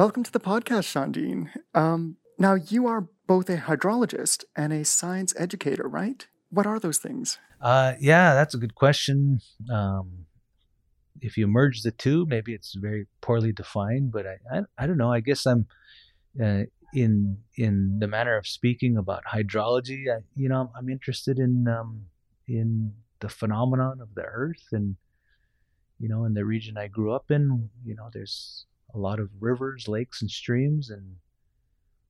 Welcome 0.00 0.22
to 0.22 0.32
the 0.32 0.40
podcast, 0.40 0.88
Shandin. 0.88 1.50
Um, 1.74 2.16
now, 2.38 2.54
you 2.54 2.86
are 2.86 3.10
both 3.26 3.50
a 3.50 3.58
hydrologist 3.58 4.44
and 4.56 4.72
a 4.72 4.82
science 4.82 5.34
educator, 5.36 5.86
right? 5.86 6.26
What 6.48 6.66
are 6.66 6.80
those 6.80 6.96
things? 6.96 7.36
Uh, 7.60 7.92
yeah, 8.00 8.32
that's 8.32 8.54
a 8.54 8.56
good 8.56 8.74
question. 8.74 9.40
Um, 9.70 10.24
if 11.20 11.36
you 11.36 11.46
merge 11.46 11.82
the 11.82 11.90
two, 11.90 12.24
maybe 12.24 12.54
it's 12.54 12.72
very 12.76 13.08
poorly 13.20 13.52
defined, 13.52 14.10
but 14.10 14.24
I, 14.26 14.38
I, 14.50 14.60
I 14.78 14.86
don't 14.86 14.96
know. 14.96 15.12
I 15.12 15.20
guess 15.20 15.44
I'm 15.44 15.66
uh, 16.42 16.62
in 16.94 17.36
in 17.58 17.98
the 17.98 18.08
manner 18.08 18.38
of 18.38 18.46
speaking 18.46 18.96
about 18.96 19.24
hydrology. 19.30 20.04
I, 20.10 20.20
you 20.34 20.48
know, 20.48 20.72
I'm 20.74 20.88
interested 20.88 21.38
in 21.38 21.68
um, 21.68 22.06
in 22.48 22.94
the 23.18 23.28
phenomenon 23.28 24.00
of 24.00 24.14
the 24.14 24.22
Earth, 24.22 24.66
and 24.72 24.96
you 25.98 26.08
know, 26.08 26.24
in 26.24 26.32
the 26.32 26.46
region 26.46 26.78
I 26.78 26.88
grew 26.88 27.12
up 27.12 27.30
in, 27.30 27.68
you 27.84 27.94
know, 27.94 28.08
there's 28.10 28.64
a 28.94 28.98
lot 28.98 29.20
of 29.20 29.30
rivers, 29.40 29.88
lakes, 29.88 30.20
and 30.20 30.30
streams, 30.30 30.90
and 30.90 31.16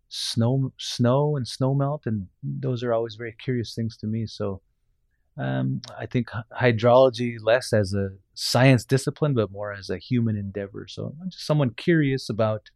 snow, 0.09 0.73
snow, 0.79 1.37
and 1.37 1.47
snowmelt, 1.47 2.07
and 2.07 2.29
those 2.43 2.83
are 2.83 2.93
always 2.93 3.15
very 3.15 3.35
curious 3.43 3.75
things 3.75 3.97
to 3.99 4.07
me. 4.07 4.27
So 4.27 4.61
um, 5.39 5.81
I 5.99 6.07
think 6.07 6.29
hydrology 6.61 7.37
less 7.41 7.73
as 7.73 7.95
a 7.95 8.11
science 8.35 8.85
discipline, 8.85 9.35
but 9.35 9.51
more 9.51 9.73
as 9.73 9.89
a 9.89 9.99
human 9.99 10.37
endeavor. 10.37 10.87
So 10.89 11.15
I'm 11.23 11.31
just 11.31 11.47
someone 11.47 11.71
curious 11.71 12.29
about 12.29 12.71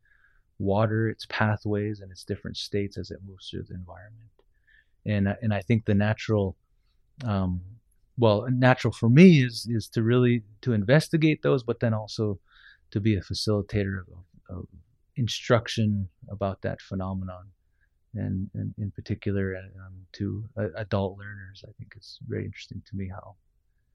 water, 0.59 1.09
its 1.09 1.27
pathways, 1.29 2.01
and 2.01 2.11
its 2.11 2.25
different 2.25 2.57
states 2.57 2.97
as 2.97 3.11
it 3.11 3.19
moves 3.27 3.51
through 3.51 3.65
the 3.65 3.75
environment. 3.75 4.31
And 5.05 5.29
and 5.43 5.53
I 5.53 5.61
think 5.61 5.85
the 5.85 5.95
natural, 5.95 6.57
um, 7.25 7.61
well, 8.17 8.47
natural 8.49 8.93
for 8.93 9.11
me 9.11 9.43
is 9.43 9.67
is 9.69 9.89
to 9.89 10.03
really 10.03 10.45
to 10.63 10.73
investigate 10.73 11.43
those, 11.43 11.63
but 11.63 11.81
then 11.81 11.93
also 11.93 12.39
to 12.95 13.01
be 13.01 13.17
a 13.17 13.21
facilitator 13.21 14.03
of, 14.03 14.57
of 14.57 14.67
instruction 15.17 16.09
about 16.31 16.63
that 16.63 16.81
phenomenon 16.81 17.47
and, 18.15 18.49
and 18.55 18.73
in 18.79 18.93
particular 18.93 19.57
um, 19.85 19.95
to 20.13 20.45
uh, 20.57 20.69
adult 20.77 21.19
learners. 21.19 21.65
I 21.69 21.73
think 21.77 21.95
it's 21.97 22.21
very 22.29 22.45
interesting 22.45 22.83
to 22.89 22.97
me 22.97 23.09
how 23.09 23.35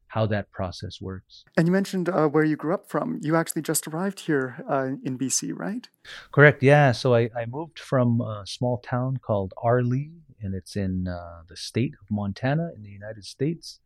how 0.10 0.26
that 0.26 0.52
process 0.52 1.00
works. 1.00 1.46
And 1.56 1.68
you 1.68 1.72
mentioned 1.72 2.10
uh, 2.10 2.28
where 2.28 2.44
you 2.44 2.56
grew 2.56 2.74
up 2.74 2.90
from. 2.90 3.20
You 3.22 3.36
actually 3.36 3.62
just 3.62 3.88
arrived 3.88 4.22
here 4.22 4.66
uh, 4.68 4.88
in 5.04 5.20
BC, 5.20 5.52
right? 5.56 5.88
Correct. 6.32 6.64
Yeah. 6.64 6.94
So 6.94 7.14
I, 7.14 7.30
I 7.38 7.46
moved 7.46 7.78
from 7.78 8.20
a 8.20 8.44
small 8.48 8.80
town 8.80 9.18
called 9.18 9.54
Arlee, 9.64 10.10
and 10.42 10.56
it's 10.56 10.76
in 10.76 11.08
uh, 11.08 11.44
the 11.48 11.56
state 11.56 11.94
of 12.02 12.10
Montana 12.10 12.72
in 12.76 12.82
the 12.82 12.90
United 12.90 13.24
States. 13.24 13.82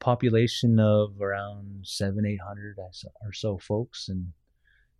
Population 0.00 0.80
of 0.80 1.20
around 1.20 1.84
seven, 1.84 2.24
eight 2.26 2.40
hundred 2.40 2.76
or 3.22 3.32
so 3.32 3.58
folks, 3.58 4.08
and 4.08 4.32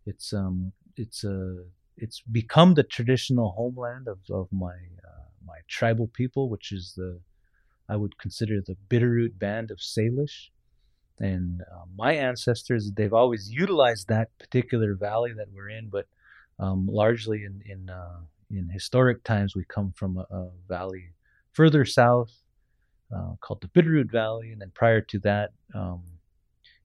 it's 0.07 0.33
um 0.33 0.73
it's 0.97 1.25
a 1.25 1.65
it's 1.97 2.21
become 2.21 2.75
the 2.75 2.83
traditional 2.83 3.53
homeland 3.53 4.09
of, 4.09 4.19
of 4.31 4.49
my 4.53 4.75
uh, 5.09 5.25
my 5.45 5.59
tribal 5.69 6.07
people, 6.07 6.49
which 6.49 6.71
is 6.71 6.95
the 6.97 7.21
I 7.89 7.97
would 7.97 8.19
consider 8.19 8.61
the 8.61 8.77
Bitterroot 8.89 9.39
Band 9.39 9.71
of 9.71 9.79
Salish. 9.79 10.51
And 11.19 11.63
uh, 11.63 11.85
my 11.97 12.13
ancestors, 12.13 12.93
they've 12.95 13.13
always 13.13 13.51
utilized 13.51 14.09
that 14.09 14.39
particular 14.39 14.95
valley 14.95 15.33
that 15.37 15.53
we're 15.53 15.69
in, 15.69 15.89
but 15.91 16.07
um, 16.59 16.87
largely 16.87 17.45
in 17.45 17.63
in, 17.65 17.91
uh, 17.91 18.21
in 18.51 18.69
historic 18.69 19.25
times, 19.25 19.57
we 19.57 19.65
come 19.65 19.93
from 19.93 20.19
a, 20.19 20.27
a 20.31 20.51
valley 20.69 21.15
further 21.53 21.85
south 21.85 22.33
uh, 23.15 23.35
called 23.41 23.61
the 23.61 23.69
Bitterroot 23.69 24.11
Valley, 24.11 24.53
and 24.53 24.61
then 24.61 24.71
prior 24.75 25.01
to 25.01 25.19
that, 25.21 25.51
um, 25.75 26.03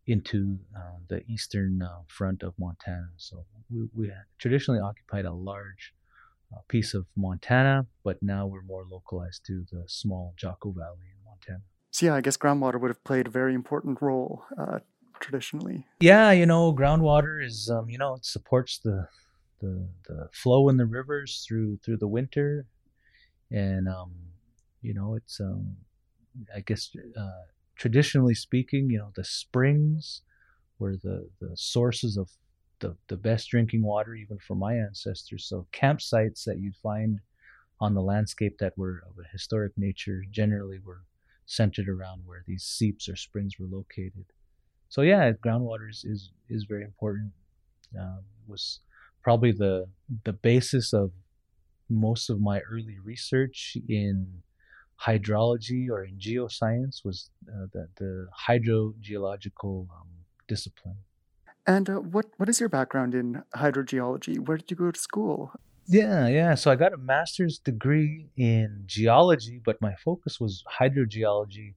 into 0.07 0.59
uh, 0.75 0.97
the 1.07 1.23
eastern 1.27 1.81
uh, 1.81 2.01
front 2.07 2.43
of 2.43 2.53
Montana. 2.59 3.09
So 3.17 3.43
we, 3.71 3.87
we 3.95 4.11
traditionally 4.37 4.79
occupied 4.79 5.25
a 5.25 5.33
large 5.33 5.93
uh, 6.53 6.59
piece 6.67 6.93
of 6.93 7.05
Montana, 7.15 7.87
but 8.03 8.21
now 8.21 8.45
we're 8.45 8.61
more 8.61 8.85
localized 8.89 9.45
to 9.47 9.65
the 9.71 9.83
small 9.87 10.33
Jocko 10.37 10.71
Valley 10.71 11.07
in 11.11 11.23
Montana. 11.25 11.63
So 11.91 12.07
yeah, 12.07 12.15
I 12.15 12.21
guess 12.21 12.37
groundwater 12.37 12.79
would 12.79 12.89
have 12.89 13.03
played 13.03 13.27
a 13.27 13.31
very 13.31 13.53
important 13.53 14.01
role 14.01 14.43
uh, 14.59 14.79
traditionally. 15.19 15.87
Yeah, 15.99 16.31
you 16.31 16.45
know, 16.45 16.73
groundwater 16.73 17.43
is 17.43 17.69
um, 17.73 17.89
you 17.89 17.97
know 17.97 18.15
it 18.15 18.25
supports 18.25 18.79
the 18.83 19.07
the 19.61 19.87
the 20.07 20.29
flow 20.33 20.69
in 20.69 20.77
the 20.77 20.85
rivers 20.85 21.43
through 21.47 21.77
through 21.83 21.97
the 21.97 22.07
winter, 22.07 22.65
and 23.49 23.87
um, 23.87 24.11
you 24.81 24.93
know 24.93 25.15
it's 25.15 25.39
um, 25.39 25.77
I 26.55 26.61
guess 26.61 26.91
uh, 27.17 27.45
traditionally 27.75 28.35
speaking, 28.35 28.89
you 28.89 28.97
know, 28.97 29.11
the 29.15 29.23
springs 29.23 30.21
were 30.79 30.95
the, 30.97 31.29
the 31.39 31.55
sources 31.55 32.17
of 32.17 32.29
the, 32.79 32.95
the 33.07 33.17
best 33.17 33.49
drinking 33.49 33.83
water, 33.83 34.15
even 34.15 34.37
for 34.37 34.55
my 34.55 34.75
ancestors. 34.75 35.45
So 35.47 35.67
campsites 35.71 36.43
that 36.45 36.59
you'd 36.59 36.75
find 36.75 37.19
on 37.79 37.93
the 37.93 38.01
landscape 38.01 38.57
that 38.59 38.77
were 38.77 39.03
of 39.09 39.17
a 39.19 39.27
historic 39.31 39.73
nature 39.77 40.23
generally 40.29 40.79
were 40.79 41.03
centered 41.45 41.87
around 41.89 42.21
where 42.25 42.43
these 42.47 42.63
seeps 42.63 43.07
or 43.07 43.15
springs 43.15 43.53
were 43.59 43.67
located. 43.67 44.25
So 44.89 45.01
yeah, 45.01 45.31
groundwater 45.31 45.89
is 45.89 46.03
is, 46.05 46.31
is 46.49 46.65
very 46.65 46.83
important. 46.83 47.31
Um, 47.99 48.23
was 48.47 48.79
probably 49.23 49.51
the 49.51 49.87
the 50.23 50.33
basis 50.33 50.93
of 50.93 51.11
most 51.89 52.29
of 52.29 52.39
my 52.39 52.59
early 52.61 52.97
research 53.03 53.77
in 53.87 54.41
hydrology 55.01 55.89
or 55.89 56.03
in 56.03 56.17
geoscience 56.17 57.03
was 57.03 57.29
uh, 57.49 57.67
the, 57.73 57.87
the 57.97 58.27
hydrogeological 58.47 59.87
um, 59.89 60.07
discipline. 60.47 60.97
And 61.67 61.89
uh, 61.89 61.95
what 61.95 62.27
what 62.37 62.47
is 62.47 62.59
your 62.59 62.69
background 62.69 63.15
in 63.15 63.41
hydrogeology? 63.55 64.39
Where 64.39 64.57
did 64.57 64.69
you 64.69 64.77
go 64.77 64.91
to 64.91 64.99
school? 64.99 65.51
Yeah, 65.87 66.27
yeah. 66.27 66.55
So 66.55 66.71
I 66.71 66.75
got 66.75 66.93
a 66.93 66.97
master's 66.97 67.59
degree 67.59 68.27
in 68.37 68.83
geology, 68.85 69.61
but 69.63 69.81
my 69.81 69.95
focus 70.03 70.39
was 70.39 70.63
hydrogeology, 70.79 71.73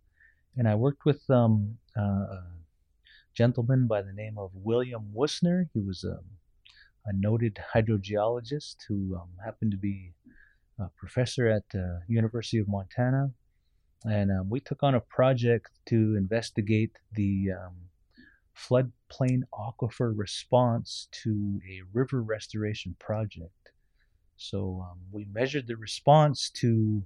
and 0.57 0.69
I 0.69 0.75
worked 0.75 1.05
with 1.05 1.23
um, 1.31 1.79
uh, 1.97 2.01
a 2.01 2.45
gentleman 3.35 3.87
by 3.87 4.03
the 4.03 4.13
name 4.13 4.37
of 4.39 4.51
William 4.55 5.11
Woessner. 5.15 5.69
He 5.73 5.81
was 5.81 6.05
um, 6.05 6.25
a 7.07 7.13
noted 7.15 7.59
hydrogeologist 7.75 8.77
who 8.89 9.17
um, 9.17 9.29
happened 9.45 9.73
to 9.73 9.79
be 9.79 10.13
a 10.79 10.89
professor 10.97 11.49
at 11.49 11.63
the 11.71 12.01
University 12.09 12.59
of 12.59 12.69
Montana, 12.69 13.31
and 14.05 14.31
um, 14.31 14.49
we 14.49 14.61
took 14.61 14.83
on 14.83 14.95
a 14.95 15.01
project 15.01 15.71
to 15.87 16.17
investigate 16.17 16.93
the 17.13 17.49
um, 17.53 17.75
floodplain 18.57 19.43
aquifer 19.53 20.13
response 20.17 21.09
to 21.11 21.61
a 21.69 21.83
river 21.93 22.23
restoration 22.23 22.95
project. 22.99 23.73
So 24.37 24.87
um, 24.89 24.99
we 25.11 25.27
measured 25.33 25.67
the 25.67 25.77
response 25.77 26.51
to 26.51 27.03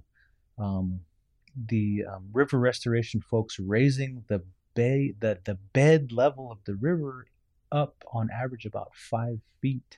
um, 0.57 0.99
the 1.55 2.03
um, 2.11 2.29
river 2.31 2.59
restoration 2.59 3.21
folks 3.21 3.59
raising 3.59 4.23
the 4.27 4.43
bay, 4.75 5.13
the, 5.19 5.39
the 5.43 5.55
bed 5.55 6.11
level 6.11 6.51
of 6.51 6.59
the 6.65 6.75
river 6.75 7.27
up 7.71 7.95
on 8.11 8.29
average 8.31 8.65
about 8.65 8.91
five 8.95 9.39
feet. 9.61 9.97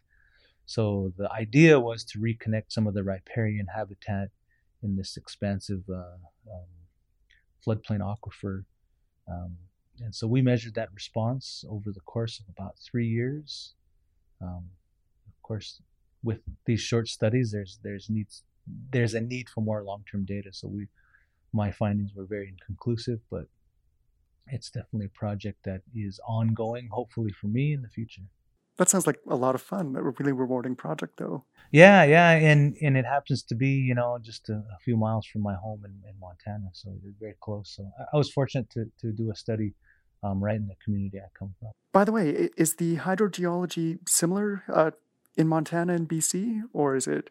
So 0.66 1.14
the 1.18 1.32
idea 1.32 1.80
was 1.80 2.04
to 2.06 2.20
reconnect 2.20 2.66
some 2.70 2.88
of 2.88 2.94
the 2.94 3.04
riparian 3.04 3.68
habitat 3.76 4.30
in 4.82 4.96
this 4.96 5.18
expansive 5.18 5.84
uh, 5.90 6.18
um, 6.52 6.70
floodplain 7.66 8.00
aquifer. 8.00 8.66
Um, 9.30 9.58
and 10.00 10.14
so 10.14 10.28
we 10.28 10.42
measured 10.42 10.76
that 10.76 10.90
response 10.94 11.64
over 11.70 11.92
the 11.92 12.02
course 12.02 12.40
of 12.40 12.46
about 12.50 12.76
three 12.80 13.08
years. 13.08 13.74
Um, 14.42 14.66
of 15.28 15.42
course, 15.42 15.82
with 16.24 16.40
these 16.66 16.82
short 16.82 17.08
studies, 17.08 17.52
there's 17.52 17.80
there's 17.84 18.10
needs 18.10 18.44
there's 18.92 19.14
a 19.14 19.22
need 19.22 19.48
for 19.50 19.62
more 19.62 19.84
long-term 19.84 20.26
data. 20.26 20.52
So 20.52 20.68
we 20.68 20.88
my 21.54 21.72
findings 21.72 22.14
were 22.14 22.26
very 22.26 22.50
inconclusive, 22.50 23.20
but 23.32 23.46
it's 24.48 24.70
definitely 24.70 25.06
a 25.06 25.18
project 25.18 25.60
that 25.64 25.82
is 25.96 26.20
ongoing, 26.28 26.90
hopefully 26.92 27.32
for 27.32 27.48
me 27.48 27.74
in 27.74 27.82
the 27.82 27.88
future. 27.88 28.24
That 28.78 28.90
sounds 28.90 29.08
like 29.08 29.20
a 29.28 29.36
lot 29.36 29.56
of 29.56 29.62
fun. 29.62 29.96
A 29.96 30.02
really 30.02 30.34
rewarding 30.34 30.76
project, 30.76 31.18
though. 31.18 31.46
Yeah, 31.72 32.04
yeah, 32.04 32.32
and 32.32 32.76
and 32.82 32.98
it 32.98 33.06
happens 33.06 33.44
to 33.44 33.56
be 33.56 33.70
you 33.70 33.96
know 33.96 34.18
just 34.22 34.50
a, 34.50 34.54
a 34.54 34.78
few 34.84 34.98
miles 34.98 35.26
from 35.26 35.42
my 35.42 35.56
home 35.56 35.82
in, 35.86 35.92
in 36.10 36.20
Montana, 36.20 36.70
so 36.74 36.94
it's 37.06 37.20
very 37.20 37.36
close. 37.42 37.74
So 37.76 37.90
I, 38.00 38.04
I 38.14 38.18
was 38.18 38.32
fortunate 38.32 38.70
to 38.72 38.86
to 39.02 39.12
do 39.12 39.32
a 39.32 39.36
study 39.36 39.74
um, 40.24 40.44
right 40.44 40.56
in 40.56 40.68
the 40.68 40.76
community 40.84 41.20
I 41.20 41.28
come 41.38 41.56
from. 41.60 41.72
By 41.94 42.04
the 42.04 42.12
way, 42.12 42.50
is 42.58 42.76
the 42.76 42.98
hydrogeology 42.98 44.00
similar 44.08 44.64
uh, 44.72 44.92
in 45.38 45.48
Montana 45.48 45.94
and 45.94 46.08
BC, 46.08 46.64
or 46.74 46.96
is 46.96 47.08
it 47.08 47.30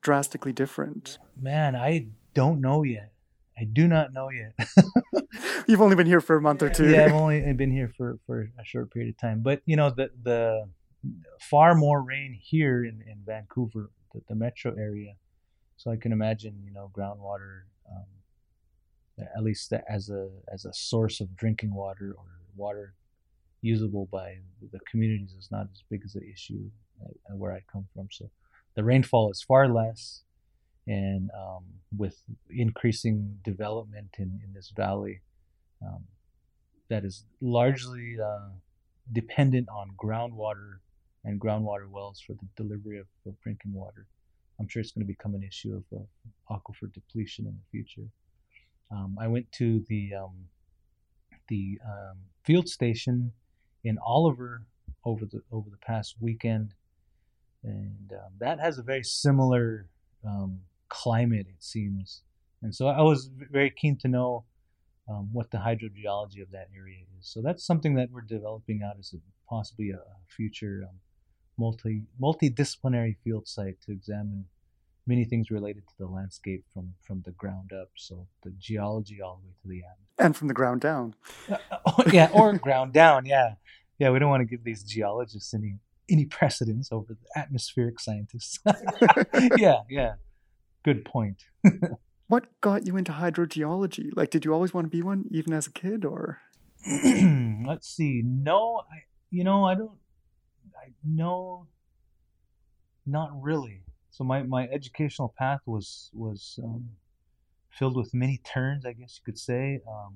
drastically 0.00 0.52
different? 0.52 1.18
Man, 1.40 1.76
I 1.76 2.08
don't 2.34 2.60
know 2.60 2.82
yet. 2.82 3.12
I 3.58 3.64
do 3.64 3.88
not 3.88 4.12
know 4.12 4.28
yet. 4.30 4.68
You've 5.66 5.80
only 5.80 5.96
been 5.96 6.06
here 6.06 6.20
for 6.20 6.36
a 6.36 6.40
month 6.40 6.62
or 6.62 6.70
two. 6.70 6.90
Yeah, 6.90 7.06
I've 7.06 7.12
only 7.12 7.40
been 7.54 7.72
here 7.72 7.92
for, 7.96 8.18
for 8.26 8.50
a 8.58 8.64
short 8.64 8.92
period 8.92 9.10
of 9.10 9.20
time. 9.20 9.42
But 9.42 9.62
you 9.66 9.76
know, 9.76 9.90
the 9.90 10.10
the 10.22 10.68
far 11.40 11.74
more 11.74 12.02
rain 12.02 12.38
here 12.40 12.84
in, 12.84 13.02
in 13.06 13.22
Vancouver, 13.26 13.90
the, 14.12 14.20
the 14.28 14.34
metro 14.34 14.74
area. 14.78 15.14
So 15.76 15.90
I 15.90 15.96
can 15.96 16.12
imagine, 16.12 16.60
you 16.64 16.72
know, 16.72 16.90
groundwater, 16.92 17.62
um, 17.90 19.26
at 19.36 19.42
least 19.42 19.72
as 19.88 20.08
a 20.08 20.28
as 20.52 20.64
a 20.64 20.72
source 20.72 21.20
of 21.20 21.36
drinking 21.36 21.74
water 21.74 22.14
or 22.16 22.24
water 22.56 22.94
usable 23.60 24.06
by 24.12 24.36
the 24.72 24.78
communities 24.90 25.34
is 25.36 25.48
not 25.50 25.66
as 25.72 25.82
big 25.90 26.02
as 26.04 26.14
an 26.14 26.22
issue 26.32 26.70
where 27.36 27.52
I 27.52 27.62
come 27.70 27.86
from. 27.94 28.08
So 28.10 28.30
the 28.74 28.84
rainfall 28.84 29.30
is 29.30 29.42
far 29.42 29.68
less 29.68 30.22
and 30.88 31.30
um, 31.38 31.64
with 31.96 32.16
increasing 32.50 33.36
development 33.44 34.08
in, 34.18 34.40
in 34.44 34.52
this 34.54 34.72
valley 34.74 35.20
um, 35.86 36.04
that 36.88 37.04
is 37.04 37.24
largely 37.40 38.16
uh, 38.22 38.48
dependent 39.12 39.68
on 39.68 39.90
groundwater 40.02 40.78
and 41.24 41.38
groundwater 41.40 41.88
wells 41.88 42.22
for 42.26 42.32
the 42.32 42.48
delivery 42.56 42.98
of, 42.98 43.06
of, 43.26 43.38
drinking 43.42 43.72
water. 43.72 44.06
I'm 44.58 44.66
sure 44.66 44.80
it's 44.80 44.92
going 44.92 45.06
to 45.06 45.12
become 45.12 45.34
an 45.34 45.42
issue 45.42 45.74
of, 45.92 46.06
aquifer 46.50 46.90
depletion 46.92 47.46
in 47.46 47.52
the 47.52 47.70
future. 47.70 48.08
Um, 48.90 49.16
I 49.20 49.28
went 49.28 49.52
to 49.52 49.84
the 49.88 50.14
um, 50.14 50.48
the 51.48 51.78
um, 51.84 52.16
field 52.44 52.68
station 52.68 53.32
in 53.84 53.98
Oliver 54.02 54.62
over 55.04 55.26
the 55.26 55.42
over 55.52 55.68
the 55.68 55.76
past 55.76 56.16
weekend, 56.20 56.72
and 57.62 58.12
um, 58.12 58.32
that 58.40 58.58
has 58.58 58.78
a 58.78 58.82
very 58.82 59.04
similar 59.04 59.86
um, 60.26 60.60
climate, 60.88 61.46
it 61.48 61.62
seems. 61.62 62.22
And 62.62 62.74
so 62.74 62.88
I 62.88 63.02
was 63.02 63.30
very 63.50 63.70
keen 63.70 63.96
to 63.98 64.08
know 64.08 64.44
um, 65.08 65.30
what 65.32 65.50
the 65.50 65.58
hydrogeology 65.58 66.42
of 66.42 66.50
that 66.52 66.68
area 66.76 66.98
is. 67.18 67.28
So 67.28 67.40
that's 67.42 67.64
something 67.64 67.94
that 67.94 68.10
we're 68.10 68.20
developing 68.22 68.82
out 68.84 68.96
as 68.98 69.14
a, 69.14 69.18
possibly 69.48 69.90
a 69.90 70.00
future 70.28 70.84
um, 70.88 70.96
multi 71.58 72.02
multidisciplinary 72.20 73.16
field 73.24 73.48
site 73.48 73.80
to 73.82 73.92
examine 73.92 74.44
many 75.06 75.24
things 75.24 75.50
related 75.50 75.86
to 75.88 75.94
the 75.98 76.06
landscape 76.06 76.64
from 76.74 76.94
from 77.02 77.22
the 77.24 77.32
ground 77.32 77.72
up. 77.72 77.88
So 77.96 78.26
the 78.42 78.52
geology 78.58 79.22
all 79.22 79.40
the 79.42 79.48
way 79.48 79.54
to 79.62 79.68
the 79.68 79.88
end, 79.88 80.26
And 80.26 80.36
from 80.36 80.48
the 80.48 80.54
ground 80.54 80.80
down. 80.80 81.14
Uh, 81.50 81.56
oh, 81.86 82.02
yeah, 82.12 82.28
or 82.34 82.52
ground 82.58 82.92
down. 82.92 83.24
Yeah, 83.24 83.54
yeah. 83.98 84.10
We 84.10 84.18
don't 84.18 84.30
want 84.30 84.42
to 84.42 84.56
give 84.56 84.64
these 84.64 84.82
geologists 84.82 85.54
any 85.54 85.76
any 86.10 86.26
precedence 86.26 86.90
over 86.92 87.14
the 87.14 87.40
atmospheric 87.40 88.00
scientists. 88.00 88.58
yeah, 89.56 89.80
yeah 89.88 90.14
good 90.88 91.04
point. 91.04 91.44
what 92.28 92.46
got 92.60 92.86
you 92.86 92.96
into 92.96 93.12
hydrogeology? 93.12 94.10
Like, 94.14 94.30
did 94.30 94.44
you 94.44 94.54
always 94.54 94.72
want 94.72 94.86
to 94.86 94.90
be 94.90 95.02
one, 95.02 95.24
even 95.30 95.52
as 95.52 95.66
a 95.66 95.72
kid, 95.72 96.04
or? 96.04 96.40
Let's 97.66 97.88
see. 97.88 98.22
No, 98.24 98.82
I. 98.90 99.02
You 99.30 99.44
know, 99.44 99.64
I 99.64 99.74
don't. 99.74 99.98
I 100.74 100.92
no. 101.04 101.66
Not 103.04 103.30
really. 103.40 103.82
So 104.10 104.24
my 104.24 104.42
my 104.42 104.66
educational 104.68 105.34
path 105.38 105.60
was 105.66 106.10
was 106.14 106.58
um, 106.64 106.88
filled 107.70 107.96
with 107.96 108.14
many 108.14 108.38
turns, 108.38 108.86
I 108.86 108.92
guess 108.92 109.18
you 109.18 109.24
could 109.24 109.38
say. 109.38 109.80
Um, 109.86 110.14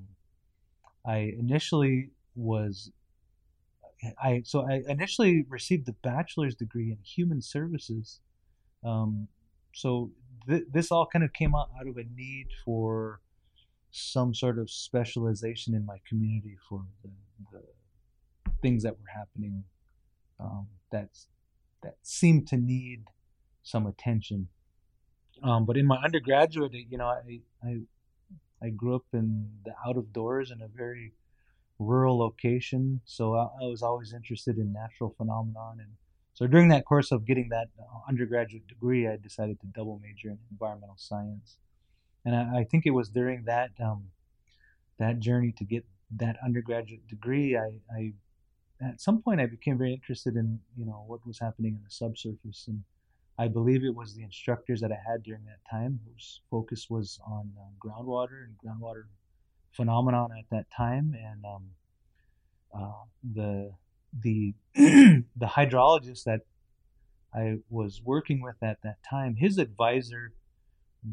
I 1.07 1.35
initially 1.39 2.11
was 2.35 2.91
I 4.23 4.43
so 4.45 4.67
I 4.69 4.83
initially 4.89 5.45
received 5.49 5.87
the 5.87 5.93
bachelor's 6.03 6.55
degree 6.55 6.91
in 6.91 6.99
human 7.05 7.43
services. 7.43 8.21
Um, 8.85 9.29
so 9.75 10.11
th- 10.49 10.65
this 10.71 10.91
all 10.91 11.07
kind 11.07 11.25
of 11.25 11.33
came 11.33 11.55
out, 11.55 11.71
out 11.79 11.87
of 11.87 11.97
a 11.97 12.05
need 12.05 12.49
for 12.65 13.21
some 13.91 14.35
sort 14.35 14.59
of 14.59 14.71
specialization 14.71 15.75
in 15.75 15.85
my 15.85 15.99
community 16.09 16.57
for 16.69 16.85
the, 17.03 17.11
the 17.53 17.63
things 18.63 18.83
that 18.83 18.93
were 18.93 19.11
happening 19.15 19.65
um, 20.41 20.67
that 20.91 21.11
that 21.83 21.97
seemed 22.03 22.47
to 22.49 22.57
need 22.57 23.05
some 23.63 23.87
attention. 23.87 24.49
Um, 25.43 25.67
but 25.67 25.77
in 25.77 25.87
my 25.87 25.97
undergraduate, 25.97 26.73
you 26.73 26.99
know, 26.99 27.07
I, 27.07 27.41
I 27.63 27.81
I 28.63 28.71
grew 28.71 28.95
up 28.95 29.05
in 29.13 29.49
the 29.65 29.73
out 29.87 29.97
of 29.97 30.13
doors 30.13 30.51
in 30.51 30.63
a 30.63 30.69
very 30.69 31.13
rural 31.79 32.19
location, 32.19 33.01
so 33.05 33.35
I, 33.35 33.49
I 33.63 33.67
was 33.67 33.83
always 33.83 34.13
interested 34.13 34.57
in 34.57 34.73
natural 34.73 35.15
phenomenon 35.17 35.79
and 35.81 35.91
so 36.35 36.47
during 36.47 36.69
that 36.69 36.85
course 36.85 37.13
of 37.13 37.27
getting 37.27 37.49
that 37.51 37.69
uh, 37.79 38.09
undergraduate 38.09 38.67
degree, 38.67 39.07
I 39.07 39.17
decided 39.17 39.61
to 39.61 39.67
double 39.67 40.01
major 40.03 40.29
in 40.29 40.39
environmental 40.51 40.97
science, 40.97 41.59
and 42.25 42.35
I, 42.35 42.61
I 42.61 42.65
think 42.65 42.87
it 42.87 42.91
was 42.91 43.09
during 43.09 43.45
that 43.45 43.71
um, 43.83 44.09
that 44.99 45.19
journey 45.19 45.53
to 45.59 45.65
get 45.65 45.85
that 46.17 46.37
undergraduate 46.45 47.07
degree, 47.07 47.57
I, 47.57 47.81
I 47.95 48.13
at 48.83 49.01
some 49.01 49.23
point 49.23 49.41
I 49.41 49.47
became 49.47 49.79
very 49.79 49.93
interested 49.93 50.37
in 50.37 50.59
you 50.77 50.87
know 50.87 51.05
what 51.07 51.27
was 51.27 51.39
happening 51.39 51.75
in 51.75 51.83
the 51.85 51.91
subsurface, 51.91 52.65
and 52.67 52.83
I 53.39 53.49
believe 53.49 53.85
it 53.85 53.95
was 53.95 54.15
the 54.15 54.23
instructors 54.23 54.81
that 54.81 54.93
I 54.93 54.99
had 55.11 55.23
during 55.23 55.45
that 55.45 55.61
time 55.71 56.01
whose 56.07 56.41
focus 56.51 56.89
was 56.89 57.19
on 57.27 57.53
uh, 57.59 57.63
groundwater 57.85 58.45
and 58.45 58.57
groundwater 58.59 59.05
phenomenon 59.73 60.31
at 60.39 60.45
that 60.51 60.67
time, 60.75 61.15
and 61.15 61.45
um, 61.45 61.65
uh, 62.75 63.05
the 63.35 63.73
the 64.19 64.55
the 64.75 65.25
hydrologist 65.43 66.25
that 66.25 66.41
I 67.35 67.59
was 67.71 68.03
working 68.05 68.43
with 68.43 68.63
at 68.63 68.83
that 68.83 68.99
time, 69.09 69.37
his 69.37 69.59
advisor 69.59 70.33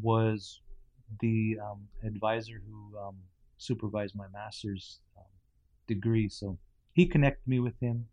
was 0.02 0.60
the 1.20 1.58
um, 1.62 1.88
advisor 2.04 2.60
who 2.66 2.98
um, 2.98 3.16
supervised 3.58 4.14
my 4.14 4.26
master's 4.32 5.00
um, 5.16 5.24
degree. 5.86 6.28
So 6.28 6.58
he 6.92 7.06
connected 7.06 7.48
me 7.48 7.58
with 7.58 7.78
him. 7.80 8.06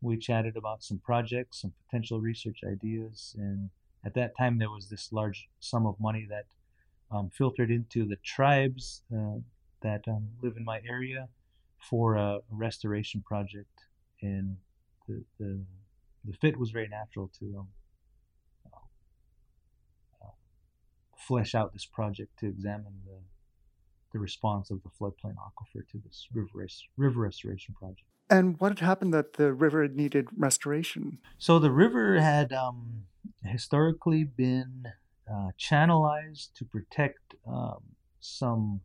We 0.00 0.16
chatted 0.16 0.56
about 0.56 0.82
some 0.82 0.98
projects, 0.98 1.62
some 1.62 1.72
potential 1.84 2.20
research 2.20 2.60
ideas, 2.64 3.36
and 3.38 3.70
at 4.04 4.14
that 4.14 4.36
time 4.36 4.58
there 4.58 4.70
was 4.70 4.88
this 4.88 5.12
large 5.12 5.48
sum 5.60 5.86
of 5.86 6.00
money 6.00 6.26
that 6.28 6.46
um, 7.10 7.30
filtered 7.30 7.70
into 7.70 8.04
the 8.06 8.16
tribes 8.16 9.02
uh, 9.14 9.38
that 9.82 10.02
um, 10.08 10.28
live 10.42 10.56
in 10.56 10.64
my 10.64 10.80
area 10.88 11.28
for 11.78 12.14
a 12.14 12.38
restoration 12.50 13.22
project 13.26 13.84
and 14.22 14.56
the 15.08 15.24
the, 15.38 15.64
the 16.24 16.32
fit 16.40 16.58
was 16.58 16.70
very 16.70 16.88
natural 16.88 17.30
to 17.40 17.56
um, 17.58 17.68
uh, 20.22 20.26
flesh 21.16 21.54
out 21.54 21.72
this 21.72 21.84
project 21.84 22.38
to 22.38 22.46
examine 22.46 22.94
the 23.04 23.18
the 24.12 24.18
response 24.18 24.70
of 24.70 24.82
the 24.82 24.90
floodplain 24.90 25.34
aquifer 25.34 25.86
to 25.90 25.98
this 26.04 26.28
river 26.32 26.66
river 26.96 27.20
restoration 27.20 27.74
project. 27.74 28.06
And 28.30 28.58
what 28.60 28.70
had 28.70 28.78
happened 28.78 29.12
that 29.14 29.34
the 29.34 29.52
river 29.52 29.88
needed 29.88 30.28
restoration? 30.36 31.18
So 31.38 31.58
the 31.58 31.70
river 31.70 32.20
had 32.20 32.52
um, 32.52 33.04
historically 33.44 34.24
been 34.24 34.84
uh, 35.30 35.50
channelized 35.58 36.52
to 36.54 36.64
protect 36.64 37.34
um, 37.46 37.82
some 38.20 38.80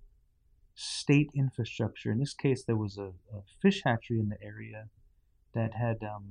state 0.75 1.29
infrastructure. 1.35 2.11
In 2.11 2.19
this 2.19 2.33
case, 2.33 2.63
there 2.63 2.75
was 2.75 2.97
a, 2.97 3.13
a 3.33 3.41
fish 3.61 3.83
hatchery 3.85 4.19
in 4.19 4.29
the 4.29 4.41
area 4.43 4.89
that 5.57 5.73
had 5.73 5.97
um, 6.03 6.25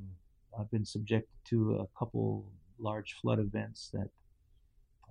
been 0.71 0.85
subjected 0.85 1.37
to 1.45 1.75
a 1.75 1.99
couple 1.99 2.45
large 2.78 3.14
flood 3.21 3.40
events 3.40 3.90
that 3.92 4.09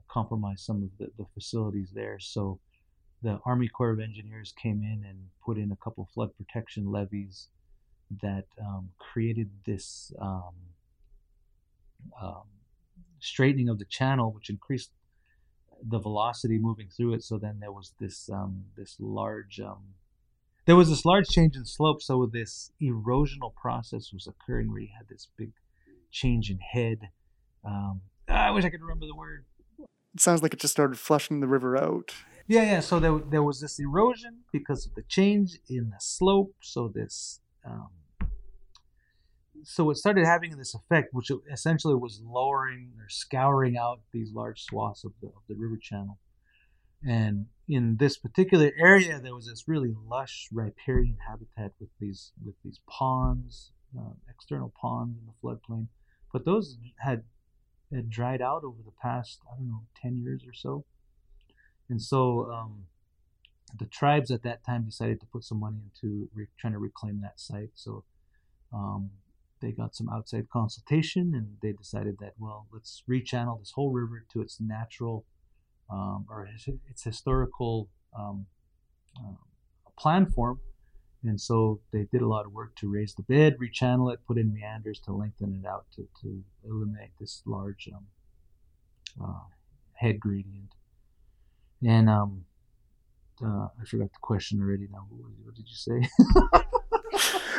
compromised 0.08 0.64
some 0.64 0.84
of 0.84 0.90
the, 1.00 1.12
the 1.18 1.26
facilities 1.34 1.92
there. 1.94 2.18
So 2.20 2.60
the 3.22 3.40
Army 3.46 3.68
Corps 3.68 3.92
of 3.92 4.00
Engineers 4.00 4.54
came 4.56 4.82
in 4.84 5.04
and 5.10 5.18
put 5.46 5.58
in 5.58 5.72
a 5.72 5.76
couple 5.84 6.08
flood 6.14 6.30
protection 6.38 6.92
levees 6.92 7.50
that 8.22 8.46
um, 8.62 8.90
created 9.00 9.50
this 9.66 10.14
um, 10.22 10.56
um, 12.22 12.44
straightening 13.20 13.68
of 13.68 13.80
the 13.80 13.86
channel, 13.86 14.32
which 14.32 14.50
increased 14.50 14.92
the 15.84 16.00
velocity 16.00 16.58
moving 16.58 16.88
through 16.96 17.16
it. 17.16 17.24
So 17.24 17.38
then 17.38 17.58
there 17.60 17.72
was 17.72 17.94
this 18.00 18.30
um, 18.32 18.64
this 18.78 18.96
large 19.00 19.60
um, 19.60 19.84
there 20.66 20.76
was 20.76 20.90
this 20.90 21.06
large 21.06 21.28
change 21.28 21.56
in 21.56 21.66
slope, 21.66 22.02
so 22.02 22.30
this 22.32 22.72
erosional 22.82 23.54
process 23.56 24.12
was 24.12 24.28
occurring 24.28 24.72
where 24.72 24.82
you 24.82 24.90
had 24.98 25.08
this 25.08 25.28
big 25.38 25.52
change 26.12 26.50
in 26.50 26.60
head. 26.60 27.10
Um, 27.64 28.02
I 28.28 28.52
wish 28.52 28.66
I 28.66 28.70
could 28.70 28.82
remember 28.82 29.06
the 29.06 29.16
word. 29.16 29.46
It 29.80 30.22
sounds 30.22 30.42
like 30.42 30.54
it 30.54 30.60
just 30.60 30.74
started 30.74 30.98
flushing 30.98 31.40
the 31.40 31.48
river 31.48 31.78
out. 31.78 32.14
Yeah, 32.48 32.64
yeah. 32.64 32.80
So 32.80 33.00
there, 33.00 33.18
there 33.18 33.44
was 33.44 33.60
this 33.60 33.80
erosion 33.80 34.40
because 34.52 34.86
of 34.86 34.96
the 34.96 35.04
change 35.04 35.60
in 35.68 35.90
the 35.90 35.98
slope. 36.00 36.54
So 36.62 36.88
this 36.94 37.42
um, 37.66 37.90
so 39.66 39.90
it 39.90 39.98
started 39.98 40.26
having 40.26 40.58
this 40.58 40.76
effect, 40.76 41.10
which 41.12 41.32
essentially 41.52 41.96
was 41.96 42.22
lowering 42.24 42.92
or 43.00 43.10
scouring 43.10 43.78
out 43.78 44.00
these 44.14 44.32
large 44.32 44.62
swaths 44.62 45.04
of 45.04 45.14
the, 45.22 45.28
of 45.28 45.42
the 45.50 45.56
river 45.56 45.78
channel. 45.82 46.20
And 47.08 47.48
in 47.68 47.98
this 47.98 48.18
particular 48.18 48.72
area, 48.78 49.20
there 49.20 49.36
was 49.36 49.48
this 49.48 49.68
really 49.68 49.94
lush 50.08 50.50
riparian 50.52 51.18
habitat 51.28 51.74
with 51.80 51.90
these 52.00 52.32
with 52.44 52.56
these 52.64 52.80
ponds, 52.88 53.72
uh, 53.98 54.14
external 54.30 54.74
ponds 54.80 55.18
in 55.20 55.26
the 55.26 55.34
floodplain. 55.44 55.88
But 56.34 56.46
those 56.46 56.78
had 57.00 57.24
had 57.94 58.10
dried 58.10 58.42
out 58.42 58.64
over 58.64 58.82
the 58.84 58.94
past 59.02 59.40
I 59.52 59.58
don't 59.58 59.68
know 59.68 59.84
ten 60.02 60.22
years 60.24 60.44
or 60.48 60.54
so. 60.54 60.86
And 61.90 62.02
so 62.02 62.52
um, 62.52 62.86
the 63.78 63.86
tribes 63.86 64.32
at 64.32 64.44
that 64.44 64.66
time 64.66 64.86
decided 64.86 65.20
to 65.22 65.28
put 65.28 65.44
some 65.44 65.60
money 65.60 65.78
into 65.84 66.30
re- 66.34 66.48
trying 66.58 66.74
to 66.74 66.80
reclaim 66.80 67.22
that 67.22 67.40
site. 67.40 67.72
So 67.76 68.04
um, 68.74 69.12
they 69.62 69.72
got 69.72 69.96
some 69.96 70.10
outside 70.10 70.50
consultation 70.50 71.34
and 71.36 71.58
they 71.62 71.72
decided 71.72 72.18
that 72.20 72.34
well 72.38 72.68
let's 72.72 73.04
rechannel 73.10 73.60
this 73.60 73.72
whole 73.76 73.92
river 73.92 74.26
to 74.34 74.42
its 74.42 74.60
natural 74.60 75.26
um, 75.89 76.25
or 76.30 76.48
its 76.89 77.04
historical 77.04 77.89
um, 78.18 78.46
uh, 79.18 79.34
plan 79.98 80.25
form. 80.25 80.60
And 81.24 81.42
so 81.42 81.80
they 81.92 82.08
did 82.12 82.22
a 82.22 82.27
lot 82.27 82.46
of 82.46 82.51
work 82.51 82.75
to 82.77 82.92
raise 82.92 83.15
the 83.15 83.24
bed 83.24 83.58
rechannel 83.60 84.13
it 84.13 84.20
put 84.27 84.38
in 84.38 84.54
meanders 84.54 85.00
to 85.01 85.12
lengthen 85.12 85.60
it 85.63 85.68
out 85.68 85.86
to, 85.96 86.08
to 86.22 86.44
eliminate 86.63 87.12
this 87.20 87.42
large 87.46 87.89
um, 87.94 88.06
uh, 89.24 89.44
head 89.94 90.20
gradient. 90.20 90.75
And 91.84 92.10
um, 92.10 92.46
uh, 93.44 93.68
I 93.82 93.86
forgot 93.88 94.12
the 94.12 94.20
question 94.22 94.62
already 94.62 94.88
now. 94.92 95.08
What, 95.10 95.32
what 95.44 95.56
did 95.56 95.65
you 95.68 95.75
say? 95.75 96.10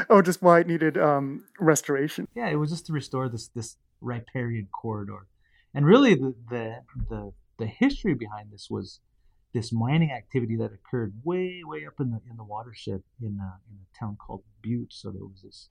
Oh, 0.09 0.23
just 0.23 0.43
why 0.43 0.61
it 0.61 0.67
needed 0.67 0.99
um, 0.99 1.45
restoration. 1.59 2.29
Yeah, 2.35 2.49
it 2.49 2.57
was 2.57 2.71
just 2.71 2.87
to 2.87 2.93
restore 2.93 3.29
this 3.29 3.49
this 3.49 3.77
riparian 4.01 4.69
corridor, 4.73 5.27
and 5.75 5.85
really 5.87 6.15
the 6.15 6.35
the 6.49 6.77
the, 7.09 7.33
the 7.59 7.67
history 7.67 8.15
behind 8.15 8.51
this 8.53 8.69
was 8.71 9.01
this 9.55 9.73
mining 9.73 10.13
activity 10.13 10.57
that 10.57 10.73
occurred 10.73 11.15
way 11.25 11.63
way 11.65 11.87
up 11.87 11.95
in 12.01 12.11
the 12.11 12.21
in 12.31 12.37
the 12.37 12.45
watershed 12.45 13.03
in 13.23 13.39
uh, 13.41 13.57
in 13.71 13.79
a 13.79 13.99
town 13.99 14.17
called 14.17 14.43
Butte. 14.63 14.93
So 14.93 15.11
there 15.11 15.25
was 15.25 15.43
this 15.43 15.69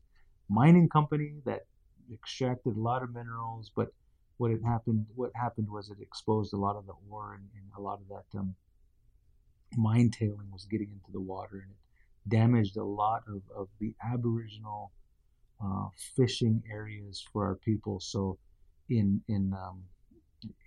mining 0.49 0.89
company 0.89 1.35
that 1.45 1.65
extracted 2.11 2.75
a 2.75 2.79
lot 2.79 3.03
of 3.03 3.13
minerals, 3.13 3.71
but 3.75 3.89
what 4.37 4.51
happened 4.65 5.05
what 5.15 5.31
happened 5.35 5.69
was 5.69 5.89
it 5.89 5.97
exposed 6.01 6.53
a 6.53 6.57
lot 6.57 6.75
of 6.75 6.85
the 6.85 6.93
ore 7.09 7.35
and, 7.35 7.47
and 7.55 7.71
a 7.77 7.81
lot 7.81 7.99
of 8.01 8.07
that 8.09 8.39
um, 8.39 8.55
mine 9.77 10.09
tailing 10.09 10.51
was 10.51 10.65
getting 10.65 10.89
into 10.91 11.11
the 11.11 11.21
water 11.21 11.63
and 11.63 11.71
it 11.71 12.29
damaged 12.29 12.77
a 12.77 12.83
lot 12.83 13.23
of, 13.27 13.41
of 13.55 13.67
the 13.79 13.93
Aboriginal 14.03 14.91
uh, 15.63 15.87
fishing 16.15 16.63
areas 16.71 17.23
for 17.31 17.45
our 17.45 17.55
people. 17.55 17.99
So, 17.99 18.37
in 18.89 19.21
in 19.27 19.53
um, 19.53 19.83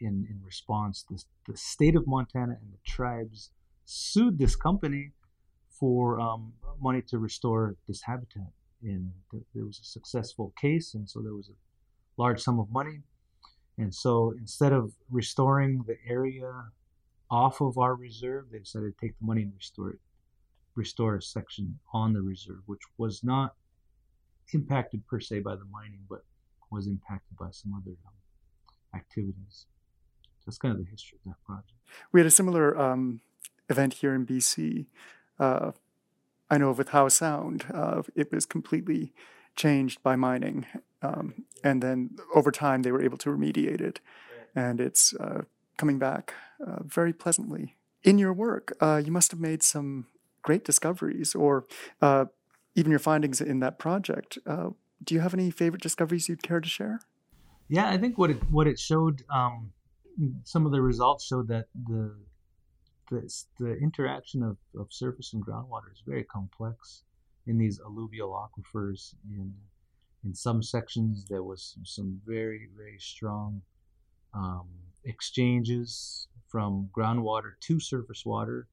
in 0.01 0.27
in 0.31 0.41
response, 0.45 1.05
the, 1.09 1.23
the 1.47 1.57
state 1.57 1.97
of 1.97 2.07
Montana 2.07 2.57
and 2.61 2.73
the 2.73 2.79
tribes 2.85 3.51
sued 3.85 4.39
this 4.39 4.57
company 4.57 5.13
for 5.69 6.21
um, 6.21 6.53
money 6.81 7.03
to 7.09 7.19
restore 7.19 7.77
this 7.87 8.03
habitat. 8.03 8.53
And 8.83 9.13
th- 9.31 9.45
there 9.55 9.65
was 9.65 9.79
a 9.81 9.85
successful 9.85 10.53
case, 10.61 10.95
and 10.95 11.09
so 11.09 11.21
there 11.21 11.35
was 11.35 11.49
a 11.49 11.57
large 12.21 12.43
sum 12.43 12.59
of 12.59 12.71
money. 12.71 13.01
And 13.77 13.95
so 13.95 14.35
instead 14.37 14.73
of 14.73 14.93
restoring 15.11 15.85
the 15.87 15.97
area 16.09 16.51
off 17.31 17.61
of 17.61 17.79
our 17.79 17.95
reserve, 17.95 18.47
they 18.51 18.59
decided 18.59 18.95
to 18.99 19.07
take 19.07 19.19
the 19.19 19.27
money 19.27 19.43
and 19.43 19.53
restore 19.55 19.91
it 19.91 19.99
restore 20.79 21.17
a 21.17 21.23
section 21.23 21.79
on 21.93 22.13
the 22.13 22.23
reserve, 22.23 22.63
which 22.67 22.83
was 22.97 23.25
not 23.25 23.55
impacted 24.55 25.05
per 25.07 25.21
se 25.21 25.41
by 25.41 25.55
the 25.57 25.65
mining, 25.71 26.01
but 26.09 26.21
was 26.71 26.87
impacted 26.87 27.37
by 27.37 27.51
some 27.51 27.75
other 27.75 27.97
um, 28.07 28.18
activities. 28.95 29.67
That's 30.47 30.59
kind 30.59 30.73
of 30.73 30.85
the 30.85 30.91
history 30.91 31.19
of 31.25 31.33
that 31.33 31.45
project. 31.45 31.73
We 32.13 32.21
had 32.21 32.27
a 32.27 32.31
similar 32.31 32.79
um, 32.79 33.21
event 33.69 33.95
here 33.95 34.15
in 34.15 34.27
BC. 34.27 34.87
Uh, 35.39 35.73
I 36.51 36.59
know 36.59 36.73
with 36.73 36.91
Howe 36.91 37.09
Sound, 37.09 37.67
uh, 37.73 38.03
it 38.15 38.33
was 38.33 38.47
completely 38.47 39.13
changed 39.57 40.03
by 40.03 40.17
mining. 40.17 40.67
Um, 41.03 41.45
and 41.63 41.83
then 41.83 42.17
over 42.35 42.51
time, 42.51 42.83
they 42.83 42.93
were 42.93 43.03
able 43.03 43.19
to 43.19 43.31
remediate 43.31 43.81
it. 43.81 44.01
And 44.55 44.81
it's 44.81 45.15
uh, 45.15 45.43
coming 45.77 45.99
back 45.99 46.35
uh, 46.67 46.83
very 46.83 47.13
pleasantly. 47.13 47.77
In 48.03 48.19
your 48.19 48.33
work, 48.33 48.73
uh, 48.81 49.03
you 49.05 49.13
must 49.13 49.31
have 49.31 49.41
made 49.41 49.63
some 49.63 50.07
great 50.43 50.65
discoveries 50.65 51.35
or 51.35 51.67
uh, 52.01 52.27
even 52.75 52.91
your 52.91 53.01
findings 53.01 53.41
in 53.41 53.61
that 53.61 53.79
project. 53.79 54.39
Uh, 54.47 54.71
do 55.03 55.15
you 55.15 55.21
have 55.21 55.35
any 55.35 55.51
favorite 55.51 55.83
discoveries 55.83 56.29
you'd 56.29 56.43
care 56.43 56.61
to 56.61 56.69
share? 56.69 57.01
Yeah, 57.69 57.89
I 57.89 57.99
think 57.99 58.17
what 58.17 58.31
it 58.31 58.39
what 58.51 58.67
it 58.67 58.79
showed, 58.79 59.23
um, 59.31 59.73
some 60.45 60.65
of 60.65 60.73
the 60.73 60.81
results 60.81 61.25
showed 61.25 61.49
that 61.49 61.67
the 61.87 62.15
the, 63.11 63.45
the 63.59 63.77
interaction 63.77 64.43
of, 64.43 64.57
of 64.79 64.93
surface 64.93 65.33
and 65.33 65.45
groundwater 65.45 65.93
is 65.93 66.03
very 66.07 66.25
complex 66.25 67.05
in 67.47 67.59
these 67.59 67.81
alluvial 67.81 68.31
aquifers. 68.31 69.15
In 69.31 69.53
in 70.25 70.35
some 70.35 70.63
sections, 70.63 71.27
there 71.29 71.43
was 71.43 71.77
some 71.85 72.21
very 72.27 72.69
very 72.77 72.99
strong 72.99 73.63
um, 74.35 74.69
exchanges 75.05 76.29
from 76.49 76.89
groundwater 76.97 77.53
to 77.61 77.79
surface 77.79 78.25
water, 78.25 78.67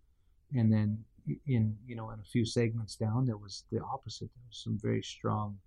and 0.53 0.71
then 0.71 1.03
in 1.47 1.75
you 1.85 1.95
know 1.95 2.11
in 2.11 2.19
a 2.19 2.23
few 2.23 2.45
segments 2.45 2.95
down 2.95 3.25
there 3.25 3.37
was 3.37 3.63
the 3.71 3.79
opposite 3.79 4.29
there 4.35 4.43
was 4.47 4.61
some 4.63 4.77
very 4.81 5.01
strong 5.01 5.57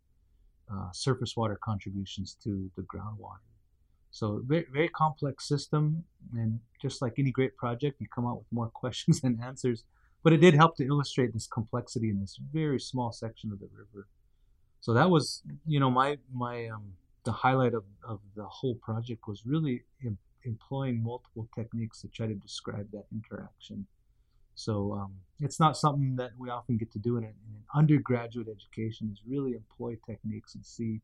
uh, 0.73 0.91
surface 0.93 1.37
water 1.37 1.59
contributions 1.63 2.37
to 2.45 2.71
the 2.77 2.83
groundwater. 2.83 3.49
So 4.11 4.43
very, 4.45 4.67
very 4.73 4.89
complex 4.89 5.47
system 5.47 6.05
and 6.35 6.61
just 6.81 7.03
like 7.03 7.15
any 7.19 7.31
great 7.31 7.57
project 7.57 8.01
you 8.01 8.07
come 8.15 8.27
out 8.27 8.39
with 8.39 8.47
more 8.51 8.69
questions 8.75 9.21
than 9.21 9.41
answers. 9.43 9.85
But 10.25 10.33
it 10.33 10.39
did 10.39 10.55
help 10.55 10.77
to 10.77 10.87
illustrate 10.87 11.33
this 11.33 11.47
complexity 11.47 12.11
in 12.11 12.21
this 12.21 12.39
very 12.53 12.81
small 12.81 13.13
section 13.13 13.53
of 13.53 13.61
the 13.61 13.69
river. 13.73 14.09
So 14.81 14.93
that 14.95 15.11
was 15.11 15.43
you 15.67 15.81
know 15.81 15.91
my 15.91 16.19
my 16.33 16.69
um, 16.69 16.93
the 17.25 17.33
highlight 17.33 17.75
of, 17.75 17.85
of 18.07 18.21
the 18.37 18.45
whole 18.45 18.77
project 18.77 19.27
was 19.27 19.45
really 19.45 19.83
em- 20.05 20.19
employing 20.45 21.03
multiple 21.03 21.49
techniques 21.55 22.01
to 22.03 22.09
try 22.09 22.27
to 22.27 22.35
describe 22.35 22.89
that 22.93 23.05
interaction 23.13 23.87
so 24.59 24.93
um, 24.93 25.13
it's 25.39 25.61
not 25.61 25.77
something 25.77 26.17
that 26.17 26.33
we 26.37 26.51
often 26.51 26.79
get 26.79 26.91
to 26.91 26.99
do 26.99 27.17
in, 27.17 27.23
a, 27.23 27.29
in, 27.29 27.55
an 27.55 27.63
undergraduate 27.77 28.49
education 28.49 29.09
is 29.13 29.21
really 29.25 29.53
employ 29.53 29.97
techniques 30.05 30.57
and 30.57 30.67
see 30.67 31.01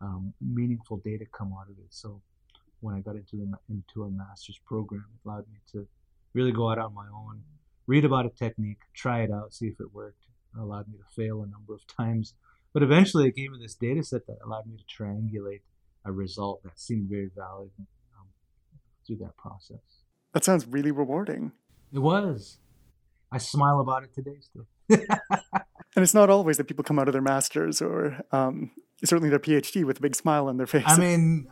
um, 0.00 0.34
meaningful 0.40 0.96
data 1.04 1.24
come 1.32 1.54
out 1.56 1.70
of 1.70 1.78
it. 1.78 1.86
So 1.90 2.20
when 2.80 2.96
I 2.96 2.98
got 2.98 3.14
into 3.14 3.36
the, 3.36 3.52
into 3.70 4.02
a 4.02 4.10
master's 4.10 4.58
program, 4.66 5.04
it 5.14 5.28
allowed 5.28 5.46
me 5.48 5.60
to 5.70 5.86
really 6.34 6.50
go 6.50 6.72
out 6.72 6.78
on 6.80 6.92
my 6.92 7.06
own, 7.14 7.40
read 7.86 8.04
about 8.04 8.26
a 8.26 8.30
technique, 8.30 8.80
try 8.94 9.22
it 9.22 9.30
out, 9.30 9.54
see 9.54 9.68
if 9.68 9.78
it 9.78 9.94
worked. 9.94 10.24
It 10.56 10.60
allowed 10.60 10.88
me 10.88 10.98
to 10.98 11.14
fail 11.14 11.44
a 11.44 11.46
number 11.46 11.74
of 11.74 11.86
times, 11.86 12.34
but 12.72 12.82
eventually 12.82 13.28
it 13.28 13.36
gave 13.36 13.52
me 13.52 13.58
this 13.62 13.76
data 13.76 14.02
set 14.02 14.26
that 14.26 14.38
allowed 14.44 14.66
me 14.66 14.76
to 14.76 15.02
triangulate 15.04 15.60
a 16.04 16.10
result 16.10 16.64
that 16.64 16.80
seemed 16.80 17.08
very 17.08 17.30
valid 17.36 17.70
um, 18.18 18.26
through 19.06 19.18
that 19.18 19.36
process. 19.36 20.02
That 20.32 20.42
sounds 20.42 20.66
really 20.66 20.90
rewarding. 20.90 21.52
It 21.92 22.00
was. 22.00 22.58
I 23.30 23.38
smile 23.38 23.80
about 23.80 24.04
it 24.04 24.14
today 24.14 24.38
still. 24.40 24.66
and 24.88 26.02
it's 26.02 26.14
not 26.14 26.30
always 26.30 26.56
that 26.56 26.64
people 26.64 26.84
come 26.84 26.98
out 26.98 27.08
of 27.08 27.12
their 27.12 27.22
masters 27.22 27.82
or 27.82 28.20
um, 28.32 28.70
certainly 29.04 29.28
their 29.28 29.38
PhD 29.38 29.84
with 29.84 29.98
a 29.98 30.00
big 30.00 30.16
smile 30.16 30.48
on 30.48 30.56
their 30.56 30.66
face. 30.66 30.84
I 30.86 30.98
mean, 30.98 31.46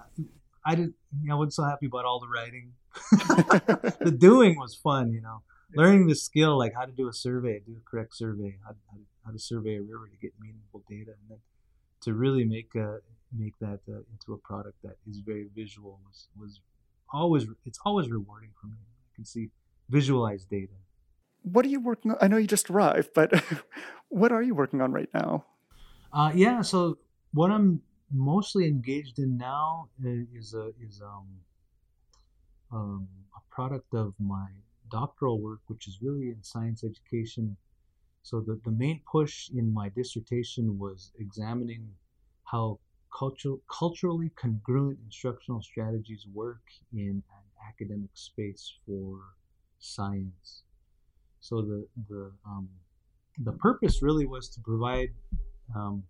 I 0.64 0.74
did. 0.74 0.94
You 1.20 1.28
know, 1.28 1.34
I 1.34 1.38
wasn't 1.38 1.54
so 1.54 1.64
happy 1.64 1.86
about 1.86 2.04
all 2.04 2.20
the 2.20 2.28
writing. 2.28 2.72
the 4.00 4.16
doing 4.16 4.56
was 4.58 4.74
fun, 4.74 5.12
you 5.12 5.20
know. 5.20 5.42
Learning 5.74 6.06
the 6.06 6.14
skill, 6.14 6.56
like 6.56 6.72
how 6.74 6.84
to 6.84 6.92
do 6.92 7.08
a 7.08 7.12
survey, 7.12 7.60
do 7.66 7.76
a 7.76 7.90
correct 7.90 8.16
survey, 8.16 8.56
how, 8.64 8.70
how, 8.90 8.98
how 9.26 9.32
to 9.32 9.38
survey 9.38 9.76
a 9.76 9.82
river 9.82 10.08
to 10.08 10.16
get 10.16 10.32
meaningful 10.40 10.82
data, 10.88 11.10
and 11.10 11.28
then 11.28 11.38
to 12.02 12.14
really 12.14 12.44
make 12.44 12.74
a, 12.74 12.98
make 13.36 13.58
that 13.60 13.80
uh, 13.88 13.98
into 14.12 14.32
a 14.32 14.38
product 14.38 14.76
that 14.82 14.96
is 15.08 15.18
very 15.18 15.48
visual 15.54 16.00
was 16.06 16.28
was 16.38 16.60
always 17.12 17.46
it's 17.64 17.78
always 17.84 18.10
rewarding 18.10 18.50
for 18.60 18.68
me. 18.68 18.76
I 18.78 19.10
can 19.14 19.24
see 19.24 19.50
visualize 19.90 20.44
data 20.44 20.72
what 21.46 21.64
are 21.64 21.68
you 21.68 21.80
working 21.80 22.10
on? 22.10 22.18
I 22.20 22.26
know 22.28 22.36
you 22.36 22.46
just 22.46 22.70
arrived, 22.70 23.10
but 23.14 23.32
what 24.08 24.32
are 24.32 24.42
you 24.42 24.54
working 24.54 24.80
on 24.80 24.92
right 24.92 25.08
now? 25.14 25.44
Uh, 26.12 26.32
yeah, 26.34 26.60
so 26.60 26.98
what 27.32 27.52
I'm 27.52 27.80
mostly 28.12 28.66
engaged 28.66 29.18
in 29.18 29.36
now 29.36 29.88
is 30.04 30.54
a 30.54 30.72
is 30.80 31.00
um, 31.02 31.26
um, 32.72 33.08
a 33.36 33.54
product 33.54 33.94
of 33.94 34.14
my 34.18 34.46
doctoral 34.90 35.40
work, 35.40 35.60
which 35.68 35.86
is 35.86 35.98
really 36.02 36.30
in 36.30 36.42
science 36.42 36.82
education. 36.82 37.56
So 38.22 38.40
the, 38.40 38.60
the 38.64 38.72
main 38.72 39.02
push 39.10 39.50
in 39.50 39.72
my 39.72 39.88
dissertation 39.90 40.78
was 40.78 41.12
examining 41.18 41.88
how 42.44 42.80
cultural, 43.16 43.60
culturally 43.70 44.30
congruent 44.36 44.98
instructional 45.04 45.62
strategies 45.62 46.26
work 46.32 46.62
in 46.92 47.22
an 47.30 47.68
academic 47.68 48.10
space 48.14 48.72
for 48.84 49.20
science. 49.78 50.62
So 51.48 51.62
the 51.62 51.86
the 52.08 52.32
um, 52.44 52.68
the 53.38 53.52
purpose 53.52 54.02
really 54.02 54.26
was 54.26 54.48
to 54.48 54.60
provide 54.60 55.10
um, 55.76 56.02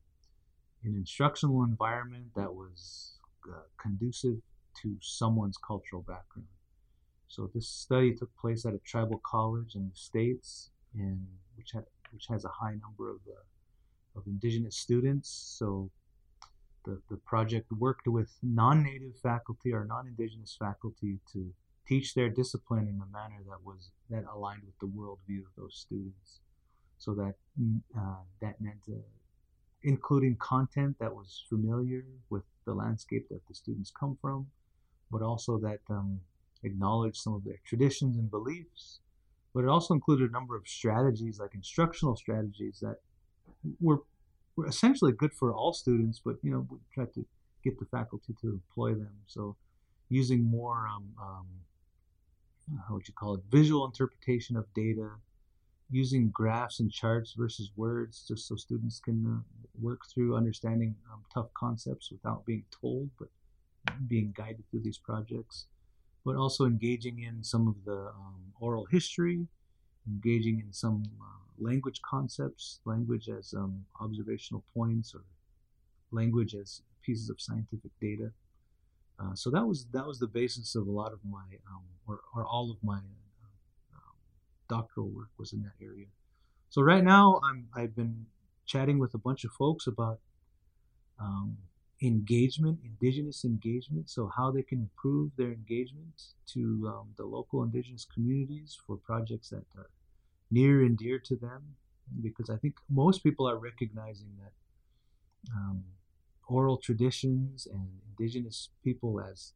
an 0.82 0.94
instructional 0.94 1.62
environment 1.62 2.28
that 2.36 2.50
was 2.54 3.18
uh, 3.46 3.66
conducive 3.78 4.38
to 4.80 4.96
someone's 5.02 5.58
cultural 5.58 6.00
background. 6.00 6.48
So 7.28 7.50
this 7.54 7.68
study 7.68 8.14
took 8.14 8.34
place 8.38 8.64
at 8.64 8.72
a 8.72 8.78
tribal 8.78 9.20
college 9.26 9.74
in 9.74 9.90
the 9.90 9.96
states, 9.96 10.70
and 10.94 11.26
which 11.56 11.72
had 11.72 11.84
which 12.12 12.26
has 12.28 12.46
a 12.46 12.52
high 12.60 12.76
number 12.84 13.10
of 13.10 13.20
uh, 13.28 14.18
of 14.18 14.26
indigenous 14.26 14.76
students. 14.78 15.28
So 15.58 15.90
the, 16.86 17.02
the 17.10 17.18
project 17.18 17.70
worked 17.72 18.08
with 18.08 18.30
non-native 18.42 19.16
faculty 19.22 19.70
or 19.74 19.84
non-indigenous 19.84 20.56
faculty 20.58 21.18
to 21.34 21.52
teach 21.86 22.14
their 22.14 22.28
discipline 22.28 22.88
in 22.88 23.00
a 23.00 23.12
manner 23.12 23.42
that 23.48 23.64
was 23.64 23.90
that 24.10 24.24
aligned 24.32 24.62
with 24.64 24.78
the 24.80 24.86
worldview 24.86 25.40
of 25.40 25.52
those 25.56 25.76
students. 25.76 26.40
So 26.98 27.14
that 27.14 27.34
mm, 27.60 27.80
uh, 27.96 28.22
that 28.40 28.60
meant 28.60 28.80
uh, 28.88 28.96
including 29.82 30.36
content 30.36 30.96
that 30.98 31.14
was 31.14 31.44
familiar 31.48 32.04
with 32.30 32.42
the 32.64 32.74
landscape 32.74 33.28
that 33.30 33.46
the 33.48 33.54
students 33.54 33.92
come 33.98 34.18
from, 34.20 34.46
but 35.10 35.22
also 35.22 35.58
that 35.58 35.80
um, 35.88 36.20
acknowledged 36.64 37.16
some 37.16 37.34
of 37.34 37.44
their 37.44 37.60
traditions 37.64 38.16
and 38.16 38.30
beliefs. 38.30 39.00
But 39.54 39.64
it 39.64 39.68
also 39.68 39.94
included 39.94 40.28
a 40.28 40.32
number 40.32 40.56
of 40.56 40.66
strategies, 40.66 41.38
like 41.38 41.54
instructional 41.54 42.16
strategies, 42.16 42.80
that 42.80 42.96
were 43.80 44.02
were 44.56 44.66
essentially 44.66 45.12
good 45.12 45.32
for 45.34 45.52
all 45.52 45.72
students, 45.72 46.20
but 46.24 46.36
you 46.42 46.50
know 46.50 46.66
we 46.70 46.78
tried 46.94 47.12
to 47.14 47.24
get 47.62 47.78
the 47.78 47.86
faculty 47.86 48.34
to 48.40 48.48
employ 48.48 48.90
them. 48.94 49.14
So 49.26 49.56
using 50.08 50.44
more 50.44 50.86
um, 50.86 51.04
um, 51.20 51.46
how 52.88 52.94
would 52.94 53.08
you 53.08 53.14
call 53.14 53.34
it? 53.34 53.42
Visual 53.50 53.84
interpretation 53.84 54.56
of 54.56 54.72
data 54.74 55.10
using 55.90 56.30
graphs 56.30 56.80
and 56.80 56.90
charts 56.90 57.34
versus 57.36 57.70
words 57.76 58.24
just 58.26 58.48
so 58.48 58.56
students 58.56 58.98
can 58.98 59.24
uh, 59.26 59.66
work 59.80 60.00
through 60.12 60.36
understanding 60.36 60.96
um, 61.12 61.22
tough 61.32 61.46
concepts 61.54 62.10
without 62.10 62.44
being 62.44 62.64
told 62.80 63.08
but 63.18 63.28
being 64.08 64.34
guided 64.36 64.64
through 64.70 64.80
these 64.80 64.98
projects. 64.98 65.66
But 66.24 66.34
also 66.34 66.64
engaging 66.64 67.22
in 67.22 67.44
some 67.44 67.68
of 67.68 67.76
the 67.84 68.08
um, 68.08 68.52
oral 68.60 68.86
history 68.86 69.46
engaging 70.06 70.60
in 70.60 70.72
some 70.72 71.02
uh, 71.20 71.24
language 71.58 72.00
concepts 72.02 72.80
language 72.84 73.28
as 73.28 73.54
um, 73.54 73.84
observational 74.00 74.64
points 74.74 75.14
or 75.14 75.22
language 76.12 76.54
as 76.54 76.82
pieces 77.02 77.28
of 77.28 77.40
scientific 77.40 77.90
data 78.00 78.30
uh, 79.18 79.34
so 79.34 79.50
that 79.50 79.66
was 79.66 79.86
that 79.92 80.06
was 80.06 80.18
the 80.18 80.26
basis 80.26 80.74
of 80.74 80.86
a 80.86 80.90
lot 80.90 81.12
of 81.12 81.20
my 81.24 81.44
um, 81.70 81.84
or, 82.06 82.20
or 82.34 82.44
all 82.44 82.70
of 82.70 82.76
my 82.82 83.00
doctoral 84.68 85.08
work 85.08 85.28
was 85.38 85.52
in 85.52 85.62
that 85.62 85.72
area. 85.80 86.06
So 86.68 86.82
right 86.82 87.02
now, 87.02 87.40
I'm 87.48 87.68
I've 87.74 87.94
been 87.96 88.26
chatting 88.66 88.98
with 88.98 89.14
a 89.14 89.18
bunch 89.18 89.44
of 89.44 89.52
folks 89.52 89.86
about 89.86 90.18
um, 91.20 91.56
engagement, 92.02 92.80
indigenous 92.84 93.44
engagement. 93.44 94.10
So 94.10 94.30
how 94.36 94.50
they 94.50 94.62
can 94.62 94.80
improve 94.80 95.30
their 95.36 95.52
engagement 95.52 96.22
to 96.52 96.60
um, 96.88 97.08
the 97.16 97.24
local 97.24 97.62
indigenous 97.62 98.04
communities 98.04 98.76
for 98.86 98.96
projects 98.96 99.50
that 99.50 99.64
are 99.76 99.90
near 100.50 100.82
and 100.82 100.96
dear 100.98 101.18
to 101.20 101.36
them. 101.36 101.76
Because 102.22 102.50
I 102.50 102.56
think 102.56 102.74
most 102.88 103.24
people 103.24 103.48
are 103.48 103.56
recognizing 103.56 104.28
that 104.38 104.52
um, 105.52 105.84
oral 106.46 106.78
traditions 106.78 107.66
and 107.66 107.88
indigenous 108.08 108.70
people 108.84 109.20
as 109.20 109.52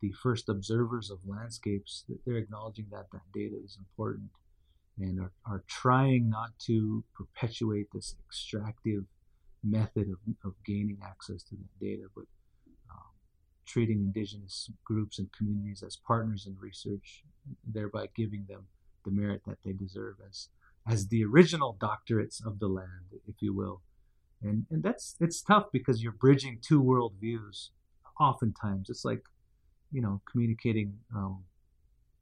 the 0.00 0.12
first 0.22 0.48
observers 0.48 1.10
of 1.10 1.18
landscapes, 1.26 2.04
they're 2.26 2.36
acknowledging 2.36 2.86
that 2.90 3.06
that 3.12 3.22
data 3.32 3.56
is 3.64 3.78
important 3.78 4.30
and 4.98 5.20
are, 5.20 5.32
are 5.46 5.64
trying 5.68 6.28
not 6.28 6.50
to 6.58 7.04
perpetuate 7.14 7.86
this 7.92 8.16
extractive 8.26 9.04
method 9.64 10.08
of, 10.08 10.18
of 10.44 10.54
gaining 10.66 10.98
access 11.04 11.42
to 11.44 11.54
that 11.54 11.80
data, 11.80 12.02
but 12.14 12.24
um, 12.90 13.12
treating 13.64 13.98
indigenous 13.98 14.70
groups 14.84 15.18
and 15.18 15.32
communities 15.32 15.82
as 15.86 15.96
partners 15.96 16.46
in 16.46 16.56
research, 16.60 17.22
thereby 17.64 18.08
giving 18.14 18.44
them 18.48 18.66
the 19.04 19.10
merit 19.10 19.42
that 19.46 19.58
they 19.64 19.72
deserve 19.72 20.16
as 20.28 20.48
as 20.88 21.08
the 21.08 21.24
original 21.24 21.76
doctorates 21.80 22.44
of 22.44 22.58
the 22.58 22.66
land, 22.66 23.20
if 23.28 23.36
you 23.40 23.54
will. 23.54 23.82
And 24.42 24.66
and 24.70 24.82
that's 24.82 25.16
it's 25.20 25.42
tough 25.42 25.66
because 25.72 26.02
you're 26.02 26.12
bridging 26.12 26.58
two 26.60 26.82
worldviews. 26.82 27.68
Oftentimes, 28.20 28.90
it's 28.90 29.04
like 29.04 29.22
you 29.92 30.02
know 30.02 30.20
communicating 30.30 30.94
um, 31.14 31.44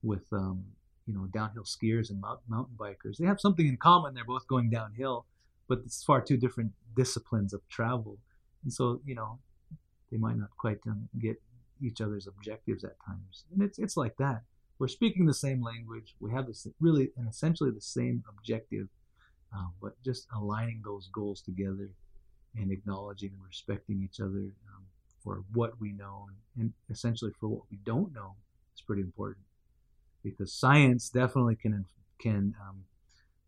with 0.02 0.24
um, 0.32 0.64
you 1.06 1.14
know 1.14 1.26
downhill 1.32 1.64
skiers 1.64 2.10
and 2.10 2.20
mountain 2.20 2.76
bikers. 2.76 3.16
They 3.18 3.26
have 3.26 3.40
something 3.40 3.66
in 3.66 3.76
common. 3.76 4.14
They're 4.14 4.24
both 4.24 4.46
going 4.46 4.70
downhill, 4.70 5.26
but 5.68 5.80
it's 5.84 6.02
far 6.04 6.20
two 6.20 6.36
different 6.36 6.72
disciplines 6.96 7.52
of 7.52 7.66
travel, 7.68 8.18
and 8.62 8.72
so 8.72 9.00
you 9.04 9.14
know 9.14 9.38
they 10.10 10.18
might 10.18 10.36
not 10.36 10.50
quite 10.58 10.78
um, 10.86 11.08
get 11.18 11.40
each 11.82 12.00
other's 12.00 12.26
objectives 12.26 12.84
at 12.84 12.96
times. 13.06 13.44
And 13.52 13.62
it's 13.62 13.78
it's 13.78 13.96
like 13.96 14.16
that. 14.18 14.42
We're 14.78 14.88
speaking 14.88 15.26
the 15.26 15.34
same 15.34 15.62
language. 15.62 16.14
We 16.20 16.32
have 16.32 16.46
this 16.46 16.66
really 16.80 17.10
and 17.16 17.28
essentially 17.28 17.70
the 17.70 17.80
same 17.80 18.24
objective, 18.28 18.88
um, 19.54 19.72
but 19.80 19.92
just 20.04 20.26
aligning 20.34 20.82
those 20.84 21.08
goals 21.12 21.40
together 21.42 21.90
and 22.56 22.70
acknowledging 22.70 23.30
and 23.32 23.42
respecting 23.44 24.02
each 24.02 24.20
other 24.20 24.54
um, 24.74 24.84
for 25.22 25.44
what 25.52 25.80
we 25.80 25.92
know 25.92 26.26
and, 26.58 26.72
essentially 26.90 27.30
for 27.38 27.48
what 27.48 27.62
we 27.70 27.78
don't 27.84 28.12
know 28.12 28.34
is 28.74 28.82
pretty 28.82 29.02
important 29.02 29.44
because 30.22 30.52
science 30.52 31.08
definitely 31.08 31.56
can 31.56 31.84
can 32.20 32.54
um, 32.60 32.84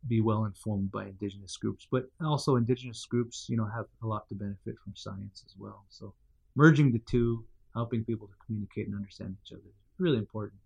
be 0.09 0.21
well 0.21 0.45
informed 0.45 0.91
by 0.91 1.05
indigenous 1.05 1.57
groups, 1.57 1.87
but 1.91 2.07
also 2.25 2.57
indigenous 2.57 3.05
groups, 3.07 3.47
you 3.49 3.57
know, 3.57 3.67
have 3.67 3.87
a 4.03 4.07
lot 4.07 4.29
to 4.29 4.35
benefit 4.35 4.75
from 4.83 4.95
science 4.97 5.45
as 5.47 5.55
well. 5.59 5.85
So 5.91 6.15
merging 6.57 6.93
the 6.93 7.01
two, 7.09 7.45
helping 7.75 8.05
people 8.05 8.27
to 8.27 8.35
communicate 8.47 8.87
and 8.87 8.97
understand 8.97 9.37
each 9.45 9.53
other, 9.53 9.61
is 9.61 10.01
really 10.01 10.19
important, 10.19 10.61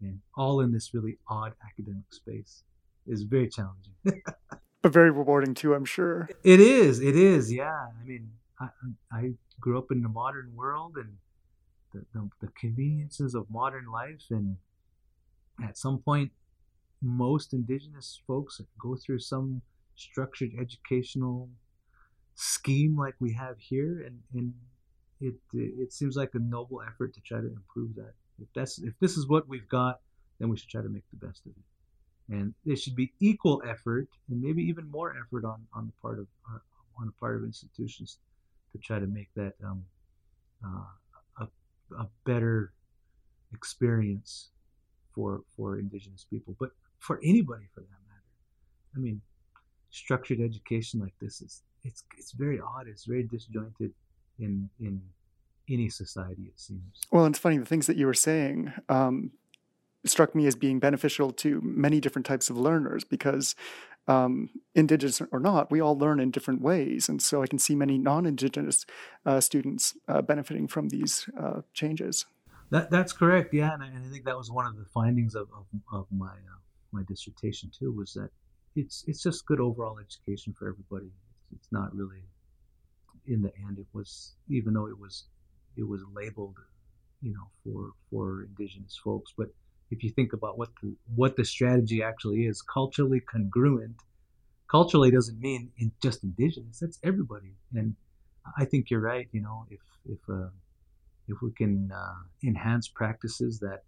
and 0.00 0.20
all 0.36 0.60
in 0.60 0.72
this 0.72 0.92
really 0.92 1.18
odd 1.28 1.52
academic 1.64 2.12
space 2.12 2.64
is 3.06 3.22
very 3.22 3.48
challenging. 3.48 3.94
but 4.84 4.92
very 4.92 5.10
rewarding 5.10 5.54
too, 5.54 5.72
I'm 5.72 5.86
sure. 5.86 6.28
It 6.44 6.60
is. 6.60 7.00
It 7.00 7.16
is. 7.16 7.50
Yeah. 7.50 7.72
I 7.72 8.04
mean, 8.06 8.28
I, 8.60 8.68
I 9.10 9.30
grew 9.58 9.78
up 9.78 9.90
in 9.90 10.02
the 10.02 10.10
modern 10.10 10.52
world 10.54 10.96
and 10.96 11.16
the, 11.94 12.04
the, 12.12 12.28
the 12.42 12.52
conveniences 12.52 13.34
of 13.34 13.46
modern 13.50 13.86
life 13.90 14.24
and 14.28 14.58
at 15.64 15.78
some 15.78 16.00
point, 16.00 16.32
most 17.00 17.54
indigenous 17.54 18.20
folks 18.26 18.60
go 18.78 18.94
through 18.94 19.20
some 19.20 19.62
structured 19.96 20.50
educational 20.60 21.48
scheme 22.34 22.94
like 22.98 23.14
we 23.20 23.32
have 23.32 23.56
here, 23.58 24.02
and, 24.04 24.18
and 24.34 24.52
it 25.20 25.34
it 25.54 25.92
seems 25.92 26.16
like 26.16 26.30
a 26.34 26.38
noble 26.38 26.82
effort 26.82 27.14
to 27.14 27.20
try 27.20 27.40
to 27.40 27.46
improve 27.46 27.94
that. 27.94 28.12
If 28.42 28.48
that's 28.54 28.78
if 28.80 28.94
this 29.00 29.16
is 29.16 29.28
what 29.28 29.48
we've 29.48 29.68
got, 29.68 30.00
then 30.40 30.48
we 30.48 30.56
should 30.56 30.68
try 30.68 30.82
to 30.82 30.88
make 30.88 31.04
the 31.10 31.24
best 31.24 31.46
of 31.46 31.52
it. 31.52 31.62
And 32.30 32.54
there 32.64 32.76
should 32.76 32.96
be 32.96 33.12
equal 33.20 33.62
effort, 33.68 34.08
and 34.30 34.40
maybe 34.40 34.62
even 34.62 34.90
more 34.90 35.14
effort 35.14 35.44
on, 35.44 35.66
on 35.74 35.86
the 35.86 35.92
part 36.00 36.18
of 36.18 36.26
uh, 36.50 36.58
on 36.98 37.06
the 37.06 37.12
part 37.12 37.36
of 37.36 37.44
institutions 37.44 38.18
to 38.72 38.78
try 38.78 38.98
to 38.98 39.06
make 39.06 39.28
that 39.34 39.52
um, 39.62 39.84
uh, 40.64 41.44
a, 41.44 41.48
a 42.00 42.08
better 42.24 42.72
experience 43.52 44.50
for 45.14 45.42
for 45.56 45.78
indigenous 45.78 46.24
people, 46.28 46.56
but 46.58 46.70
for 46.98 47.20
anybody 47.22 47.64
for 47.74 47.80
that 47.80 48.00
matter. 48.08 48.96
I 48.96 48.98
mean, 49.00 49.20
structured 49.90 50.40
education 50.40 51.00
like 51.00 51.14
this 51.20 51.40
is 51.42 51.62
it's 51.84 52.04
it's 52.18 52.32
very 52.32 52.58
odd. 52.60 52.88
It's 52.88 53.04
very 53.04 53.24
disjointed 53.24 53.92
in 54.38 54.68
in 54.80 55.00
any 55.70 55.88
society. 55.88 56.42
It 56.42 56.58
seems. 56.58 57.02
Well, 57.10 57.26
it's 57.26 57.38
funny 57.38 57.58
the 57.58 57.64
things 57.64 57.86
that 57.86 57.96
you 57.96 58.06
were 58.06 58.14
saying. 58.14 58.72
Um, 58.88 59.32
struck 60.04 60.34
me 60.34 60.46
as 60.46 60.54
being 60.56 60.78
beneficial 60.78 61.32
to 61.32 61.60
many 61.62 62.00
different 62.00 62.26
types 62.26 62.50
of 62.50 62.58
learners 62.58 63.04
because 63.04 63.54
um, 64.06 64.50
indigenous 64.74 65.22
or 65.32 65.40
not, 65.40 65.70
we 65.70 65.80
all 65.80 65.96
learn 65.96 66.20
in 66.20 66.30
different 66.30 66.60
ways. 66.60 67.08
And 67.08 67.22
so 67.22 67.42
I 67.42 67.46
can 67.46 67.58
see 67.58 67.74
many 67.74 67.98
non 67.98 68.26
indigenous 68.26 68.84
uh, 69.24 69.40
students 69.40 69.96
uh, 70.08 70.22
benefiting 70.22 70.68
from 70.68 70.88
these 70.88 71.28
uh, 71.40 71.62
changes. 71.72 72.26
That 72.70 72.90
that's 72.90 73.12
correct. 73.12 73.54
Yeah, 73.54 73.72
and 73.72 73.82
I, 73.82 73.86
and 73.86 74.04
I 74.04 74.10
think 74.10 74.24
that 74.24 74.36
was 74.36 74.50
one 74.50 74.66
of 74.66 74.76
the 74.76 74.84
findings 74.92 75.34
of 75.34 75.48
of, 75.56 75.66
of 75.92 76.06
my 76.10 76.32
uh, 76.32 76.60
my 76.92 77.02
dissertation 77.08 77.70
too 77.76 77.92
was 77.92 78.12
that 78.14 78.30
it's 78.76 79.04
it's 79.06 79.22
just 79.22 79.46
good 79.46 79.60
overall 79.60 79.98
education 79.98 80.54
for 80.58 80.68
everybody. 80.68 81.06
It's, 81.06 81.60
it's 81.60 81.72
not 81.72 81.94
really 81.94 82.22
in 83.26 83.42
the 83.42 83.52
end. 83.66 83.78
It 83.78 83.86
was 83.92 84.34
even 84.48 84.74
though 84.74 84.86
it 84.86 84.98
was 84.98 85.24
it 85.76 85.86
was 85.86 86.02
labeled, 86.12 86.56
you 87.22 87.32
know, 87.32 87.48
for 87.62 87.92
for 88.10 88.44
indigenous 88.44 88.98
folks, 89.02 89.32
but 89.36 89.48
if 89.94 90.02
you 90.04 90.10
think 90.10 90.32
about 90.32 90.54
what 90.60 90.70
the 90.82 90.90
what 91.14 91.32
the 91.36 91.44
strategy 91.44 92.02
actually 92.10 92.40
is, 92.50 92.56
culturally 92.62 93.20
congruent, 93.20 93.98
culturally 94.70 95.10
doesn't 95.10 95.40
mean 95.48 95.62
in 95.78 95.92
just 96.02 96.24
indigenous. 96.28 96.76
That's 96.80 96.98
everybody, 97.10 97.52
and 97.74 97.94
I 98.62 98.64
think 98.70 98.90
you're 98.90 99.06
right. 99.14 99.28
You 99.36 99.42
know, 99.46 99.58
if 99.76 99.84
if 100.14 100.22
uh, 100.28 100.50
if 101.32 101.36
we 101.42 101.50
can 101.52 101.90
uh, 102.02 102.48
enhance 102.50 102.86
practices 102.88 103.60
that 103.60 103.80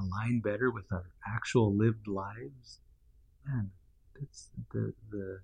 align 0.00 0.40
better 0.40 0.70
with 0.70 0.86
our 0.92 1.06
actual 1.36 1.68
lived 1.74 2.06
lives, 2.08 2.80
man, 3.46 3.70
that's 4.18 4.50
the, 4.72 4.92
the, 5.12 5.38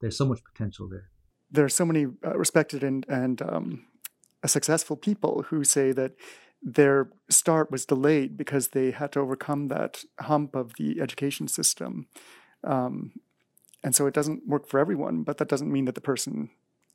there's 0.00 0.16
so 0.16 0.24
much 0.24 0.40
potential 0.50 0.88
there. 0.88 1.08
there 1.50 1.64
are 1.64 1.76
so 1.80 1.84
many 1.84 2.06
uh, 2.26 2.36
respected 2.44 2.82
and 2.82 3.00
and 3.08 3.42
um, 3.42 3.66
successful 4.46 4.96
people 4.96 5.34
who 5.48 5.64
say 5.64 5.92
that 5.92 6.12
their 6.62 7.10
start 7.28 7.70
was 7.70 7.84
delayed 7.84 8.36
because 8.36 8.68
they 8.68 8.92
had 8.92 9.12
to 9.12 9.20
overcome 9.20 9.68
that 9.68 10.04
hump 10.20 10.54
of 10.54 10.74
the 10.78 11.00
education 11.00 11.48
system. 11.48 12.06
Um, 12.62 13.12
and 13.82 13.94
so 13.96 14.06
it 14.06 14.14
doesn't 14.14 14.46
work 14.46 14.68
for 14.68 14.78
everyone, 14.78 15.24
but 15.24 15.38
that 15.38 15.48
doesn't 15.48 15.72
mean 15.72 15.86
that 15.86 15.96
the 15.96 16.00
person 16.00 16.50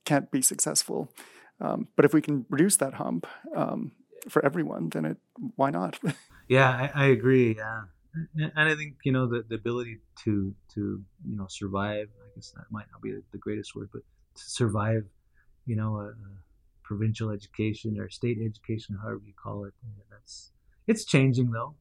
can't 0.05 0.31
be 0.31 0.41
successful. 0.41 1.11
Um, 1.59 1.89
but 1.95 2.05
if 2.05 2.13
we 2.13 2.21
can 2.21 2.45
reduce 2.49 2.77
that 2.77 2.93
hump 2.93 3.27
um, 3.55 3.91
for 4.29 4.43
everyone, 4.45 4.89
then 4.89 5.05
it 5.05 5.17
why 5.55 5.69
not? 5.69 5.99
yeah, 6.47 6.69
I, 6.69 7.03
I, 7.03 7.05
agree. 7.07 7.55
Yeah, 7.55 7.81
and 8.35 8.51
I 8.55 8.75
think 8.75 8.97
you 9.03 9.11
know 9.11 9.27
the, 9.27 9.43
the 9.47 9.55
ability 9.55 9.99
to 10.23 10.53
to 10.75 11.03
you 11.25 11.37
know 11.37 11.47
survive. 11.49 12.07
I 12.23 12.35
guess 12.35 12.51
that 12.55 12.65
might 12.71 12.85
not 12.91 13.01
be 13.01 13.19
the 13.31 13.37
greatest 13.37 13.75
word, 13.75 13.89
but 13.91 14.03
to 14.35 14.43
survive, 14.43 15.03
you 15.65 15.75
know, 15.75 15.97
a, 15.97 16.13
provincial 16.87 17.29
education 17.29 17.99
or 17.99 18.09
state 18.09 18.37
education, 18.41 18.97
however 19.01 19.21
you 19.25 19.33
call 19.33 19.65
it. 19.65 19.73
That's 20.09 20.51
it's 20.87 21.03
changing 21.03 21.51
though, 21.51 21.75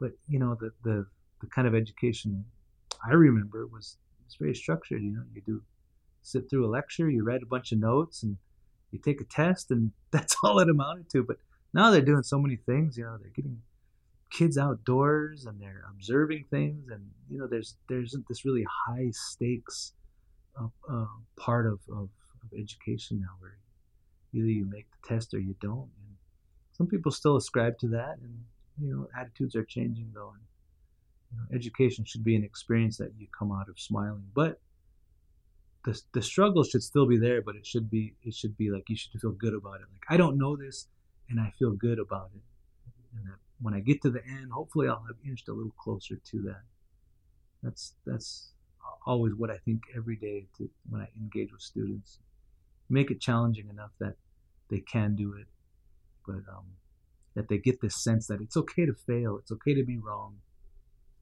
but 0.00 0.12
you 0.26 0.38
know 0.38 0.56
the 0.58 0.70
the 0.82 1.06
the 1.40 1.46
kind 1.48 1.68
of 1.68 1.74
education 1.74 2.44
I 3.06 3.12
remember 3.12 3.66
was 3.66 3.98
it's 4.24 4.36
very 4.36 4.54
structured. 4.54 5.02
You 5.02 5.12
know, 5.12 5.22
you 5.34 5.42
do 5.42 5.62
sit 6.22 6.48
through 6.48 6.66
a 6.66 6.70
lecture, 6.70 7.10
you 7.10 7.24
write 7.24 7.42
a 7.42 7.46
bunch 7.46 7.72
of 7.72 7.78
notes, 7.78 8.22
and 8.22 8.36
you 8.90 8.98
take 8.98 9.20
a 9.20 9.24
test, 9.24 9.70
and 9.70 9.92
that's 10.10 10.36
all 10.42 10.58
it 10.60 10.70
amounted 10.70 11.10
to. 11.10 11.22
But 11.22 11.36
now 11.74 11.90
they're 11.90 12.00
doing 12.00 12.22
so 12.22 12.38
many 12.38 12.56
things. 12.56 12.96
You 12.96 13.04
know, 13.04 13.18
they're 13.20 13.36
getting 13.36 13.60
kids 14.30 14.58
outdoors 14.58 15.46
and 15.46 15.60
they're 15.60 15.84
observing 15.90 16.44
things, 16.50 16.88
and 16.90 17.10
you 17.30 17.38
know, 17.38 17.46
there's 17.46 17.76
there 17.88 18.02
isn't 18.02 18.26
this 18.28 18.46
really 18.46 18.66
high 18.86 19.10
stakes 19.12 19.92
uh, 20.58 20.68
uh, 20.90 21.06
part 21.36 21.66
of, 21.66 21.80
of, 21.92 22.08
of 22.42 22.58
education 22.58 23.20
now 23.20 23.34
where 23.38 23.58
either 24.32 24.46
you 24.46 24.66
make 24.66 24.86
the 24.90 25.08
test 25.08 25.34
or 25.34 25.38
you 25.38 25.54
don't. 25.60 25.90
And 26.02 26.16
some 26.72 26.86
people 26.86 27.12
still 27.12 27.36
ascribe 27.36 27.78
to 27.78 27.88
that, 27.88 28.18
and 28.22 28.44
you 28.80 28.90
know, 28.90 29.08
attitudes 29.18 29.56
are 29.56 29.64
changing 29.64 30.10
though. 30.14 30.32
And, 30.34 30.42
you 31.32 31.38
know, 31.38 31.56
education 31.56 32.04
should 32.04 32.24
be 32.24 32.36
an 32.36 32.44
experience 32.44 32.96
that 32.98 33.12
you 33.18 33.26
come 33.36 33.52
out 33.52 33.68
of 33.68 33.78
smiling, 33.78 34.24
but 34.34 34.60
the 35.84 36.00
the 36.12 36.22
struggle 36.22 36.64
should 36.64 36.82
still 36.82 37.06
be 37.06 37.18
there, 37.18 37.42
but 37.42 37.56
it 37.56 37.66
should 37.66 37.90
be 37.90 38.14
it 38.22 38.34
should 38.34 38.56
be 38.56 38.70
like 38.70 38.88
you 38.88 38.96
should 38.96 39.20
feel 39.20 39.32
good 39.32 39.54
about 39.54 39.76
it. 39.76 39.86
Like 39.92 40.04
I 40.08 40.16
don't 40.16 40.38
know 40.38 40.56
this, 40.56 40.88
and 41.28 41.40
I 41.40 41.52
feel 41.58 41.72
good 41.72 41.98
about 41.98 42.30
it. 42.34 42.42
And 43.16 43.26
that 43.26 43.38
when 43.60 43.74
I 43.74 43.80
get 43.80 44.02
to 44.02 44.10
the 44.10 44.24
end, 44.24 44.52
hopefully 44.52 44.88
I'll 44.88 45.04
have 45.06 45.16
inched 45.26 45.48
a 45.48 45.52
little 45.52 45.74
closer 45.78 46.16
to 46.16 46.42
that. 46.42 46.62
That's 47.62 47.94
that's 48.06 48.52
always 49.06 49.34
what 49.34 49.50
I 49.50 49.58
think 49.58 49.82
every 49.96 50.16
day 50.16 50.46
to 50.58 50.68
when 50.88 51.00
I 51.00 51.08
engage 51.16 51.52
with 51.52 51.62
students. 51.62 52.18
Make 52.90 53.10
it 53.10 53.20
challenging 53.20 53.68
enough 53.68 53.90
that 54.00 54.14
they 54.70 54.80
can 54.80 55.14
do 55.14 55.34
it, 55.34 55.46
but 56.26 56.42
um, 56.52 56.64
that 57.34 57.48
they 57.48 57.58
get 57.58 57.80
this 57.80 58.02
sense 58.02 58.26
that 58.28 58.40
it's 58.40 58.56
okay 58.56 58.86
to 58.86 58.94
fail, 59.06 59.38
it's 59.38 59.52
okay 59.52 59.74
to 59.74 59.84
be 59.84 59.98
wrong, 59.98 60.36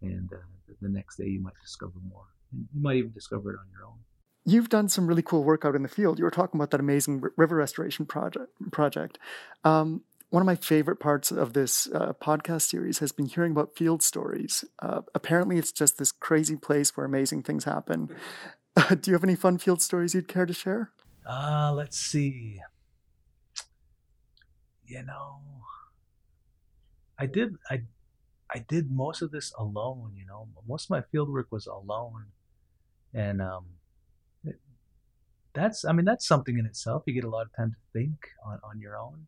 and 0.01 0.33
uh, 0.33 0.37
the 0.81 0.89
next 0.89 1.17
day 1.17 1.27
you 1.27 1.41
might 1.41 1.55
discover 1.63 1.95
more. 2.09 2.27
You 2.53 2.81
might 2.81 2.97
even 2.97 3.13
discover 3.13 3.51
it 3.51 3.59
on 3.59 3.67
your 3.71 3.87
own. 3.87 3.99
You've 4.45 4.69
done 4.69 4.89
some 4.89 5.09
really 5.09 5.23
cool 5.23 5.43
work 5.43 5.65
out 5.65 5.75
in 5.75 5.83
the 5.83 5.89
field. 5.89 6.19
You 6.19 6.25
were 6.25 6.31
talking 6.31 6.59
about 6.59 6.71
that 6.71 6.81
amazing 6.81 7.23
river 7.37 7.57
restoration 7.57 8.07
project. 8.07 8.47
Project. 8.71 9.19
Um, 9.65 10.03
one 10.31 10.41
of 10.41 10.47
my 10.47 10.55
favorite 10.55 11.01
parts 11.01 11.31
of 11.31 11.53
this 11.53 11.89
uh, 11.93 12.13
podcast 12.15 12.63
series 12.63 12.99
has 12.99 13.13
been 13.13 13.27
hearing 13.27 13.53
about 13.53 13.77
field 13.77 14.03
stories. 14.03 14.65
Uh, 14.81 15.03
apparently, 15.15 15.59
it's 15.59 15.73
just 15.73 15.99
this 15.99 16.13
crazy 16.13 16.57
place 16.57 16.97
where 16.97 17.07
amazing 17.07 17.43
things 17.43 17.65
happen. 17.65 18.09
do 19.01 19.11
you 19.11 19.15
have 19.15 19.25
any 19.25 19.37
fun 19.37 19.59
field 19.59 19.83
stories 19.83 20.15
you'd 20.15 20.29
care 20.29 20.47
to 20.47 20.53
share? 20.53 20.93
Uh, 21.29 21.73
let's 21.75 21.99
see. 21.99 22.61
You 24.87 25.03
know, 25.03 25.41
I 27.19 27.27
did. 27.27 27.57
I 27.69 27.83
I 28.49 28.61
did 28.61 28.91
most 28.91 29.23
of 29.23 29.33
this 29.33 29.53
alone. 29.59 30.13
You 30.15 30.25
know, 30.27 30.49
most 30.69 30.85
of 30.87 30.91
my 30.91 31.03
field 31.11 31.29
work 31.29 31.49
was 31.51 31.67
alone, 31.67 32.27
and 33.13 33.43
um, 33.43 33.65
that's 35.53 35.85
I 35.85 35.93
mean 35.93 36.05
that's 36.05 36.27
something 36.27 36.59
in 36.59 36.67
itself. 36.67 37.03
You 37.07 37.15
get 37.15 37.25
a 37.25 37.31
lot 37.31 37.47
of 37.47 37.57
time 37.57 37.73
to 37.73 37.99
think 37.99 38.29
on, 38.45 38.61
on 38.63 38.79
your 38.79 38.97
own. 38.97 39.27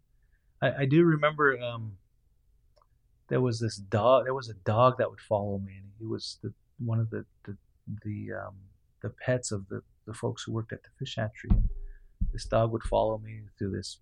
I, 0.63 0.83
I 0.83 0.85
do 0.85 1.03
remember 1.05 1.59
um, 1.61 1.97
there 3.29 3.41
was 3.41 3.59
this 3.59 3.77
dog. 3.77 4.25
There 4.25 4.35
was 4.35 4.49
a 4.49 4.55
dog 4.55 4.99
that 4.99 5.11
would 5.11 5.21
follow 5.21 5.59
me, 5.59 5.73
and 5.79 5.91
he 5.99 6.07
was 6.07 6.39
the 6.43 6.53
one 6.79 7.01
of 7.01 7.11
the 7.11 7.25
the 7.45 7.57
the 8.05 8.35
um, 8.35 8.55
the 9.03 9.11
pets 9.11 9.51
of 9.51 9.69
the 9.69 9.83
the 10.07 10.15
folks 10.15 10.45
who 10.45 10.53
worked 10.53 10.73
at 10.73 10.83
the 10.85 10.91
fish 10.99 11.17
hatchery. 11.17 11.51
This 12.33 12.45
dog 12.45 12.73
would 12.73 12.83
follow 12.83 13.19
me 13.19 13.41
through 13.59 13.73
this 13.73 13.99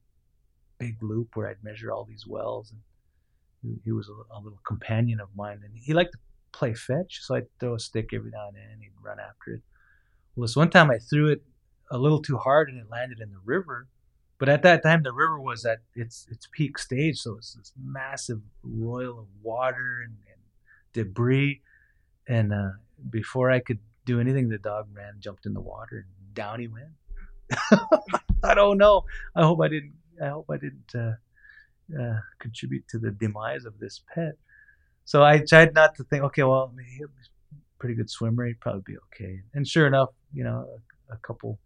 big 0.78 1.02
loop 1.02 1.34
where 1.34 1.48
I'd 1.48 1.62
measure 1.62 1.92
all 1.92 2.04
these 2.04 2.26
wells, 2.26 2.72
and 2.72 3.80
he, 3.84 3.92
was 3.92 4.08
a, 4.08 4.34
a 4.34 4.40
little 4.40 4.60
companion 4.66 5.20
of 5.20 5.28
mine. 5.34 5.60
And 5.64 5.72
he 5.74 5.94
liked 5.94 6.12
to 6.12 6.18
play 6.52 6.74
fetch, 6.74 7.20
so 7.22 7.34
I'd 7.34 7.46
throw 7.58 7.74
a 7.74 7.80
stick 7.80 8.10
every 8.12 8.30
now 8.30 8.48
and 8.48 8.56
then, 8.56 8.70
and 8.72 8.82
he'd 8.82 8.92
run 9.02 9.18
after 9.18 9.54
it. 9.54 9.62
Well, 10.34 10.46
this 10.46 10.56
one 10.56 10.70
time 10.70 10.90
I 10.90 10.98
threw 10.98 11.28
it 11.28 11.42
a 11.90 11.98
little 11.98 12.20
too 12.20 12.36
hard 12.36 12.68
and 12.68 12.78
it 12.78 12.90
landed 12.90 13.20
in 13.20 13.30
the 13.30 13.40
river. 13.44 13.88
But 14.38 14.48
at 14.50 14.62
that 14.64 14.82
time, 14.82 15.02
the 15.02 15.12
river 15.12 15.40
was 15.40 15.64
at 15.64 15.78
its 15.94 16.26
its 16.30 16.46
peak 16.52 16.78
stage, 16.78 17.18
so 17.18 17.36
it's 17.36 17.54
this 17.54 17.72
massive 17.82 18.40
roil 18.62 19.18
of 19.18 19.26
water 19.42 20.02
and, 20.04 20.14
and 20.30 20.40
debris. 20.92 21.62
And 22.28 22.52
uh, 22.52 22.72
before 23.08 23.50
I 23.50 23.60
could 23.60 23.78
do 24.04 24.20
anything, 24.20 24.50
the 24.50 24.58
dog 24.58 24.88
ran, 24.92 25.14
jumped 25.20 25.46
in 25.46 25.54
the 25.54 25.60
water, 25.60 26.04
and 26.06 26.34
down 26.34 26.60
he 26.60 26.68
went. 26.68 26.90
I 28.42 28.54
don't 28.54 28.78
know. 28.78 29.04
I 29.34 29.42
hope 29.44 29.60
I 29.60 29.68
didn't. 29.68 29.94
I 30.22 30.28
hope 30.28 30.46
I 30.50 30.56
didn't 30.56 30.94
uh, 30.94 32.00
uh, 32.00 32.20
contribute 32.38 32.88
to 32.88 32.98
the 32.98 33.10
demise 33.10 33.64
of 33.64 33.78
this 33.78 34.02
pet. 34.14 34.34
So 35.04 35.22
I 35.22 35.38
tried 35.38 35.74
not 35.74 35.94
to 35.96 36.04
think. 36.04 36.24
Okay, 36.24 36.42
well, 36.42 36.72
he's 36.90 37.00
a 37.02 37.54
pretty 37.78 37.94
good 37.94 38.10
swimmer. 38.10 38.46
He'd 38.46 38.60
probably 38.60 38.82
be 38.86 38.96
okay. 39.14 39.40
And 39.54 39.66
sure 39.66 39.86
enough, 39.86 40.10
you 40.32 40.44
know, 40.44 40.66
a, 41.10 41.14
a 41.14 41.18
couple 41.18 41.58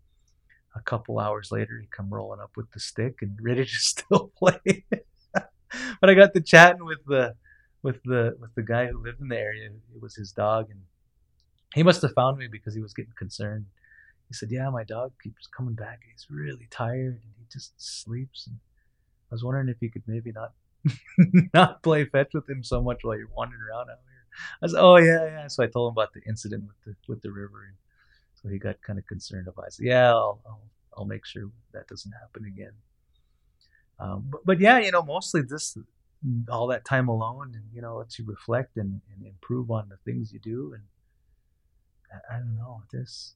a 0.77 0.81
couple 0.83 1.19
hours 1.19 1.51
later, 1.51 1.79
he 1.81 1.88
come 1.90 2.11
rolling 2.11 2.40
up 2.40 2.53
with 2.57 2.71
the 2.73 2.81
stick 2.81 3.16
and 3.23 3.37
ready 3.40 3.64
to 3.64 3.71
still 3.71 4.33
play. 4.37 4.85
but 5.33 6.11
I 6.11 6.14
got 6.14 6.35
to 6.35 6.40
chatting 6.40 6.85
with 6.85 7.05
the 7.07 7.35
with 7.83 8.03
the 8.05 8.37
with 8.38 8.55
the 8.55 8.62
guy 8.62 8.87
who 8.87 9.03
lived 9.03 9.21
in 9.21 9.29
the 9.29 9.38
area. 9.38 9.71
It 9.95 10.03
was 10.03 10.14
his 10.14 10.33
dog, 10.33 10.71
and 10.71 10.81
he 11.75 11.83
must 11.83 12.03
have 12.03 12.12
found 12.12 12.38
me 12.38 12.49
because 12.51 12.75
he 12.75 12.83
was 12.83 12.95
getting 12.95 13.14
concerned. 13.16 13.66
He 14.31 14.35
said, 14.35 14.53
"Yeah, 14.53 14.71
my 14.71 14.85
dog 14.85 15.11
keeps 15.21 15.49
coming 15.49 15.75
back. 15.75 16.03
He's 16.09 16.29
really 16.31 16.69
tired, 16.71 17.21
and 17.21 17.35
he 17.37 17.47
just 17.53 17.73
sleeps." 17.77 18.47
And 18.47 18.61
I 19.29 19.35
was 19.35 19.43
wondering 19.43 19.69
if 19.69 19.83
you 19.83 19.90
could 19.90 20.05
maybe 20.07 20.31
not 20.31 20.53
not 21.53 21.83
play 21.83 22.05
fetch 22.05 22.31
with 22.33 22.49
him 22.49 22.62
so 22.62 22.81
much 22.81 23.01
while 23.03 23.19
you're 23.19 23.27
wandering 23.37 23.61
around 23.61 23.90
out 23.90 23.99
here. 24.07 24.25
I 24.62 24.66
said, 24.69 24.81
"Oh 24.81 24.99
yeah, 24.99 25.25
yeah." 25.25 25.49
So 25.49 25.64
I 25.64 25.66
told 25.66 25.88
him 25.90 25.99
about 25.99 26.12
the 26.14 26.23
incident 26.29 26.62
with 26.69 26.77
the 26.85 26.95
with 27.09 27.23
the 27.23 27.33
river, 27.33 27.64
and 27.66 27.77
so 28.40 28.49
he 28.49 28.61
got 28.61 28.81
kind 28.83 29.01
of 29.01 29.07
concerned 29.09 29.49
about. 29.49 29.66
It. 29.66 29.73
Said, 29.73 29.87
"Yeah, 29.87 30.11
I'll, 30.11 30.40
I'll, 30.47 30.62
I'll 30.97 31.07
make 31.07 31.27
sure 31.27 31.51
that 31.73 31.88
doesn't 31.88 32.12
happen 32.12 32.45
again." 32.45 32.75
Um, 33.99 34.29
but, 34.31 34.43
but 34.45 34.61
yeah, 34.61 34.79
you 34.79 34.93
know, 34.93 35.03
mostly 35.03 35.43
this 35.43 35.77
all 36.49 36.69
that 36.69 36.85
time 36.85 37.09
alone, 37.09 37.51
and 37.57 37.64
you 37.75 37.83
know, 37.83 37.97
lets 37.97 38.16
you 38.16 38.25
reflect 38.29 38.77
and, 38.77 39.01
and 39.12 39.27
improve 39.27 39.73
on 39.73 39.88
the 39.88 39.97
things 40.05 40.33
you 40.33 40.38
do. 40.38 40.73
And 40.73 40.85
I, 42.12 42.37
I 42.37 42.38
don't 42.38 42.57
know, 42.57 42.85
this 42.93 43.35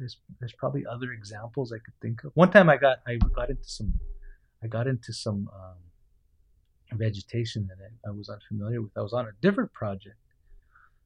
there's 0.00 0.16
there's 0.40 0.54
probably 0.54 0.84
other 0.86 1.12
examples 1.12 1.72
I 1.72 1.78
could 1.78 1.94
think 2.00 2.24
of. 2.24 2.32
One 2.34 2.50
time 2.50 2.68
I 2.68 2.76
got 2.76 2.98
I 3.06 3.16
got 3.16 3.50
into 3.50 3.68
some 3.68 4.00
I 4.64 4.66
got 4.66 4.86
into 4.88 5.12
some 5.12 5.48
um, 5.54 6.98
vegetation 6.98 7.68
that 7.68 7.76
I, 7.84 8.08
I, 8.08 8.12
was 8.12 8.28
unfamiliar 8.28 8.82
with. 8.82 8.90
I 8.96 9.00
was 9.00 9.12
on 9.12 9.26
a 9.26 9.32
different 9.40 9.72
project, 9.72 10.16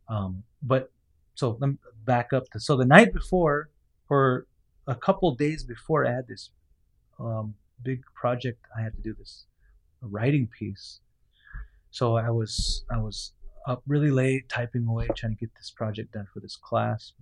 um, 0.09 0.45
but 0.63 0.91
so 1.35 1.59
let 1.61 1.71
me 1.71 1.77
back 2.05 2.33
up 2.33 2.49
to 2.51 2.61
so 2.61 2.77
the 2.77 2.87
night 2.87 3.13
before 3.13 3.69
or 4.09 4.47
a 4.87 4.95
couple 4.95 5.35
days 5.35 5.65
before 5.65 6.07
I 6.07 6.13
had 6.13 6.29
this 6.29 6.51
um, 7.19 7.55
big 7.83 8.03
project 8.15 8.65
I 8.77 8.83
had 8.83 8.95
to 8.95 9.03
do 9.03 9.15
this 9.15 9.45
writing 10.01 10.49
piece. 10.59 11.01
So 11.91 12.17
I 12.17 12.31
was 12.31 12.85
I 12.91 12.99
was 12.99 13.33
up 13.67 13.83
really 13.87 14.11
late 14.11 14.49
typing 14.49 14.87
away 14.87 15.09
trying 15.17 15.33
to 15.33 15.39
get 15.39 15.55
this 15.57 15.71
project 15.71 16.13
done 16.13 16.29
for 16.33 16.41
this 16.41 16.57
class. 16.57 17.13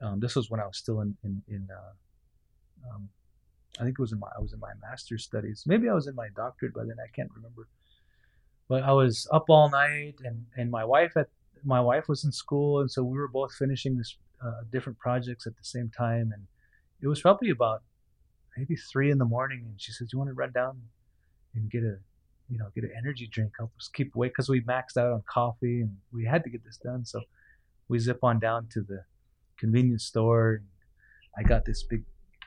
Um, 0.00 0.20
this 0.20 0.36
was 0.36 0.50
when 0.50 0.60
I 0.60 0.66
was 0.66 0.76
still 0.76 1.00
in 1.00 1.16
in, 1.24 1.42
in 1.48 1.68
uh, 1.70 2.94
um, 2.94 3.08
I 3.78 3.84
think 3.84 3.96
it 3.98 4.02
was 4.02 4.12
in 4.12 4.18
my 4.18 4.28
I 4.36 4.40
was 4.40 4.52
in 4.52 4.60
my 4.60 4.72
master's 4.80 5.24
studies. 5.24 5.64
Maybe 5.66 5.88
I 5.88 5.94
was 5.94 6.06
in 6.06 6.14
my 6.14 6.28
doctorate 6.34 6.74
by 6.74 6.84
then. 6.84 6.96
I 7.02 7.10
can't 7.14 7.30
remember. 7.34 7.68
But 8.68 8.82
I 8.82 8.92
was 8.92 9.28
up 9.32 9.44
all 9.48 9.70
night, 9.70 10.16
and 10.24 10.46
and 10.56 10.70
my 10.70 10.84
wife 10.84 11.16
at 11.16 11.28
my 11.64 11.80
wife 11.80 12.08
was 12.08 12.24
in 12.24 12.32
school, 12.32 12.80
and 12.80 12.90
so 12.90 13.02
we 13.02 13.18
were 13.18 13.28
both 13.28 13.54
finishing 13.54 13.96
this 13.96 14.16
uh, 14.44 14.62
different 14.72 14.98
projects 14.98 15.46
at 15.46 15.56
the 15.56 15.64
same 15.64 15.90
time. 15.96 16.30
And 16.32 16.46
it 17.00 17.08
was 17.08 17.20
probably 17.20 17.50
about 17.50 17.82
maybe 18.56 18.76
three 18.76 19.10
in 19.10 19.18
the 19.18 19.24
morning, 19.24 19.64
and 19.66 19.80
she 19.80 19.92
said, 19.92 20.08
"You 20.12 20.18
want 20.18 20.30
to 20.30 20.34
run 20.34 20.52
down 20.52 20.80
and 21.54 21.70
get 21.70 21.82
a, 21.82 21.96
you 22.48 22.58
know, 22.58 22.66
get 22.74 22.84
an 22.84 22.92
energy 22.96 23.28
drink, 23.30 23.52
help 23.58 23.72
us 23.78 23.88
keep 23.88 24.14
awake 24.14 24.32
because 24.32 24.48
we 24.48 24.60
maxed 24.62 24.96
out 24.96 25.12
on 25.12 25.22
coffee, 25.28 25.82
and 25.82 25.96
we 26.12 26.24
had 26.24 26.44
to 26.44 26.50
get 26.50 26.64
this 26.64 26.78
done." 26.78 27.04
So 27.04 27.20
we 27.88 27.98
zip 27.98 28.20
on 28.22 28.38
down 28.38 28.68
to 28.72 28.80
the 28.80 29.04
convenience 29.58 30.04
store. 30.04 30.62
I 31.36 31.42
got 31.42 31.64
this 31.64 31.82
big 31.82 32.02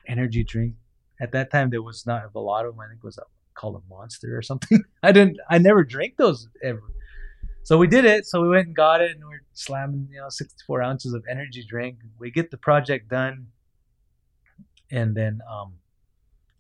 energy 0.08 0.44
drink. 0.44 0.74
At 1.22 1.32
that 1.34 1.52
time, 1.52 1.70
there 1.70 1.82
was 1.82 2.06
not 2.06 2.24
a 2.34 2.40
lot 2.40 2.66
of 2.66 2.74
them. 2.74 2.82
I 2.82 2.88
think 2.88 3.00
it 3.00 3.06
was 3.06 3.18
a, 3.18 3.24
called 3.54 3.76
a 3.76 3.94
Monster 3.94 4.38
or 4.38 4.42
something. 4.42 4.84
I 5.04 5.12
didn't. 5.12 5.38
I 5.50 5.58
never 5.58 5.84
drank 5.84 6.18
those 6.18 6.48
ever. 6.64 6.82
So 7.64 7.78
we 7.78 7.88
did 7.88 8.06
it. 8.06 8.26
So 8.26 8.42
we 8.42 8.50
went 8.50 8.68
and 8.68 8.76
got 8.76 9.02
it, 9.02 9.12
and 9.12 9.24
we're 9.24 9.44
slamming, 9.54 10.08
you 10.12 10.20
know, 10.20 10.30
64 10.30 10.82
ounces 10.82 11.14
of 11.14 11.24
energy 11.30 11.64
drink. 11.68 12.00
We 12.18 12.32
get 12.32 12.52
the 12.52 12.58
project 12.58 13.10
done, 13.10 13.48
and 14.90 15.16
then 15.16 15.42
um, 15.50 15.74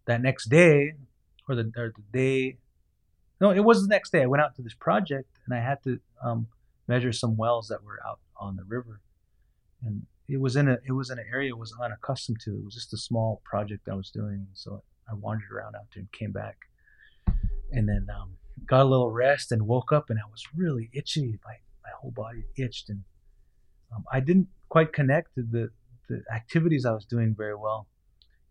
that 0.05 0.21
next 0.21 0.49
day, 0.49 0.93
or 1.47 1.55
the 1.55 1.71
or 1.77 1.93
the 1.95 2.03
day, 2.12 2.57
no, 3.41 3.51
it 3.51 3.62
was 3.62 3.81
the 3.81 3.88
next 3.88 4.12
day. 4.12 4.21
I 4.21 4.25
went 4.25 4.43
out 4.43 4.55
to 4.57 4.62
this 4.62 4.75
project, 4.75 5.29
and 5.45 5.57
I 5.57 5.62
had 5.63 5.81
to 5.83 5.99
um, 6.23 6.47
measure 6.88 7.13
some 7.13 7.38
wells 7.38 7.69
that 7.69 7.83
were 7.83 7.99
out 8.05 8.19
on 8.38 8.55
the 8.55 8.63
river, 8.65 9.01
and 9.83 10.05
it 10.29 10.39
was 10.39 10.55
in 10.55 10.69
a 10.69 10.77
it 10.87 10.91
was 10.91 11.09
in 11.09 11.17
an 11.17 11.25
area 11.31 11.51
I 11.53 11.57
was 11.57 11.73
unaccustomed 11.83 12.39
to. 12.45 12.51
It 12.51 12.63
was 12.63 12.75
just 12.75 12.93
a 12.93 12.97
small 12.97 13.41
project 13.43 13.89
I 13.89 13.95
was 13.95 14.11
doing, 14.11 14.47
so 14.53 14.83
I 15.09 15.15
wandered 15.15 15.51
around 15.51 15.75
out 15.75 15.87
there 15.93 16.01
and 16.01 16.11
came 16.11 16.31
back, 16.31 16.57
and 17.71 17.89
then 17.89 18.05
um, 18.15 18.37
got 18.67 18.81
a 18.81 18.89
little 18.89 19.11
rest 19.11 19.51
and 19.51 19.63
woke 19.63 19.91
up, 19.91 20.09
and 20.09 20.19
I 20.19 20.29
was 20.29 20.43
really 20.55 20.91
itchy. 20.93 21.39
My 21.43 21.55
my 21.83 21.89
whole 21.99 22.11
body 22.11 22.43
itched, 22.55 22.89
and 22.89 23.03
um, 23.93 24.03
I 24.11 24.19
didn't 24.19 24.47
quite 24.69 24.93
connect 24.93 25.33
to 25.35 25.41
the 25.41 25.69
the 26.07 26.21
activities 26.33 26.85
I 26.85 26.91
was 26.91 27.05
doing 27.05 27.33
very 27.35 27.55
well, 27.55 27.87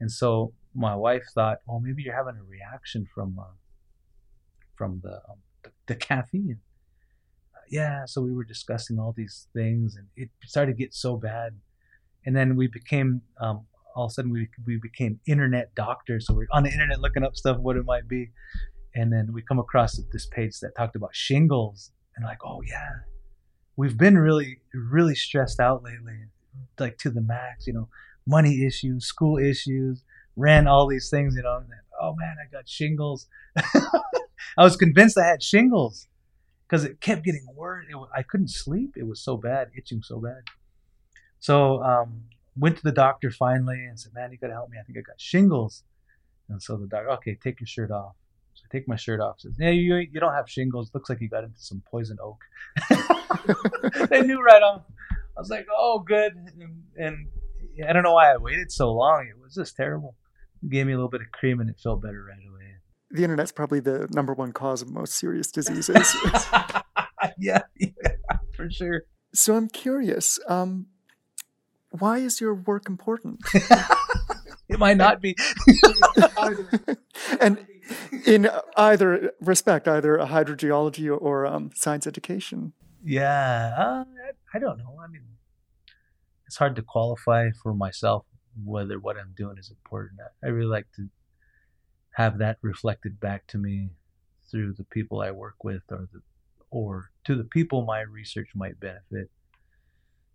and 0.01 0.11
so 0.11 0.55
my 0.75 0.97
wife 0.97 1.27
thought, 1.33 1.59
"Oh, 1.69 1.79
maybe 1.79 2.03
you're 2.03 2.17
having 2.17 2.41
a 2.41 2.45
reaction 2.45 3.07
from 3.15 3.39
uh, 3.39 3.55
from 4.75 5.01
the, 5.05 5.15
um, 5.15 5.39
the 5.63 5.71
the 5.87 5.95
caffeine." 5.95 6.61
yeah, 7.71 8.07
so 8.07 8.23
we 8.23 8.33
were 8.33 8.45
discussing 8.45 8.99
all 8.99 9.13
these 9.15 9.47
things, 9.53 9.95
and 9.95 10.07
it 10.17 10.31
started 10.47 10.73
to 10.73 10.79
get 10.79 10.95
so 10.95 11.17
bad 11.19 11.55
and 12.29 12.37
then 12.37 12.57
we 12.57 12.67
became 12.67 13.23
um, 13.41 13.65
all 13.97 14.05
of 14.05 14.11
a 14.11 14.13
sudden 14.13 14.31
we 14.31 14.51
we 14.67 14.79
became 14.83 15.19
internet 15.27 15.75
doctors. 15.75 16.27
So 16.27 16.35
we're 16.35 16.47
on 16.53 16.63
the 16.63 16.71
internet 16.71 17.01
looking 17.01 17.25
up 17.25 17.35
stuff, 17.35 17.57
what 17.57 17.77
it 17.77 17.87
might 17.87 18.07
be, 18.07 18.33
and 18.95 19.11
then 19.11 19.31
we 19.33 19.41
come 19.41 19.59
across 19.59 19.99
this 20.13 20.27
page 20.27 20.61
that 20.61 20.77
talked 20.77 20.95
about 20.95 21.17
shingles, 21.17 21.91
and 22.15 22.27
like, 22.27 22.45
oh 22.45 22.61
yeah, 22.67 22.91
we've 23.77 23.97
been 23.97 24.19
really 24.19 24.61
really 24.75 25.15
stressed 25.15 25.59
out 25.59 25.83
lately, 25.83 26.27
like 26.79 26.99
to 26.99 27.09
the 27.09 27.23
max. 27.23 27.67
You 27.67 27.73
know, 27.73 27.89
money 28.27 28.63
issues, 28.63 29.07
school 29.07 29.39
issues, 29.39 30.05
rent, 30.37 30.69
all 30.69 30.87
these 30.87 31.09
things. 31.09 31.35
You 31.35 31.45
know, 31.45 31.57
and 31.57 31.71
then, 31.71 31.81
oh 31.99 32.15
man, 32.15 32.37
I 32.45 32.53
got 32.55 32.69
shingles. 32.69 33.27
I 33.57 34.65
was 34.65 34.77
convinced 34.77 35.17
I 35.17 35.25
had 35.25 35.43
shingles 35.43 36.09
because 36.69 36.85
it 36.85 37.01
kept 37.01 37.25
getting 37.25 37.47
worse. 37.55 37.87
It, 37.89 37.97
I 38.15 38.23
couldn't 38.23 38.51
sleep. 38.51 38.97
It 38.99 39.07
was 39.07 39.25
so 39.25 39.39
bad, 39.39 39.69
itching 39.75 40.03
so 40.03 40.21
bad. 40.21 40.43
So 41.41 41.83
um, 41.83 42.25
went 42.57 42.77
to 42.77 42.83
the 42.83 42.93
doctor 42.93 43.31
finally 43.31 43.85
and 43.85 43.99
said, 43.99 44.13
"Man, 44.15 44.33
you 44.33 44.39
gotta 44.39 44.55
help 44.55 44.71
me. 44.71 44.79
I 44.81 44.85
think 44.85 44.99
I 44.99 45.03
got 45.03 45.21
shingles." 45.21 45.85
And 46.49 46.63
so 46.63 46.77
the 46.77 46.87
doctor, 46.87 47.11
okay, 47.13 47.39
take 47.43 47.61
your 47.61 47.67
shirt 47.67 47.91
off. 47.91 48.15
So 48.55 48.65
I 48.65 48.77
take 48.77 48.89
my 48.89 48.97
shirt 48.97 49.21
off. 49.21 49.41
Says, 49.41 49.57
"Yeah, 49.59 49.71
you 49.71 49.97
you 49.97 50.21
don't 50.21 50.35
have 50.35 50.49
shingles. 50.49 50.91
Looks 50.95 51.09
like 51.09 51.21
you 51.21 51.29
got 51.29 51.45
into 51.45 51.61
some 51.61 51.83
poison 51.91 52.19
oak." 52.23 52.41
they 54.11 54.23
knew 54.23 54.41
right 54.43 54.63
off. 54.63 54.83
I 55.37 55.41
was 55.41 55.51
like, 55.51 55.67
"Oh, 55.71 56.01
good." 56.01 56.35
And, 56.35 56.83
and 56.97 57.29
I 57.87 57.93
don't 57.93 58.03
know 58.03 58.15
why 58.15 58.33
I 58.33 58.37
waited 58.37 58.73
so 58.73 58.93
long. 58.93 59.27
It 59.29 59.41
was 59.41 59.55
just 59.55 59.77
terrible. 59.77 60.17
It 60.63 60.71
gave 60.71 60.87
me 60.87 60.93
a 60.93 60.97
little 60.97 61.11
bit 61.11 61.21
of 61.21 61.31
cream 61.33 61.61
and 61.61 61.71
it 61.71 61.79
felt 61.79 62.03
better 62.03 62.25
right 62.25 62.39
away. 62.49 62.75
The 63.11 63.25
internet's 63.25 63.53
probably 63.53 63.81
the 63.81 64.09
number 64.11 64.35
one 64.35 64.53
cause 64.53 64.83
of 64.83 64.91
most 64.91 65.15
serious 65.15 65.51
diseases. 65.51 66.15
yeah, 67.39 67.63
yeah, 67.77 67.91
for 68.55 68.71
sure. 68.71 69.05
So 69.33 69.55
I'm 69.55 69.69
curious. 69.69 70.39
Um, 70.49 70.89
why 71.91 72.19
is 72.19 72.41
your 72.41 72.55
work 72.55 72.89
important? 72.89 73.41
it 74.69 74.79
might 74.79 74.97
not 74.97 75.21
be. 75.21 75.37
and 77.41 77.67
in 78.27 78.51
either 78.77 79.33
respect, 79.41 79.89
either 79.89 80.19
hydrogeology 80.19 81.17
or 81.19 81.47
um, 81.47 81.71
science 81.75 82.07
education. 82.07 82.73
Yeah, 83.05 83.75
uh, 83.77 84.05
I 84.55 84.59
don't 84.59 84.79
know. 84.79 84.97
I 85.03 85.09
mean, 85.09 85.23
it's 86.47 86.57
hard 86.57 86.77
to 86.77 86.83
qualify 86.83 87.51
for 87.63 87.75
myself 87.75 88.25
whether 88.65 88.99
what 88.99 89.17
I'm 89.17 89.35
doing 89.37 89.57
is 89.59 89.71
important. 89.71 90.21
I 90.43 90.49
really 90.49 90.69
like 90.69 90.87
to 90.97 91.09
have 92.17 92.39
that 92.39 92.59
reflected 92.63 93.21
back 93.21 93.47
to 93.49 93.59
me 93.59 93.91
through 94.51 94.75
the 94.75 94.85
people 94.85 95.21
I 95.21 95.31
work 95.31 95.63
with, 95.63 95.83
or 95.91 96.09
the 96.13 96.21
or 96.71 97.11
to 97.25 97.35
the 97.35 97.45
people 97.45 97.85
my 97.85 98.01
research 98.01 98.49
might 98.55 98.81
benefit. 98.81 99.31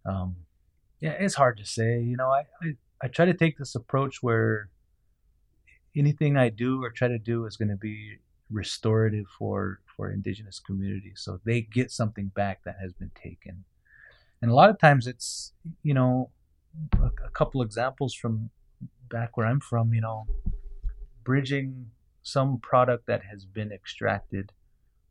Um, 0.05 0.37
yeah, 1.03 1.17
it's 1.19 1.35
hard 1.35 1.57
to 1.57 1.65
say. 1.65 2.01
You 2.01 2.15
know, 2.15 2.29
I, 2.29 2.43
I, 2.61 2.75
I 3.01 3.07
try 3.09 3.25
to 3.25 3.33
take 3.33 3.57
this 3.57 3.75
approach 3.75 4.23
where 4.23 4.69
anything 5.97 6.37
I 6.37 6.47
do 6.47 6.81
or 6.81 6.91
try 6.91 7.09
to 7.09 7.19
do 7.19 7.45
is 7.45 7.57
going 7.57 7.67
to 7.67 7.75
be 7.75 8.19
restorative 8.49 9.25
for 9.37 9.81
for 9.97 10.09
indigenous 10.09 10.59
communities, 10.59 11.19
so 11.25 11.41
they 11.43 11.59
get 11.59 11.91
something 11.91 12.27
back 12.27 12.63
that 12.63 12.77
has 12.81 12.93
been 12.93 13.11
taken. 13.21 13.65
And 14.41 14.49
a 14.49 14.53
lot 14.55 14.69
of 14.69 14.79
times, 14.79 15.05
it's 15.05 15.51
you 15.83 15.93
know, 15.93 16.29
a, 16.97 17.07
a 17.25 17.29
couple 17.31 17.61
examples 17.61 18.13
from 18.13 18.49
back 19.09 19.35
where 19.35 19.45
I'm 19.45 19.59
from. 19.59 19.93
You 19.93 20.01
know, 20.01 20.25
bridging 21.25 21.87
some 22.21 22.59
product 22.59 23.07
that 23.07 23.23
has 23.29 23.43
been 23.43 23.73
extracted 23.73 24.53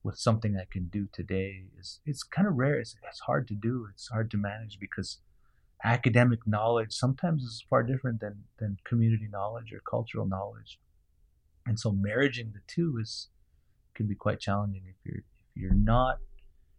with 0.02 0.16
something 0.16 0.56
I 0.56 0.64
can 0.72 0.86
do 0.86 1.06
today 1.12 1.64
is 1.78 2.00
it's 2.06 2.22
kind 2.22 2.48
of 2.48 2.54
rare. 2.54 2.80
It's, 2.80 2.96
it's 3.06 3.20
hard 3.20 3.46
to 3.48 3.54
do. 3.54 3.88
It's 3.92 4.08
hard 4.08 4.30
to 4.30 4.38
manage 4.38 4.78
because 4.80 5.18
academic 5.84 6.46
knowledge 6.46 6.92
sometimes 6.92 7.42
is 7.42 7.64
far 7.68 7.82
different 7.82 8.20
than 8.20 8.44
than 8.58 8.78
community 8.84 9.28
knowledge 9.30 9.72
or 9.72 9.80
cultural 9.80 10.26
knowledge. 10.26 10.78
And 11.66 11.78
so 11.78 11.92
marrying 11.92 12.52
the 12.52 12.60
two 12.66 12.98
is 13.00 13.28
can 13.94 14.06
be 14.06 14.14
quite 14.14 14.40
challenging 14.40 14.82
if 14.86 14.96
you're 15.04 15.18
if 15.18 15.56
you're 15.56 15.74
not 15.74 16.18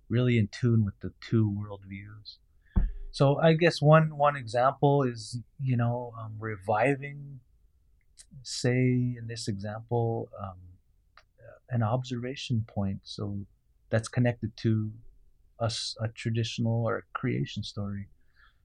really 0.10 0.38
in 0.38 0.48
tune 0.48 0.86
with 0.86 1.00
the 1.02 1.12
two 1.22 1.56
worldviews. 1.58 2.38
So 3.12 3.38
i 3.40 3.54
guess 3.54 3.82
one 3.82 4.18
one 4.18 4.36
example 4.36 5.04
is 5.04 5.40
you 5.60 5.78
know 5.78 6.14
um, 6.20 6.34
reviving 6.40 7.40
say 8.42 8.80
in 9.18 9.28
this 9.28 9.48
example 9.48 10.30
um, 10.42 10.58
an 11.70 11.84
observation 11.84 12.66
point. 12.68 13.00
So 13.04 13.46
that's 13.90 14.08
connected 14.08 14.56
to 14.58 14.92
a, 15.60 15.72
a 16.00 16.08
traditional 16.10 16.86
or 16.86 16.98
a 16.98 17.02
creation 17.14 17.64
story 17.64 18.08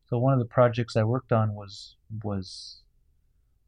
so 0.08 0.18
one 0.18 0.32
of 0.32 0.38
the 0.38 0.46
projects 0.46 0.96
I 0.96 1.04
worked 1.04 1.32
on 1.32 1.54
was 1.54 1.96
was 2.24 2.82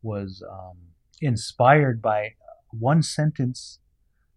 was 0.03 0.43
um, 0.51 0.77
inspired 1.21 2.01
by 2.01 2.35
one 2.71 3.03
sentence 3.03 3.79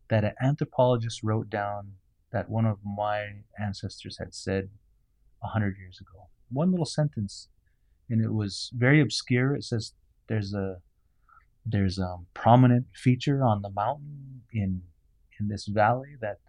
that 0.09 0.25
an 0.25 0.33
anthropologist 0.41 1.23
wrote 1.23 1.49
down 1.49 1.93
that 2.31 2.49
one 2.49 2.65
of 2.65 2.79
my 2.83 3.43
ancestors 3.57 4.17
had 4.17 4.33
said 4.33 4.69
a 5.41 5.47
hundred 5.47 5.77
years 5.77 5.99
ago. 6.01 6.27
One 6.51 6.71
little 6.71 6.85
sentence, 6.85 7.47
and 8.09 8.21
it 8.21 8.33
was 8.33 8.69
very 8.73 8.99
obscure. 8.99 9.55
It 9.55 9.63
says 9.63 9.93
there's 10.27 10.53
a 10.53 10.77
there's 11.65 11.99
a 11.99 12.17
prominent 12.33 12.87
feature 12.93 13.43
on 13.43 13.61
the 13.61 13.69
mountain 13.69 14.41
in 14.51 14.81
in 15.39 15.47
this 15.47 15.67
valley 15.67 16.15
that 16.19 16.39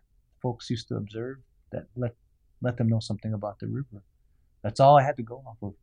folks 0.43 0.69
used 0.69 0.89
to 0.89 0.97
observe 0.97 1.37
that 1.71 1.87
let 1.95 2.17
let 2.61 2.77
them 2.77 2.89
know 2.89 3.01
something 3.01 3.33
about 3.33 3.61
the 3.61 3.69
river. 3.69 4.03
That's 4.65 4.81
all 4.81 4.99
I 4.99 5.03
had 5.03 5.19
to 5.19 5.23
go 5.23 5.45
off 5.47 5.59
of. 5.63 5.75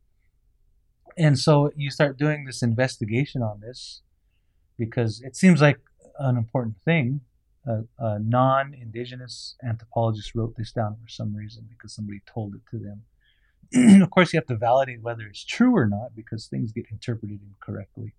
And 1.16 1.38
so 1.38 1.70
you 1.76 1.90
start 1.90 2.18
doing 2.18 2.44
this 2.44 2.62
investigation 2.62 3.40
on 3.40 3.60
this 3.60 4.02
because 4.76 5.22
it 5.22 5.36
seems 5.36 5.62
like 5.62 5.78
an 6.18 6.36
important 6.36 6.76
thing. 6.84 7.20
A, 7.64 7.82
a 7.98 8.18
non 8.18 8.74
indigenous 8.74 9.54
anthropologist 9.64 10.34
wrote 10.34 10.56
this 10.56 10.72
down 10.72 10.96
for 11.00 11.08
some 11.08 11.34
reason 11.34 11.68
because 11.70 11.94
somebody 11.94 12.20
told 12.26 12.56
it 12.56 12.62
to 12.72 12.78
them. 12.78 14.02
of 14.02 14.10
course, 14.10 14.32
you 14.32 14.38
have 14.38 14.48
to 14.48 14.56
validate 14.56 15.00
whether 15.00 15.22
it's 15.22 15.44
true 15.44 15.76
or 15.76 15.86
not 15.86 16.16
because 16.16 16.48
things 16.48 16.72
get 16.72 16.86
interpreted 16.90 17.38
incorrectly. 17.46 18.14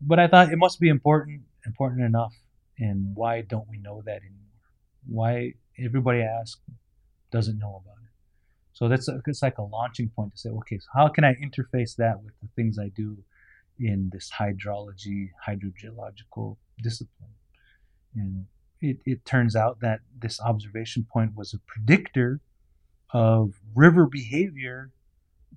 But 0.00 0.18
I 0.18 0.26
thought 0.26 0.50
it 0.50 0.58
must 0.58 0.80
be 0.80 0.88
important, 0.88 1.42
important 1.64 2.02
enough. 2.02 2.34
And 2.80 3.14
why 3.14 3.42
don't 3.42 3.68
we 3.70 3.78
know 3.78 4.02
that 4.04 4.22
anymore? 4.22 4.40
Why 5.06 5.52
everybody 5.78 6.22
asks 6.22 6.60
doesn't 7.30 7.58
know 7.60 7.80
about 7.84 7.98
it. 8.02 8.13
So 8.74 8.88
that's 8.88 9.08
a, 9.08 9.20
it's 9.26 9.42
like 9.42 9.58
a 9.58 9.62
launching 9.62 10.10
point 10.14 10.32
to 10.32 10.38
say, 10.38 10.50
okay, 10.50 10.78
so 10.78 10.86
how 10.92 11.08
can 11.08 11.24
I 11.24 11.34
interface 11.34 11.96
that 11.96 12.22
with 12.22 12.34
the 12.42 12.48
things 12.56 12.78
I 12.78 12.90
do 12.94 13.16
in 13.78 14.10
this 14.12 14.30
hydrology, 14.38 15.30
hydrogeological 15.48 16.56
discipline? 16.82 17.30
And 18.16 18.46
it, 18.80 18.98
it 19.06 19.24
turns 19.24 19.54
out 19.54 19.80
that 19.80 20.00
this 20.18 20.40
observation 20.40 21.06
point 21.10 21.36
was 21.36 21.54
a 21.54 21.60
predictor 21.66 22.40
of 23.12 23.54
river 23.74 24.06
behavior 24.06 24.90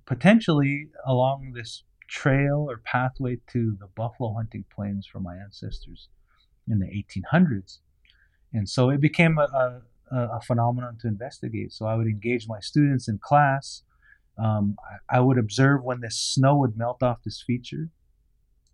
potentially 0.06 0.90
along 1.06 1.54
this 1.54 1.84
trail 2.08 2.68
or 2.70 2.78
pathway 2.78 3.38
to 3.52 3.76
the 3.80 3.88
buffalo 3.96 4.34
hunting 4.36 4.64
plains 4.74 5.08
for 5.08 5.20
my 5.20 5.36
ancestors 5.38 6.08
in 6.68 6.80
the 6.80 6.86
1800s. 6.86 7.80
And 8.54 8.70
so 8.70 8.90
it 8.90 9.02
became 9.02 9.38
a, 9.38 9.44
a, 9.44 9.82
a, 10.12 10.42
phenomenon 10.42 10.98
to 11.02 11.08
investigate. 11.08 11.74
So 11.74 11.86
I 11.86 11.96
would 11.96 12.08
engage 12.08 12.48
my 12.48 12.60
students 12.60 13.08
in 13.08 13.20
class. 13.20 13.84
Um, 14.38 14.78
I, 15.10 15.18
I, 15.18 15.20
would 15.20 15.38
observe 15.38 15.84
when 15.84 16.02
the 16.02 16.12
snow 16.12 16.56
would 16.58 16.78
melt 16.78 17.02
off 17.02 17.24
this 17.24 17.44
feature, 17.46 17.90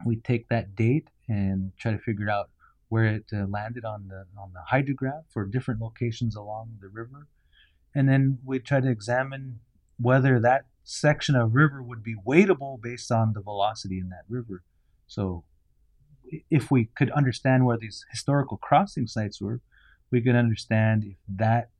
we 0.06 0.18
take 0.18 0.50
that 0.50 0.76
date 0.76 1.08
and 1.28 1.72
try 1.80 1.92
to 1.92 1.98
figure 1.98 2.30
out 2.30 2.50
where 2.90 3.06
it 3.06 3.26
uh, 3.34 3.46
landed 3.48 3.86
on 3.86 4.08
the 4.10 4.26
on 4.38 4.52
the 4.54 4.62
hydrograph 4.72 5.24
for 5.32 5.46
different 5.46 5.82
locations 5.82 6.36
along 6.36 6.78
the 6.82 6.90
river, 6.90 7.28
and 7.96 8.10
then 8.10 8.40
we 8.44 8.60
try 8.60 8.82
to 8.82 8.90
examine 8.90 9.60
whether 10.00 10.40
that 10.40 10.66
section 10.84 11.36
of 11.36 11.56
river 11.56 11.82
would 11.82 12.04
be 12.04 12.16
wadeable 12.28 12.82
based 12.82 13.12
on 13.12 13.34
the 13.34 13.42
velocity 13.42 14.00
in 14.00 14.10
that 14.10 14.26
river. 14.28 14.64
So, 15.08 15.46
if 16.50 16.70
we 16.70 16.90
could 16.98 17.10
understand 17.12 17.66
where 17.66 17.78
these 17.78 18.06
historical 18.12 18.58
crossing 18.58 19.08
sites 19.08 19.42
were, 19.42 19.62
we 20.14 20.22
could 20.22 20.36
understand 20.36 21.04
if 21.04 21.18
that 21.28 21.72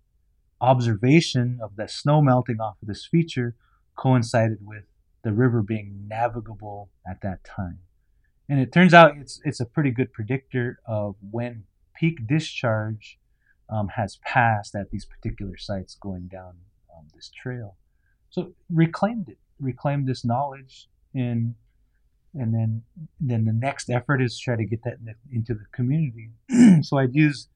observation 0.60 1.60
of 1.62 1.76
the 1.76 1.88
snow 1.88 2.20
melting 2.20 2.60
off 2.60 2.78
of 2.82 2.88
this 2.88 3.06
feature 3.06 3.56
coincided 3.96 4.58
with 4.60 4.86
the 5.24 5.32
river 5.32 5.62
being 5.62 6.06
navigable 6.08 6.90
at 7.08 7.22
that 7.22 7.44
time. 7.44 7.78
And 8.50 8.60
it 8.60 8.74
turns 8.74 8.94
out 8.94 9.16
it's 9.18 9.40
it's 9.46 9.60
a 9.60 9.66
pretty 9.66 9.92
good 9.92 10.12
predictor 10.12 10.80
of 10.86 11.16
when 11.32 11.66
peak 11.96 12.28
discharge 12.28 13.20
um, 13.70 13.90
has 13.90 14.18
passed 14.26 14.74
at 14.76 14.90
these 14.90 15.06
particular 15.06 15.56
sites 15.56 15.96
going 15.96 16.28
down 16.28 16.56
um, 16.98 17.08
this 17.14 17.30
trail. 17.30 17.78
So 18.32 18.54
reclaimed 18.70 19.30
it, 19.30 19.38
reclaimed 19.60 20.08
this 20.08 20.26
knowledge, 20.26 20.90
and 21.14 21.54
and 22.34 22.52
then 22.52 22.82
then 23.20 23.46
the 23.46 23.54
next 23.54 23.92
effort 23.92 24.24
is 24.24 24.40
try 24.40 24.56
to 24.56 24.66
get 24.66 24.84
that 24.86 24.98
into 25.32 25.54
the 25.54 25.66
community. 25.72 26.32
so 26.82 26.98
I'd 26.98 27.14
use 27.14 27.48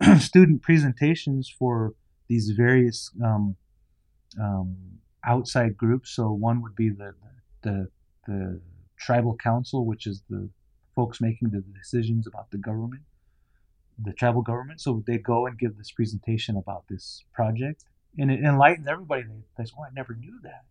student 0.18 0.62
presentations 0.62 1.52
for 1.58 1.94
these 2.28 2.50
various 2.50 3.10
um, 3.24 3.56
um, 4.40 4.76
outside 5.24 5.76
groups. 5.76 6.10
So 6.10 6.30
one 6.30 6.62
would 6.62 6.76
be 6.76 6.90
the 6.90 7.14
the 7.62 7.88
the 8.26 8.60
tribal 8.98 9.36
council, 9.36 9.86
which 9.86 10.06
is 10.06 10.22
the 10.28 10.48
folks 10.94 11.20
making 11.20 11.50
the 11.50 11.60
decisions 11.60 12.26
about 12.26 12.50
the 12.50 12.58
government, 12.58 13.02
the 14.02 14.12
tribal 14.12 14.42
government. 14.42 14.80
So 14.80 15.02
they 15.06 15.18
go 15.18 15.46
and 15.46 15.58
give 15.58 15.76
this 15.76 15.90
presentation 15.90 16.56
about 16.56 16.84
this 16.88 17.24
project, 17.32 17.84
and 18.18 18.30
it 18.30 18.40
enlightens 18.40 18.86
everybody. 18.86 19.24
They 19.56 19.64
say, 19.64 19.72
"Oh, 19.78 19.84
I 19.84 19.90
never 19.92 20.14
knew 20.14 20.38
that," 20.42 20.64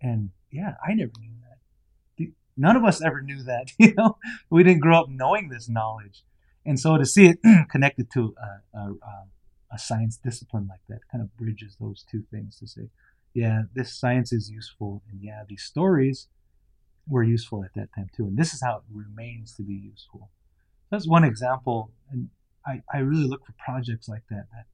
and 0.00 0.30
yeah, 0.50 0.74
I 0.86 0.94
never 0.94 1.12
knew 1.20 1.34
that. 1.42 1.58
None 2.58 2.76
of 2.76 2.84
us 2.84 3.00
ever 3.00 3.22
knew 3.22 3.42
that. 3.44 3.72
You 3.78 3.94
know, 3.94 4.18
we 4.50 4.64
didn't 4.64 4.80
grow 4.80 5.00
up 5.00 5.08
knowing 5.08 5.48
this 5.48 5.68
knowledge, 5.68 6.24
and 6.68 6.78
so 6.78 6.98
to 6.98 7.06
see 7.06 7.28
it 7.28 7.38
connected 7.70 8.10
to 8.12 8.34
a, 8.74 8.78
a, 8.78 8.92
a 9.72 9.78
science 9.78 10.18
discipline 10.22 10.68
like 10.68 10.82
that 10.90 11.00
kind 11.10 11.22
of 11.22 11.34
bridges 11.34 11.76
those 11.80 12.04
two 12.10 12.24
things 12.30 12.58
to 12.58 12.66
say, 12.66 12.90
yeah, 13.32 13.62
this 13.74 13.98
science 13.98 14.34
is 14.34 14.50
useful, 14.50 15.02
and 15.10 15.22
yeah, 15.22 15.44
these 15.48 15.62
stories 15.62 16.28
were 17.06 17.22
useful 17.22 17.64
at 17.64 17.72
that 17.74 17.88
time 17.96 18.08
too. 18.14 18.24
And 18.24 18.36
this 18.36 18.52
is 18.52 18.62
how 18.62 18.76
it 18.76 18.82
remains 18.92 19.54
to 19.54 19.62
be 19.62 19.72
useful. 19.72 20.30
That's 20.90 21.08
one 21.08 21.24
example, 21.24 21.90
and 22.10 22.28
I, 22.66 22.82
I 22.92 22.98
really 22.98 23.26
look 23.26 23.46
for 23.46 23.54
projects 23.64 24.06
like 24.06 24.24
that 24.28 24.44
that 24.52 24.66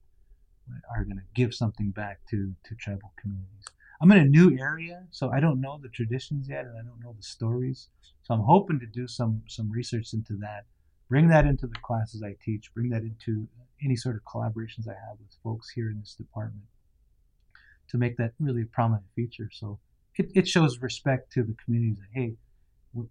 are 0.91 1.05
going 1.05 1.19
to 1.19 1.23
give 1.35 1.55
something 1.55 1.91
back 1.91 2.21
to 2.31 2.55
to 2.65 2.75
tribal 2.75 3.13
communities. 3.21 3.67
I'm 4.01 4.11
in 4.11 4.19
a 4.19 4.25
new 4.25 4.59
area, 4.59 5.05
so 5.13 5.31
I 5.31 5.39
don't 5.39 5.61
know 5.61 5.79
the 5.81 5.89
traditions 5.89 6.49
yet, 6.49 6.65
and 6.65 6.77
I 6.77 6.83
don't 6.83 7.01
know 7.01 7.15
the 7.17 7.23
stories. 7.23 7.89
So 8.23 8.35
I'm 8.35 8.41
hoping 8.41 8.81
to 8.81 8.87
do 8.87 9.07
some 9.07 9.43
some 9.47 9.71
research 9.71 10.13
into 10.13 10.37
that, 10.39 10.65
bring 11.09 11.29
that 11.29 11.47
into 11.47 11.67
the 11.67 11.79
classes 11.83 12.23
I 12.23 12.35
teach, 12.45 12.73
bring 12.75 12.91
that 12.91 13.03
into 13.03 13.47
any 13.85 13.97
sort 13.97 14.17
of 14.17 14.23
collaborations 14.25 14.89
I 14.89 14.95
have 15.09 15.19
with 15.19 15.37
folks 15.43 15.71
here 15.71 15.91
in 15.91 16.01
this 16.01 16.15
department, 16.15 16.65
to 17.91 17.99
make 17.99 18.17
that 18.17 18.33
really 18.39 18.63
a 18.63 18.67
prominent 18.67 19.07
feature. 19.15 19.49
So 19.53 19.79
it, 20.17 20.31
it 20.35 20.49
shows 20.49 20.79
respect 20.81 21.33
to 21.33 21.43
the 21.43 21.55
communities 21.65 21.99
that 21.99 22.21
hey, 22.21 22.35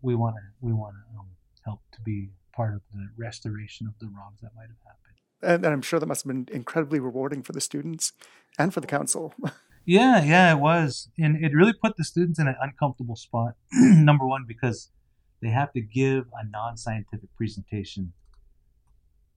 we 0.01 0.15
want 0.15 0.35
to 0.35 0.41
we 0.65 0.73
want 0.73 0.95
to 0.95 1.19
um, 1.19 1.27
help 1.65 1.81
to 1.93 2.01
be 2.01 2.29
part 2.55 2.73
of 2.73 2.81
the 2.93 3.09
restoration 3.17 3.87
of 3.87 3.93
the 3.99 4.07
wrongs 4.07 4.39
that 4.41 4.51
might 4.55 4.67
have 4.67 4.77
happened. 4.85 5.13
And, 5.41 5.65
and 5.65 5.73
I'm 5.73 5.81
sure 5.81 5.99
that 5.99 6.05
must 6.05 6.23
have 6.23 6.29
been 6.29 6.47
incredibly 6.55 6.99
rewarding 6.99 7.43
for 7.43 7.51
the 7.51 7.61
students 7.61 8.13
and 8.57 8.73
for 8.73 8.79
the 8.79 8.87
council. 8.87 9.33
yeah, 9.85 10.23
yeah, 10.23 10.53
it 10.53 10.59
was, 10.59 11.09
and 11.17 11.43
it 11.43 11.53
really 11.53 11.73
put 11.73 11.97
the 11.97 12.03
students 12.03 12.39
in 12.39 12.47
an 12.47 12.55
uncomfortable 12.61 13.15
spot. 13.15 13.55
Number 13.73 14.25
one, 14.25 14.45
because 14.47 14.89
they 15.43 15.49
have 15.49 15.73
to 15.73 15.81
give 15.81 16.25
a 16.39 16.47
non-scientific 16.49 17.35
presentation 17.35 18.13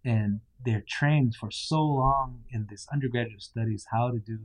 and 0.04 0.40
they're 0.64 0.84
trained 0.88 1.34
for 1.34 1.50
so 1.50 1.82
long 1.82 2.44
in 2.50 2.66
this 2.70 2.86
undergraduate 2.92 3.42
studies 3.42 3.86
how 3.90 4.10
to 4.10 4.18
do 4.18 4.38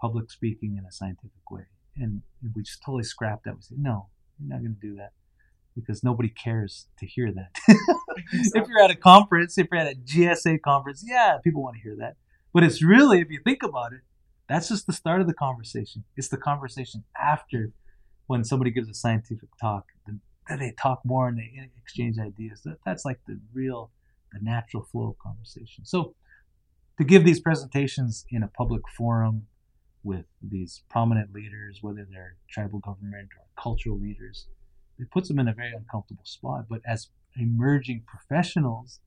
public 0.00 0.30
speaking 0.30 0.76
in 0.78 0.84
a 0.84 0.92
scientific 0.92 1.50
way 1.50 1.66
and 1.96 2.22
we 2.54 2.62
just 2.62 2.82
totally 2.82 3.04
scrapped 3.04 3.44
that. 3.44 3.54
We 3.54 3.62
said, 3.62 3.78
no, 3.78 4.08
you're 4.38 4.48
not 4.48 4.62
going 4.62 4.76
to 4.80 4.86
do 4.86 4.96
that 4.96 5.12
because 5.74 6.02
nobody 6.02 6.28
cares 6.28 6.86
to 6.98 7.06
hear 7.06 7.32
that. 7.32 7.50
if 8.32 8.68
you're 8.68 8.82
at 8.82 8.90
a 8.90 8.96
conference, 8.96 9.58
if 9.58 9.68
you're 9.70 9.80
at 9.80 9.92
a 9.92 9.96
GSA 9.96 10.60
conference, 10.62 11.04
yeah, 11.06 11.38
people 11.42 11.62
want 11.62 11.76
to 11.76 11.82
hear 11.82 11.96
that. 11.98 12.16
But 12.52 12.64
it's 12.64 12.82
really, 12.82 13.20
if 13.20 13.30
you 13.30 13.40
think 13.44 13.62
about 13.62 13.92
it, 13.92 14.00
that's 14.48 14.68
just 14.68 14.86
the 14.86 14.92
start 14.92 15.20
of 15.20 15.28
the 15.28 15.34
conversation. 15.34 16.04
It's 16.16 16.28
the 16.28 16.36
conversation 16.36 17.04
after 17.20 17.72
when 18.26 18.44
somebody 18.44 18.72
gives 18.72 18.88
a 18.88 18.94
scientific 18.94 19.48
talk. 19.60 19.86
Then 20.06 20.20
they 20.56 20.72
talk 20.80 21.00
more 21.04 21.28
and 21.28 21.38
they 21.38 21.70
exchange 21.76 22.16
ideas. 22.18 22.66
That's 22.84 23.04
like 23.04 23.20
the 23.26 23.38
real, 23.52 23.90
the 24.32 24.40
natural 24.42 24.84
flow 24.90 25.10
of 25.10 25.18
conversation. 25.18 25.84
So 25.84 26.14
to 26.98 27.04
give 27.04 27.24
these 27.24 27.40
presentations 27.40 28.24
in 28.30 28.42
a 28.42 28.48
public 28.48 28.82
forum 28.96 29.46
with 30.02 30.24
these 30.42 30.82
prominent 30.88 31.32
leaders, 31.32 31.78
whether 31.82 32.06
they're 32.10 32.36
tribal 32.48 32.78
government 32.78 33.28
or 33.38 33.62
cultural 33.62 33.98
leaders. 33.98 34.46
It 34.98 35.10
puts 35.10 35.28
them 35.28 35.38
in 35.38 35.48
a 35.48 35.54
very 35.54 35.72
uncomfortable 35.72 36.24
spot. 36.24 36.66
But 36.68 36.80
as 36.86 37.08
emerging 37.36 38.04
professionals, 38.06 39.00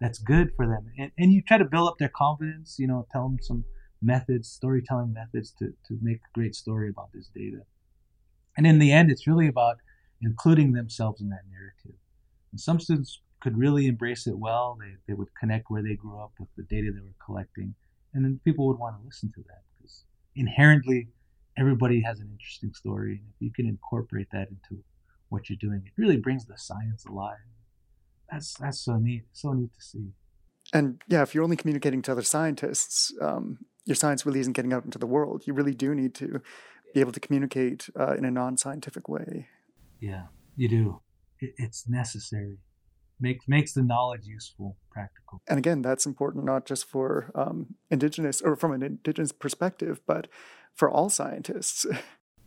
that's 0.00 0.18
good 0.18 0.50
for 0.56 0.66
them. 0.66 0.92
And, 0.98 1.10
and 1.18 1.32
you 1.32 1.42
try 1.42 1.58
to 1.58 1.64
build 1.64 1.88
up 1.88 1.98
their 1.98 2.10
confidence, 2.14 2.76
you 2.78 2.86
know, 2.86 3.06
tell 3.12 3.24
them 3.24 3.38
some 3.40 3.64
methods, 4.00 4.48
storytelling 4.48 5.12
methods 5.12 5.52
to, 5.58 5.66
to 5.86 5.98
make 6.00 6.18
a 6.18 6.34
great 6.34 6.54
story 6.54 6.88
about 6.88 7.10
this 7.12 7.28
data. 7.34 7.62
And 8.56 8.66
in 8.66 8.78
the 8.78 8.92
end, 8.92 9.10
it's 9.10 9.26
really 9.26 9.48
about 9.48 9.76
including 10.22 10.72
themselves 10.72 11.20
in 11.20 11.28
that 11.30 11.42
narrative. 11.50 11.98
And 12.52 12.60
some 12.60 12.80
students 12.80 13.20
could 13.40 13.56
really 13.56 13.86
embrace 13.86 14.26
it 14.26 14.38
well. 14.38 14.76
They, 14.80 14.94
they 15.06 15.14
would 15.14 15.28
connect 15.38 15.66
where 15.68 15.82
they 15.82 15.94
grew 15.94 16.18
up 16.18 16.32
with 16.38 16.48
the 16.56 16.64
data 16.64 16.90
they 16.92 17.00
were 17.00 17.24
collecting. 17.24 17.74
And 18.14 18.24
then 18.24 18.40
people 18.44 18.66
would 18.66 18.78
want 18.78 18.96
to 18.98 19.04
listen 19.04 19.30
to 19.34 19.42
that 19.42 19.62
because 19.76 20.04
inherently 20.34 21.08
everybody 21.56 22.00
has 22.00 22.20
an 22.20 22.28
interesting 22.32 22.72
story. 22.72 23.20
And 23.22 23.28
if 23.28 23.40
you 23.40 23.52
can 23.52 23.66
incorporate 23.66 24.28
that 24.32 24.48
into 24.48 24.82
what 25.28 25.48
you're 25.48 25.58
doing, 25.60 25.82
it 25.84 25.92
really 26.00 26.16
brings 26.16 26.46
the 26.46 26.56
science 26.56 27.04
alive. 27.04 27.36
That's 28.30 28.54
that's 28.54 28.80
so 28.80 28.96
neat, 28.96 29.24
so 29.32 29.52
neat 29.52 29.70
to 29.74 29.82
see. 29.82 30.08
And 30.72 31.00
yeah, 31.08 31.22
if 31.22 31.34
you're 31.34 31.44
only 31.44 31.56
communicating 31.56 32.02
to 32.02 32.12
other 32.12 32.22
scientists, 32.22 33.12
um, 33.22 33.58
your 33.86 33.94
science 33.94 34.26
really 34.26 34.40
isn't 34.40 34.52
getting 34.52 34.72
out 34.72 34.84
into 34.84 34.98
the 34.98 35.06
world. 35.06 35.44
You 35.46 35.54
really 35.54 35.74
do 35.74 35.94
need 35.94 36.14
to 36.16 36.42
be 36.92 37.00
able 37.00 37.12
to 37.12 37.20
communicate 37.20 37.88
uh, 37.98 38.14
in 38.14 38.24
a 38.24 38.30
non-scientific 38.30 39.08
way. 39.08 39.48
Yeah, 40.00 40.24
you 40.56 40.68
do. 40.68 41.00
It, 41.40 41.54
it's 41.56 41.88
necessary 41.88 42.58
makes 43.20 43.48
makes 43.48 43.72
the 43.72 43.82
knowledge 43.82 44.26
useful, 44.26 44.76
practical. 44.90 45.42
And 45.48 45.58
again, 45.58 45.82
that's 45.82 46.06
important 46.06 46.44
not 46.44 46.66
just 46.66 46.84
for 46.84 47.30
um, 47.34 47.74
indigenous 47.90 48.40
or 48.40 48.56
from 48.56 48.72
an 48.72 48.82
indigenous 48.82 49.32
perspective, 49.32 50.00
but 50.06 50.28
for 50.74 50.90
all 50.90 51.08
scientists. 51.08 51.86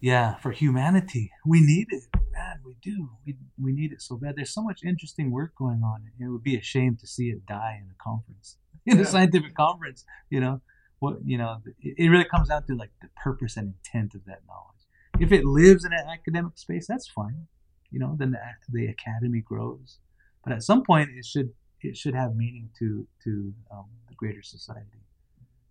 Yeah, 0.03 0.37
for 0.37 0.49
humanity, 0.49 1.29
we 1.45 1.61
need 1.61 1.85
it. 1.91 2.01
Man, 2.31 2.61
we 2.65 2.75
do. 2.81 3.11
We 3.23 3.37
we 3.61 3.71
need 3.71 3.91
it 3.91 4.01
so 4.01 4.17
bad. 4.17 4.33
There's 4.35 4.51
so 4.51 4.63
much 4.63 4.79
interesting 4.83 5.29
work 5.29 5.53
going 5.55 5.83
on. 5.83 6.01
It 6.19 6.27
would 6.27 6.41
be 6.41 6.57
a 6.57 6.61
shame 6.63 6.97
to 7.01 7.05
see 7.05 7.25
it 7.25 7.45
die 7.45 7.79
in 7.79 7.87
a 7.87 8.03
conference, 8.03 8.57
in 8.87 8.97
yeah. 8.97 9.03
a 9.03 9.05
scientific 9.05 9.53
conference. 9.53 10.03
You 10.31 10.39
know, 10.39 10.61
what 10.97 11.17
you 11.23 11.37
know, 11.37 11.57
it, 11.83 11.93
it 11.99 12.07
really 12.07 12.25
comes 12.25 12.49
down 12.49 12.65
to 12.65 12.75
like 12.75 12.89
the 12.99 13.09
purpose 13.23 13.57
and 13.57 13.75
intent 13.75 14.15
of 14.15 14.25
that 14.25 14.41
knowledge. 14.47 14.80
If 15.21 15.31
it 15.31 15.45
lives 15.45 15.85
in 15.85 15.93
an 15.93 16.07
academic 16.11 16.57
space, 16.57 16.87
that's 16.87 17.07
fine. 17.07 17.47
You 17.91 17.99
know, 17.99 18.15
then 18.17 18.31
the, 18.31 18.39
the 18.69 18.87
academy 18.87 19.41
grows. 19.41 19.99
But 20.43 20.53
at 20.53 20.63
some 20.63 20.83
point 20.83 21.09
it 21.15 21.25
should 21.25 21.49
it 21.81 21.97
should 21.97 22.15
have 22.15 22.35
meaning 22.35 22.69
to 22.79 23.07
to 23.23 23.53
um, 23.71 23.85
the 24.07 24.15
greater 24.15 24.41
society. 24.41 25.03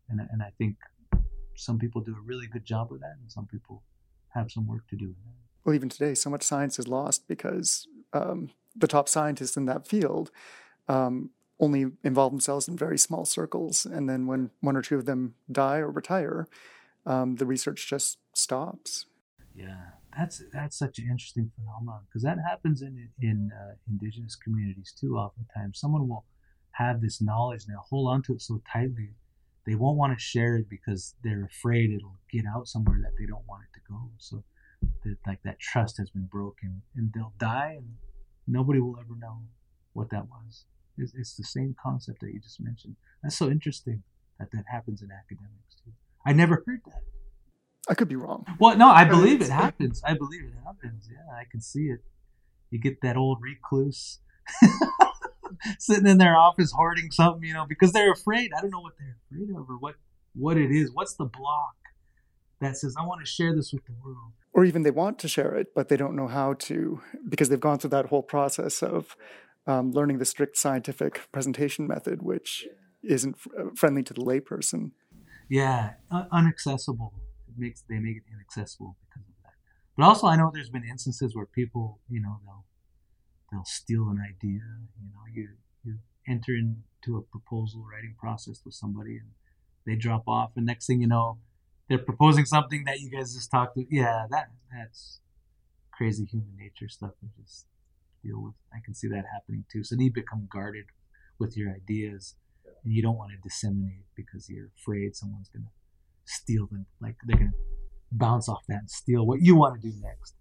And 0.09 0.21
and 0.31 0.43
I 0.43 0.51
think 0.59 0.77
some 1.57 1.79
people 1.79 2.01
do 2.01 2.15
a 2.17 2.25
really 2.25 2.47
good 2.47 2.65
job 2.65 2.93
of 2.93 3.01
that 3.01 3.17
and 3.21 3.31
some 3.31 3.47
people 3.47 3.83
have 4.29 4.51
some 4.51 4.67
work 4.67 4.87
to 4.89 4.97
do 4.97 5.13
well 5.25 5.75
even 5.75 5.89
today 5.89 6.15
so 6.15 6.31
much 6.31 6.43
science 6.43 6.79
is 6.79 6.89
lost 6.89 7.29
because 7.29 7.87
um, 8.13 8.51
the 8.75 8.87
top 8.87 9.09
scientists 9.09 9.57
in 9.57 9.67
that 9.67 9.87
field 9.87 10.31
um, 10.89 11.31
only 11.59 11.87
involve 12.03 12.33
themselves 12.33 12.67
in 12.69 12.77
very 12.77 12.99
small 12.99 13.25
circles. 13.25 13.85
And 13.85 14.09
then 14.09 14.27
when 14.27 14.51
one 14.61 14.77
or 14.77 14.83
two 14.83 14.97
of 14.97 15.05
them 15.05 15.35
die 15.51 15.79
or 15.79 15.91
retire 15.91 16.49
um, 17.07 17.37
the 17.37 17.47
research 17.47 17.89
just 17.89 18.19
stops 18.35 19.07
yeah 19.61 19.85
that's 20.17 20.43
that's 20.53 20.77
such 20.77 20.99
an 20.99 21.05
interesting 21.05 21.51
phenomenon 21.55 22.01
because 22.09 22.23
that 22.23 22.39
happens 22.49 22.83
in 22.83 23.11
in 23.21 23.51
uh, 23.55 23.75
indigenous 23.89 24.35
communities 24.35 24.93
too. 24.99 25.17
Oftentimes, 25.17 25.79
someone 25.79 26.09
will 26.09 26.25
have 26.73 27.01
this 27.01 27.23
knowledge 27.23 27.65
and 27.65 27.75
they'll 27.75 27.87
hold 27.89 28.13
on 28.13 28.23
to 28.23 28.33
it 28.33 28.43
so 28.43 28.61
tightly 28.73 29.11
they 29.67 29.75
won't 29.75 29.97
want 29.97 30.17
to 30.17 30.23
share 30.23 30.57
it 30.57 30.69
because 30.69 31.15
they're 31.23 31.45
afraid 31.45 31.91
it'll 31.91 32.19
get 32.31 32.45
out 32.47 32.67
somewhere 32.67 32.99
that 33.03 33.13
they 33.19 33.27
don't 33.27 33.47
want 33.47 33.63
it 33.63 33.75
to 33.75 33.81
go. 33.89 34.11
So, 34.19 34.43
that, 35.05 35.17
like 35.27 35.43
that 35.45 35.61
trust 35.61 35.99
has 35.99 36.11
been 36.11 36.27
broken, 36.27 36.83
and 36.97 37.13
they'll 37.13 37.35
die, 37.39 37.75
and 37.77 37.97
nobody 38.47 38.81
will 38.81 38.99
ever 38.99 39.17
know 39.21 39.43
what 39.93 40.11
that 40.11 40.27
was. 40.29 40.65
It's, 40.97 41.15
it's 41.15 41.37
the 41.37 41.45
same 41.45 41.77
concept 41.81 42.21
that 42.21 42.33
you 42.33 42.41
just 42.41 42.61
mentioned. 42.61 42.97
That's 43.23 43.37
so 43.37 43.51
interesting 43.51 44.03
that 44.39 44.51
that 44.53 44.65
happens 44.71 45.03
in 45.03 45.11
academics 45.13 45.77
too. 45.85 45.93
I 46.25 46.33
never 46.33 46.63
heard 46.67 46.81
that. 46.87 47.03
I 47.89 47.95
could 47.95 48.09
be 48.09 48.17
wrong. 48.17 48.45
Well, 48.59 48.77
no, 48.77 48.89
I 48.89 49.05
believe 49.05 49.41
it 49.41 49.51
happens. 49.51 50.03
I 50.05 50.15
believe 50.15 50.45
it 50.45 50.55
happens. 50.65 51.09
Yeah, 51.11 51.35
I 51.35 51.45
can 51.51 51.61
see 51.61 51.87
it. 51.87 52.01
You 52.71 52.79
get 52.79 53.01
that 53.03 53.17
old 53.17 53.39
recluse 53.43 54.21
sitting 55.79 56.07
in 56.07 56.19
their 56.19 56.37
office 56.37 56.73
hoarding 56.73 57.11
something, 57.11 57.43
you 57.47 57.55
know, 57.55 57.67
because 57.69 57.93
they're 57.93 58.13
afraid. 58.13 58.51
I 58.57 58.61
don't 58.61 58.71
know 58.71 58.81
what 58.81 58.95
they're 58.99 59.17
afraid 59.31 59.51
of 59.51 59.69
or 59.69 59.79
what 59.79 59.97
what 60.35 60.57
it 60.57 60.71
is. 60.71 60.91
What's 60.93 61.15
the 61.15 61.25
block 61.25 61.75
that 62.61 62.77
says 62.77 62.95
I 62.99 63.05
want 63.05 63.21
to 63.21 63.27
share 63.27 63.55
this 63.55 63.73
with 63.73 63.85
the 63.87 63.93
world? 64.05 64.33
Or 64.53 64.65
even 64.65 64.83
they 64.83 64.91
want 64.91 65.19
to 65.21 65.29
share 65.29 65.55
it, 65.57 65.69
but 65.75 65.89
they 65.89 65.97
don't 65.97 66.17
know 66.17 66.29
how 66.29 66.55
to 66.55 67.01
because 67.29 67.49
they've 67.49 67.59
gone 67.61 67.79
through 67.79 67.91
that 67.91 68.07
whole 68.07 68.23
process 68.23 68.83
of 68.83 69.17
um, 69.67 69.91
learning 69.93 70.19
the 70.19 70.25
strict 70.25 70.57
scientific 70.57 71.23
presentation 71.33 71.87
method, 71.87 72.23
which 72.23 72.67
isn't 73.03 73.37
f- 73.37 73.47
uh, 73.59 73.71
friendly 73.77 74.03
to 74.03 74.15
the 74.15 74.23
layperson. 74.23 74.93
Yeah, 75.49 75.95
un- 76.11 76.29
unaccessible. 76.33 77.13
It 77.51 77.59
makes 77.59 77.83
they 77.89 77.99
make 77.99 78.17
it 78.17 78.23
inaccessible 78.33 78.97
because 79.09 79.27
of 79.29 79.35
that. 79.45 79.55
But 79.97 80.05
also, 80.05 80.27
I 80.27 80.37
know 80.37 80.51
there's 80.53 80.71
been 80.71 80.85
instances 80.85 81.35
where 81.35 81.47
people, 81.47 82.01
you 82.09 82.21
know, 82.21 82.41
they'll 82.45 82.65
they'll 83.51 83.65
steal 83.65 84.09
an 84.09 84.19
idea. 84.19 84.63
You 85.01 85.11
know, 85.13 85.25
you 85.33 85.49
you 85.85 85.99
enter 86.29 86.53
into 86.53 87.17
a 87.17 87.23
proposal 87.23 87.85
writing 87.91 88.15
process 88.19 88.63
with 88.65 88.75
somebody, 88.75 89.19
and 89.19 89.31
they 89.87 89.97
drop 89.97 90.25
off, 90.29 90.53
and 90.57 90.67
next 90.67 90.87
thing 90.87 91.01
you 91.01 91.09
know, 91.09 91.39
they're 91.89 91.99
proposing 91.99 92.45
something 92.45 92.85
that 92.85 93.01
you 93.01 93.11
guys 93.11 93.35
just 93.35 93.51
talked 93.51 93.75
to. 93.75 93.85
Yeah, 93.91 94.27
that 94.31 94.51
that's 94.73 95.21
crazy 95.93 96.25
human 96.25 96.57
nature 96.57 96.89
stuff. 96.89 97.13
We 97.21 97.29
just 97.43 97.67
deal 98.23 98.43
with. 98.43 98.55
I 98.73 98.79
can 98.85 98.95
see 98.95 99.09
that 99.09 99.25
happening 99.33 99.65
too. 99.73 99.83
So 99.83 99.97
you 99.99 100.13
become 100.13 100.49
guarded 100.51 100.87
with 101.39 101.57
your 101.57 101.75
ideas, 101.75 102.37
and 102.85 102.95
you 102.95 103.03
don't 103.03 103.17
want 103.17 103.33
to 103.33 103.39
disseminate 103.43 104.07
because 104.15 104.49
you're 104.49 104.71
afraid 104.79 105.17
someone's 105.17 105.49
gonna 105.49 105.73
steal 106.31 106.67
them. 106.71 106.87
Like 107.01 107.17
they're 107.27 107.37
gonna 107.39 107.51
bounce 108.13 108.49
off 108.49 108.63
that 108.69 108.81
and 108.81 108.91
steal 108.91 109.27
what 109.27 109.41
you 109.43 109.57
want 109.57 109.81
to 109.81 109.91
do 109.91 109.95
next. 110.03 110.35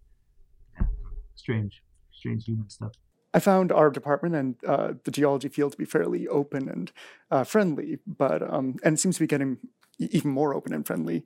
Strange, 1.36 1.82
strange 2.12 2.46
human 2.46 2.70
stuff. 2.70 2.92
I 3.34 3.40
found 3.40 3.72
our 3.72 3.90
department 3.92 4.36
and 4.36 4.56
uh, 4.68 4.94
the 5.04 5.12
geology 5.12 5.50
field 5.50 5.74
to 5.74 5.78
be 5.78 5.86
fairly 5.86 6.28
open 6.28 6.68
and 6.68 6.92
uh, 7.30 7.44
friendly, 7.44 8.00
but 8.08 8.42
um, 8.42 8.78
and 8.84 8.96
it 8.96 9.00
seems 9.00 9.16
to 9.18 9.24
be 9.24 9.28
getting 9.28 9.58
even 10.00 10.32
more 10.32 10.54
open 10.56 10.74
and 10.74 10.86
friendly. 10.86 11.26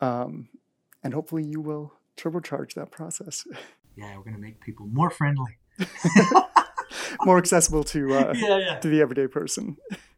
Um, 0.00 0.48
and 1.02 1.14
hopefully, 1.14 1.44
you 1.44 1.60
will 1.60 1.92
turbocharge 2.16 2.74
that 2.74 2.90
process, 2.90 3.44
Yeah, 3.96 4.16
we're 4.16 4.24
gonna 4.24 4.38
make 4.38 4.60
people 4.60 4.86
more 4.88 5.10
friendly. 5.10 5.58
more 7.24 7.38
accessible 7.38 7.84
to 7.84 8.14
uh, 8.14 8.32
Yeah, 8.36 8.58
yeah. 8.58 8.78
to 8.80 8.88
the 8.88 9.00
everyday 9.00 9.26
person. 9.28 9.76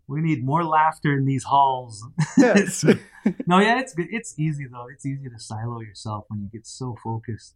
We 0.08 0.20
need 0.20 0.44
more 0.44 0.64
laughter 0.64 1.12
in 1.12 1.24
these 1.24 1.44
halls. 1.44 2.04
Yes. 2.38 2.84
no, 3.46 3.58
yeah, 3.58 3.80
it's 3.80 3.94
good. 3.94 4.08
It's 4.10 4.38
easy 4.38 4.66
though. 4.70 4.86
It's 4.92 5.06
easy 5.06 5.28
to 5.30 5.38
silo 5.38 5.80
yourself 5.80 6.26
when 6.28 6.42
you 6.42 6.48
get 6.52 6.66
so 6.66 6.96
focused. 7.02 7.54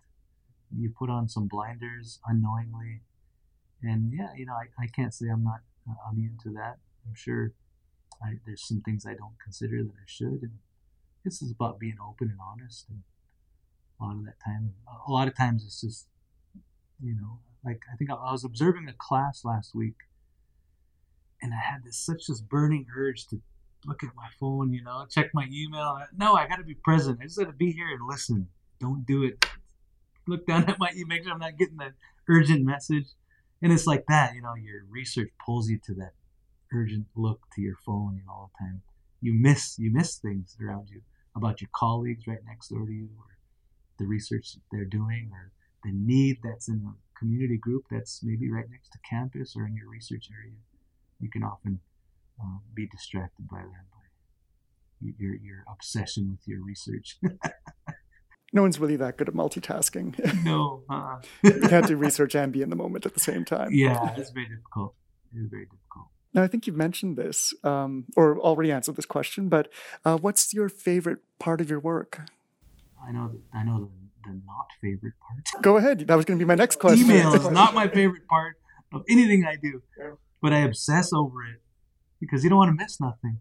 You 0.74 0.90
put 0.98 1.10
on 1.10 1.28
some 1.28 1.48
blinders 1.48 2.18
unknowingly, 2.26 3.02
and 3.82 4.12
yeah, 4.12 4.28
you 4.36 4.46
know, 4.46 4.54
I, 4.54 4.66
I 4.82 4.86
can't 4.86 5.12
say 5.12 5.26
I'm 5.28 5.44
not 5.44 5.60
uh, 5.88 6.10
immune 6.12 6.38
to 6.44 6.50
that. 6.52 6.78
I'm 7.06 7.14
sure 7.14 7.52
I, 8.22 8.34
there's 8.46 8.66
some 8.66 8.80
things 8.80 9.04
I 9.06 9.14
don't 9.14 9.36
consider 9.42 9.82
that 9.82 9.92
I 9.92 10.06
should, 10.06 10.40
and 10.42 10.58
this 11.24 11.42
is 11.42 11.50
about 11.50 11.78
being 11.78 11.96
open 12.00 12.28
and 12.28 12.38
honest. 12.40 12.86
And 12.88 13.02
a 14.00 14.04
lot 14.04 14.16
of 14.16 14.24
that 14.24 14.40
time, 14.44 14.74
a 15.06 15.10
lot 15.10 15.28
of 15.28 15.36
times, 15.36 15.64
it's 15.64 15.80
just, 15.80 16.06
you 17.02 17.14
know, 17.14 17.40
like 17.64 17.82
I 17.92 17.96
think 17.96 18.10
I, 18.10 18.14
I 18.14 18.32
was 18.32 18.44
observing 18.44 18.88
a 18.88 18.94
class 18.96 19.44
last 19.44 19.74
week, 19.74 19.96
and 21.42 21.52
I 21.54 21.58
had 21.58 21.84
this 21.84 21.98
such 21.98 22.26
this 22.26 22.40
burning 22.40 22.86
urge 22.96 23.26
to 23.28 23.40
look 23.86 24.02
at 24.02 24.10
my 24.14 24.28
phone, 24.38 24.72
you 24.72 24.82
know, 24.82 25.06
check 25.10 25.30
my 25.32 25.46
email. 25.52 25.98
No, 26.16 26.34
I 26.34 26.46
got 26.46 26.56
to 26.56 26.64
be 26.64 26.74
present. 26.74 27.18
I 27.20 27.24
just 27.24 27.38
got 27.38 27.46
to 27.46 27.52
be 27.52 27.72
here 27.72 27.88
and 27.88 28.06
listen. 28.06 28.48
Don't 28.80 29.06
do 29.06 29.24
it. 29.24 29.44
Look 30.26 30.46
down 30.46 30.64
at 30.68 30.78
my 30.78 30.90
email, 30.92 31.06
make 31.06 31.24
sure 31.24 31.32
I'm 31.32 31.38
not 31.38 31.58
getting 31.58 31.78
that 31.78 31.94
urgent 32.28 32.64
message. 32.64 33.06
And 33.62 33.72
it's 33.72 33.86
like 33.86 34.04
that, 34.08 34.34
you 34.34 34.42
know, 34.42 34.54
your 34.54 34.84
research 34.88 35.30
pulls 35.44 35.68
you 35.68 35.78
to 35.86 35.94
that 35.94 36.12
urgent 36.72 37.06
look 37.16 37.40
to 37.54 37.60
your 37.60 37.76
phone, 37.84 38.16
you 38.16 38.22
know, 38.26 38.32
all 38.32 38.50
the 38.58 38.64
time. 38.64 38.82
You 39.20 39.34
miss 39.34 39.78
you 39.78 39.92
miss 39.92 40.16
things 40.16 40.56
around 40.62 40.88
you 40.88 41.02
about 41.36 41.60
your 41.60 41.68
colleagues 41.74 42.26
right 42.26 42.38
next 42.46 42.68
door 42.68 42.86
to 42.86 42.92
you, 42.92 43.08
or 43.18 43.36
the 43.98 44.06
research 44.06 44.56
they're 44.72 44.86
doing, 44.86 45.30
or 45.32 45.52
the 45.84 45.92
need 45.92 46.38
that's 46.42 46.68
in 46.68 46.82
a 46.86 47.18
community 47.18 47.58
group 47.58 47.84
that's 47.90 48.20
maybe 48.22 48.50
right 48.50 48.64
next 48.70 48.90
to 48.90 48.98
campus 49.08 49.54
or 49.56 49.66
in 49.66 49.76
your 49.76 49.88
research 49.90 50.28
area. 50.32 50.56
You 51.20 51.30
can 51.30 51.42
often 51.42 51.80
um, 52.40 52.62
be 52.74 52.86
distracted 52.86 53.48
by 53.48 53.58
that, 53.58 53.84
by 53.92 55.12
your 55.18 55.34
your 55.34 55.64
obsession 55.70 56.30
with 56.30 56.40
your 56.46 56.62
research. 56.64 57.18
no 58.52 58.62
one's 58.62 58.78
really 58.78 58.96
that 58.96 59.16
good 59.16 59.28
at 59.28 59.34
multitasking. 59.34 60.44
no, 60.44 60.82
uh, 60.88 61.18
you 61.42 61.60
can't 61.68 61.86
do 61.86 61.96
research 61.96 62.34
and 62.34 62.52
be 62.52 62.62
in 62.62 62.70
the 62.70 62.76
moment 62.76 63.06
at 63.06 63.14
the 63.14 63.20
same 63.20 63.44
time. 63.44 63.70
yeah, 63.72 64.14
it's 64.16 64.30
very 64.30 64.46
difficult. 64.46 64.94
It's 65.34 65.50
very 65.50 65.64
difficult. 65.64 66.06
Now, 66.32 66.44
I 66.44 66.46
think 66.46 66.66
you've 66.66 66.76
mentioned 66.76 67.16
this 67.16 67.52
um, 67.64 68.06
or 68.16 68.38
already 68.38 68.70
answered 68.70 68.96
this 68.96 69.06
question, 69.06 69.48
but 69.48 69.68
uh, 70.04 70.16
what's 70.16 70.54
your 70.54 70.68
favorite 70.68 71.18
part 71.40 71.60
of 71.60 71.68
your 71.68 71.80
work? 71.80 72.20
I 73.04 73.10
know. 73.12 73.32
The, 73.32 73.58
I 73.58 73.64
know 73.64 73.90
the, 74.24 74.30
the 74.30 74.40
not 74.46 74.66
favorite 74.80 75.14
part. 75.20 75.62
Go 75.62 75.76
ahead. 75.76 76.06
That 76.06 76.14
was 76.14 76.24
going 76.24 76.38
to 76.38 76.44
be 76.44 76.46
my 76.46 76.54
next 76.54 76.78
question. 76.78 77.06
Email 77.06 77.34
is 77.34 77.50
not 77.50 77.74
my 77.74 77.88
favorite 77.88 78.28
part 78.28 78.56
of 78.92 79.02
anything 79.08 79.44
I 79.44 79.56
do, 79.56 79.82
but 80.40 80.52
I 80.52 80.58
obsess 80.60 81.12
over 81.12 81.44
it 81.44 81.60
because 82.20 82.42
you 82.44 82.50
don't 82.50 82.58
want 82.58 82.76
to 82.76 82.82
miss 82.82 83.00
nothing. 83.00 83.38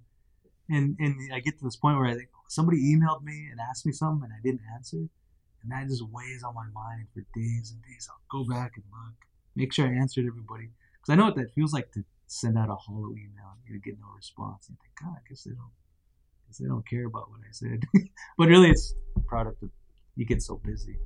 And 0.70 0.96
and 1.00 1.16
I 1.34 1.40
get 1.40 1.58
to 1.60 1.64
this 1.64 1.76
point 1.76 1.98
where 1.98 2.08
I 2.08 2.16
think 2.16 2.30
somebody 2.48 2.96
emailed 2.96 3.24
me 3.24 3.48
and 3.52 3.60
asked 3.60 3.86
me 3.86 3.92
something 3.92 4.30
and 4.30 4.34
I 4.34 4.42
didn't 4.44 4.62
answer, 4.76 4.98
and 4.98 5.72
that 5.72 5.88
just 5.88 6.04
weighs 6.12 6.44
on 6.44 6.54
my 6.54 6.68
mind 6.74 7.08
for 7.14 7.22
days 7.34 7.74
and 7.74 7.82
days. 7.84 8.08
I'll 8.10 8.44
go 8.44 8.48
back 8.48 8.74
and 8.76 8.86
look, 8.92 9.16
make 9.56 9.74
sure 9.74 9.88
I 9.88 9.94
answered 9.94 10.26
everybody 10.28 10.70
because 10.94 11.12
I 11.12 11.16
know 11.16 11.26
what 11.26 11.36
that 11.36 11.54
feels 11.54 11.74
like 11.74 11.92
to 11.94 12.04
send 12.28 12.58
out 12.58 12.70
a 12.70 12.76
hollow 12.76 13.12
email 13.12 13.58
and 13.66 13.74
you 13.74 13.82
get 13.82 14.00
no 14.00 14.08
response. 14.16 14.68
And 14.68 14.78
you 14.78 14.82
think, 14.84 14.96
God, 15.02 15.18
I 15.18 15.28
guess 15.28 15.44
they 15.44 15.52
don't, 15.52 15.60
I 15.60 16.40
guess 16.48 16.58
they 16.58 16.68
don't 16.68 16.88
care 16.88 17.06
about 17.08 17.30
what 17.30 17.40
I 17.42 17.52
said. 17.52 17.84
but 18.38 18.48
really, 18.48 18.70
it's 18.70 18.94
a 19.16 19.20
product 19.22 19.64
of 19.64 19.70
you 20.16 20.26
get 20.26 20.42
so 20.42 20.62
busy. 20.64 20.98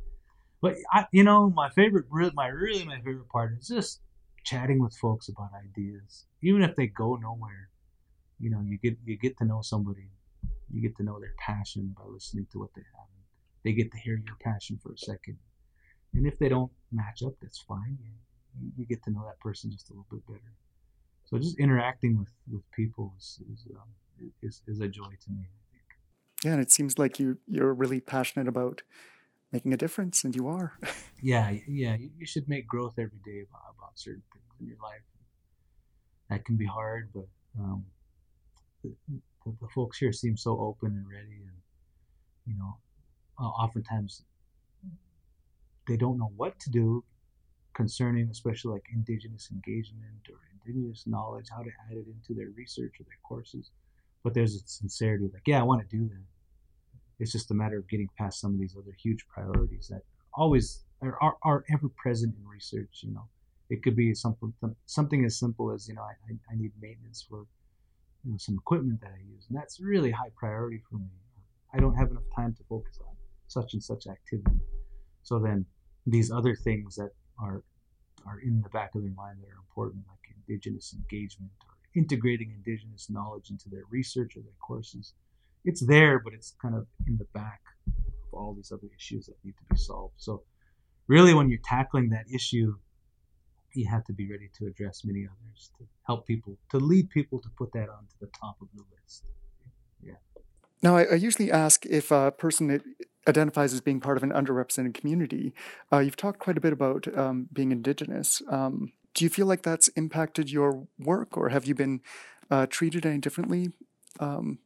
But 0.61 0.75
I, 0.91 1.05
you 1.11 1.23
know, 1.23 1.49
my 1.49 1.69
favorite, 1.69 2.05
my 2.33 2.47
really 2.47 2.85
my 2.85 2.97
favorite 2.97 3.29
part 3.29 3.53
is 3.59 3.67
just 3.67 4.01
chatting 4.43 4.79
with 4.81 4.95
folks 4.95 5.29
about 5.29 5.49
ideas, 5.63 6.25
even 6.41 6.61
if 6.63 6.75
they 6.75 6.87
go 6.87 7.15
nowhere. 7.15 7.69
You 8.39 8.49
know, 8.49 8.61
you 8.65 8.77
get 8.77 8.97
you 9.05 9.17
get 9.17 9.37
to 9.37 9.45
know 9.45 9.61
somebody, 9.61 10.09
you 10.71 10.81
get 10.81 10.97
to 10.97 11.03
know 11.03 11.19
their 11.19 11.33
passion 11.39 11.95
by 11.97 12.03
listening 12.05 12.47
to 12.51 12.59
what 12.59 12.73
they 12.75 12.81
have. 12.81 13.07
They 13.63 13.73
get 13.73 13.91
to 13.91 13.97
hear 13.97 14.21
your 14.25 14.35
passion 14.41 14.79
for 14.83 14.91
a 14.91 14.97
second, 14.97 15.37
and 16.13 16.27
if 16.27 16.37
they 16.39 16.49
don't 16.49 16.71
match 16.91 17.23
up, 17.23 17.33
that's 17.41 17.59
fine. 17.59 17.97
You, 18.59 18.71
you 18.77 18.85
get 18.85 19.03
to 19.03 19.11
know 19.11 19.23
that 19.25 19.39
person 19.39 19.71
just 19.71 19.89
a 19.89 19.93
little 19.93 20.07
bit 20.11 20.25
better. 20.27 20.53
So 21.25 21.37
just 21.37 21.57
interacting 21.59 22.17
with 22.17 22.27
with 22.51 22.69
people 22.71 23.13
is 23.17 23.39
is, 23.51 23.65
um, 23.71 24.29
is, 24.41 24.61
is 24.67 24.79
a 24.81 24.87
joy 24.87 25.13
to 25.25 25.31
me. 25.31 25.47
Yeah, 26.43 26.53
and 26.53 26.61
it 26.61 26.71
seems 26.71 26.99
like 26.99 27.19
you 27.19 27.37
you're 27.47 27.73
really 27.73 28.01
passionate 28.01 28.47
about 28.47 28.81
making 29.53 29.71
a 29.71 29.77
difference, 29.77 30.23
and 30.23 30.35
you 30.35 30.47
are. 30.47 30.73
yeah, 31.21 31.51
yeah. 31.67 31.95
You 31.95 32.25
should 32.25 32.49
make 32.49 32.67
growth 32.67 32.95
every 32.97 33.19
day 33.23 33.45
about, 33.47 33.61
about 33.77 33.91
certain 33.95 34.23
things 34.33 34.45
in 34.59 34.67
your 34.67 34.77
life. 34.83 35.01
That 36.29 36.43
can 36.43 36.57
be 36.57 36.65
hard, 36.65 37.11
but 37.13 37.27
um, 37.59 37.85
the, 38.83 38.91
the, 39.45 39.67
folks 39.75 39.99
here 39.99 40.11
seem 40.11 40.35
so 40.35 40.59
open 40.59 40.91
and 40.91 41.05
ready, 41.07 41.43
and 41.45 41.57
you 42.47 42.55
know, 42.57 42.77
oftentimes 43.39 44.23
they 45.87 45.97
don't 45.97 46.17
know 46.17 46.31
what 46.35 46.59
to 46.61 46.71
do 46.71 47.03
concerning, 47.75 48.29
especially 48.29 48.73
like 48.73 48.85
indigenous 48.93 49.49
engagement 49.51 50.27
or 50.29 50.39
indigenous 50.65 51.03
knowledge, 51.05 51.47
how 51.55 51.61
to 51.61 51.69
add 51.89 51.97
it 51.97 52.05
into 52.07 52.33
their 52.33 52.49
research 52.55 52.93
or 52.99 53.03
their 53.03 53.19
courses. 53.23 53.69
But 54.23 54.33
there's 54.33 54.55
a 54.55 54.59
sincerity, 54.65 55.29
like, 55.33 55.43
yeah, 55.45 55.59
I 55.59 55.63
want 55.63 55.87
to 55.87 55.97
do 55.97 56.07
that. 56.07 56.32
It's 57.19 57.31
just 57.31 57.51
a 57.51 57.53
matter 57.53 57.77
of 57.77 57.87
getting 57.87 58.09
past 58.17 58.39
some 58.39 58.53
of 58.53 58.59
these 58.59 58.75
other 58.77 58.95
huge 59.01 59.25
priorities 59.27 59.87
that 59.89 60.01
always 60.33 60.83
are, 61.01 61.17
are, 61.21 61.37
are 61.43 61.63
ever 61.71 61.89
present 61.89 62.35
in 62.37 62.47
research. 62.47 63.01
You 63.01 63.13
know, 63.13 63.27
it 63.69 63.83
could 63.83 63.95
be 63.95 64.13
something 64.13 64.53
something 64.85 65.25
as 65.25 65.39
simple 65.39 65.71
as 65.71 65.87
you 65.87 65.95
know, 65.95 66.01
I, 66.01 66.33
I 66.51 66.55
need 66.55 66.71
maintenance 66.81 67.25
for 67.27 67.45
you 68.23 68.31
know 68.31 68.37
some 68.37 68.55
equipment 68.55 69.01
that 69.01 69.11
I 69.11 69.21
use, 69.33 69.45
and 69.49 69.57
that's 69.57 69.79
really 69.79 70.11
high 70.11 70.31
priority 70.35 70.81
for 70.89 70.97
me. 70.97 71.07
I 71.73 71.79
don't 71.79 71.95
have 71.95 72.11
enough 72.11 72.29
time 72.35 72.53
to 72.53 72.63
focus 72.69 72.99
on 73.01 73.15
such 73.47 73.73
and 73.73 73.83
such 73.83 74.07
activity. 74.07 74.59
So 75.23 75.39
then 75.39 75.65
these 76.05 76.31
other 76.31 76.55
things 76.55 76.95
that 76.95 77.11
are 77.39 77.63
are 78.25 78.39
in 78.39 78.61
the 78.61 78.69
back 78.69 78.95
of 78.95 79.01
their 79.01 79.11
mind 79.11 79.39
that 79.41 79.49
are 79.49 79.63
important, 79.67 80.03
like 80.07 80.23
indigenous 80.47 80.93
engagement 80.93 81.51
or 81.67 81.73
integrating 81.95 82.51
indigenous 82.51 83.09
knowledge 83.09 83.49
into 83.49 83.69
their 83.69 83.83
research 83.89 84.35
or 84.35 84.41
their 84.41 84.59
courses. 84.61 85.13
It's 85.65 85.85
there, 85.85 86.19
but 86.19 86.33
it's 86.33 86.55
kind 86.61 86.75
of 86.75 86.87
in 87.07 87.17
the 87.17 87.27
back 87.33 87.61
of 87.87 88.33
all 88.33 88.53
these 88.53 88.71
other 88.71 88.89
issues 88.95 89.27
that 89.27 89.35
need 89.43 89.53
to 89.53 89.63
be 89.69 89.77
solved. 89.77 90.15
So, 90.17 90.43
really, 91.07 91.33
when 91.33 91.49
you're 91.49 91.59
tackling 91.63 92.09
that 92.09 92.25
issue 92.33 92.73
you 93.75 93.87
have 93.89 94.03
to 94.05 94.13
be 94.13 94.29
ready 94.29 94.49
to 94.59 94.67
address 94.67 95.01
many 95.03 95.25
others 95.25 95.71
to 95.77 95.85
help 96.05 96.27
people 96.27 96.57
to 96.71 96.77
lead 96.77 97.09
people 97.09 97.39
to 97.41 97.49
put 97.57 97.71
that 97.73 97.89
onto 97.89 98.13
the 98.21 98.27
top 98.39 98.57
of 98.61 98.67
the 98.75 98.83
list. 99.01 99.23
Yeah. 100.01 100.13
Now 100.81 100.97
i, 100.97 101.03
I 101.03 101.15
usually 101.15 101.51
ask 101.51 101.85
if 101.85 102.11
a 102.11 102.31
person 102.31 102.81
identifies 103.27 103.73
as 103.73 103.81
being 103.81 103.99
part 103.99 104.17
of 104.17 104.23
an 104.23 104.31
underrepresented 104.31 104.93
community. 104.93 105.53
Uh, 105.91 105.99
you've 105.99 106.17
talked 106.17 106.39
quite 106.39 106.57
a 106.57 106.61
bit 106.61 106.73
about 106.73 107.07
um, 107.17 107.47
being 107.53 107.71
indigenous. 107.71 108.41
Um, 108.49 108.91
do 109.13 109.23
you 109.23 109.29
feel 109.29 109.45
like 109.45 109.61
that's 109.61 109.87
impacted 109.89 110.51
your 110.51 110.87
work 110.99 111.37
or 111.37 111.49
have 111.49 111.65
you 111.65 111.75
been 111.75 112.01
uh, 112.51 112.65
treated 112.67 113.05
any 113.05 113.19
differently 113.19 113.69
um, 114.19 114.59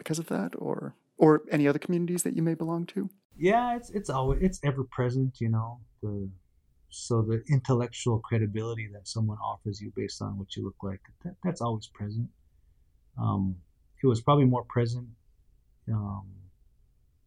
because 0.00 0.18
of 0.18 0.26
that 0.26 0.54
or 0.56 0.94
or 1.18 1.42
any 1.50 1.68
other 1.68 1.78
communities 1.78 2.22
that 2.22 2.34
you 2.34 2.42
may 2.42 2.54
belong 2.54 2.86
to? 2.86 3.10
Yeah 3.36 3.76
it's 3.76 3.90
it's 3.90 4.10
always 4.10 4.40
it's 4.42 4.60
ever 4.64 4.84
present 4.84 5.40
you 5.40 5.50
know 5.50 5.80
the 6.02 6.28
so 6.88 7.22
the 7.22 7.42
intellectual 7.48 8.18
credibility 8.18 8.88
that 8.92 9.06
someone 9.06 9.38
offers 9.38 9.80
you 9.80 9.92
based 9.94 10.20
on 10.22 10.38
what 10.38 10.56
you 10.56 10.64
look 10.64 10.82
like 10.82 11.00
that, 11.24 11.34
that's 11.44 11.60
always 11.60 11.86
present. 11.86 12.28
Um, 13.20 13.56
it 14.02 14.06
was 14.06 14.20
probably 14.22 14.46
more 14.46 14.64
present 14.64 15.06
um, 15.92 16.26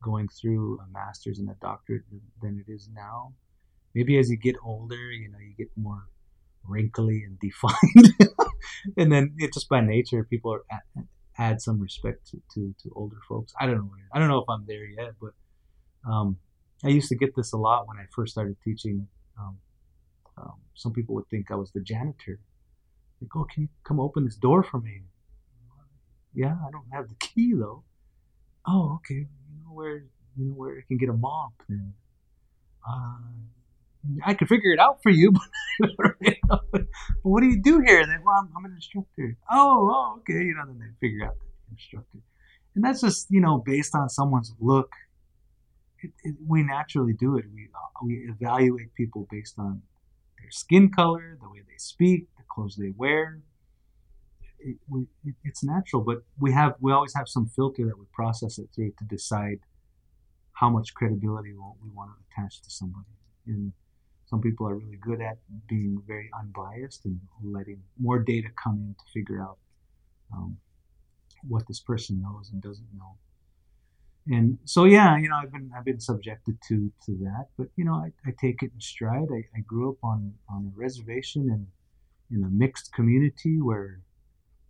going 0.03 0.27
through 0.27 0.79
a 0.79 0.87
master's 0.91 1.39
and 1.39 1.49
a 1.49 1.55
doctorate 1.61 2.01
than 2.41 2.63
it 2.65 2.69
is 2.71 2.89
now. 2.93 3.33
Maybe 3.95 4.17
as 4.17 4.29
you 4.29 4.37
get 4.37 4.55
older 4.65 5.11
you 5.11 5.29
know 5.31 5.39
you 5.39 5.53
get 5.57 5.69
more 5.77 6.03
wrinkly 6.67 7.23
and 7.25 7.39
defined. 7.47 8.33
And 8.97 9.11
then 9.11 9.35
it 9.37 9.53
just 9.53 9.69
by 9.69 9.81
nature 9.81 10.23
people 10.23 10.53
are 10.53 10.63
add 11.37 11.61
some 11.61 11.79
respect 11.79 12.27
to, 12.29 12.41
to, 12.53 12.73
to 12.81 12.91
older 12.95 13.17
folks 13.27 13.53
i 13.59 13.65
don't 13.65 13.75
know 13.75 13.91
i 14.13 14.19
don't 14.19 14.27
know 14.27 14.39
if 14.39 14.49
i'm 14.49 14.65
there 14.67 14.85
yet 14.85 15.13
but 15.21 15.31
um, 16.09 16.37
i 16.83 16.89
used 16.89 17.09
to 17.09 17.15
get 17.15 17.35
this 17.35 17.53
a 17.53 17.57
lot 17.57 17.87
when 17.87 17.97
i 17.97 18.05
first 18.13 18.31
started 18.31 18.55
teaching 18.63 19.07
um, 19.39 19.57
um, 20.37 20.53
some 20.73 20.93
people 20.93 21.15
would 21.15 21.27
think 21.29 21.51
I 21.51 21.55
was 21.55 21.71
the 21.71 21.81
janitor. 21.81 22.39
Like, 23.21 23.35
oh, 23.35 23.45
can 23.45 23.63
you 23.63 23.69
come 23.83 23.99
open 23.99 24.25
this 24.25 24.35
door 24.35 24.63
for 24.63 24.79
me? 24.79 25.03
Yeah, 26.33 26.55
I 26.67 26.71
don't 26.71 26.87
have 26.91 27.09
the 27.09 27.15
key 27.15 27.53
though. 27.53 27.83
Oh, 28.67 28.95
okay. 28.95 29.27
You 29.27 29.63
know 29.63 29.73
where 29.73 29.97
you 30.35 30.45
know 30.45 30.53
where 30.53 30.77
I 30.77 30.81
can 30.87 30.97
get 30.97 31.09
a 31.09 31.13
mop 31.13 31.53
then. 31.69 31.93
Uh, 32.87 33.17
I 34.25 34.33
could 34.33 34.49
figure 34.49 34.73
it 34.73 34.79
out 34.79 35.01
for 35.01 35.09
you, 35.09 35.33
but 35.79 36.81
what 37.21 37.41
do 37.41 37.47
you 37.47 37.61
do 37.61 37.79
here? 37.79 38.05
Then, 38.05 38.21
well, 38.25 38.35
I'm, 38.37 38.49
I'm, 38.57 38.65
an 38.65 38.73
instructor. 38.73 39.37
Oh, 39.49 39.89
oh, 39.91 40.19
okay. 40.19 40.43
You 40.43 40.55
know, 40.55 40.65
then 40.65 40.79
they 40.79 41.07
figure 41.07 41.25
out 41.25 41.35
the 41.39 41.75
instructor, 41.75 42.19
and 42.75 42.83
that's 42.83 43.01
just 43.01 43.27
you 43.29 43.39
know 43.39 43.63
based 43.65 43.95
on 43.95 44.09
someone's 44.09 44.53
look 44.59 44.89
it, 46.03 46.11
it, 46.23 46.35
we 46.45 46.63
naturally 46.63 47.13
do 47.13 47.37
it. 47.37 47.45
We 47.53 47.69
uh, 47.73 48.05
we 48.05 48.29
evaluate 48.29 48.93
people 48.95 49.27
based 49.31 49.57
on 49.57 49.81
their 50.39 50.51
skin 50.51 50.91
color, 50.91 51.37
the 51.41 51.49
way 51.49 51.59
they 51.59 51.77
speak, 51.77 52.27
the 52.37 52.43
clothes 52.49 52.75
they 52.75 52.93
wear. 52.95 53.39
It, 54.59 54.77
we, 54.87 55.05
it's 55.43 55.63
natural, 55.63 56.01
but 56.03 56.19
we 56.39 56.51
have 56.53 56.75
we 56.79 56.91
always 56.91 57.13
have 57.15 57.27
some 57.27 57.47
filter 57.55 57.85
that 57.85 57.97
we 57.97 58.05
process 58.13 58.59
it 58.59 58.69
through 58.75 58.93
to 58.99 59.05
decide 59.05 59.59
how 60.53 60.69
much 60.69 60.93
credibility 60.93 61.51
we 61.51 61.89
want 61.93 62.11
to 62.11 62.41
attach 62.41 62.61
to 62.61 62.69
somebody. 62.69 63.05
And 63.47 63.73
some 64.33 64.41
people 64.41 64.67
are 64.67 64.77
really 64.77 64.97
good 64.99 65.21
at 65.21 65.37
being 65.67 66.01
very 66.07 66.27
unbiased 66.39 67.05
and 67.05 67.19
letting 67.43 67.79
more 67.99 68.17
data 68.17 68.47
come 68.63 68.79
in 68.79 68.95
to 68.97 69.05
figure 69.13 69.39
out 69.39 69.59
um, 70.33 70.57
what 71.47 71.61
this 71.67 71.79
person 71.79 72.19
knows 72.19 72.49
and 72.51 72.59
doesn't 72.59 72.87
know. 72.97 73.15
And 74.35 74.57
so 74.63 74.85
yeah 74.85 75.17
you 75.17 75.27
know 75.29 75.35
i've 75.35 75.51
been 75.51 75.69
i've 75.77 75.83
been 75.83 75.99
subjected 75.99 76.57
to 76.69 76.89
to 77.05 77.11
that 77.25 77.47
but 77.57 77.67
you 77.75 77.83
know 77.83 77.95
i, 77.95 78.09
I 78.25 78.31
take 78.39 78.63
it 78.63 78.71
in 78.73 78.79
stride. 78.79 79.27
I, 79.29 79.41
I 79.57 79.59
grew 79.67 79.89
up 79.91 79.97
on 80.01 80.33
on 80.49 80.71
a 80.73 80.79
reservation 80.79 81.41
and 81.51 81.67
in 82.31 82.43
a 82.47 82.49
mixed 82.49 82.93
community 82.93 83.59
where 83.61 83.99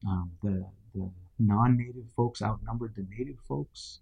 um, 0.07 0.31
the 0.41 0.65
the 0.95 1.07
non-native 1.37 2.09
folks 2.17 2.41
outnumbered 2.41 2.93
the 2.97 3.05
native 3.15 3.39
folks. 3.47 3.99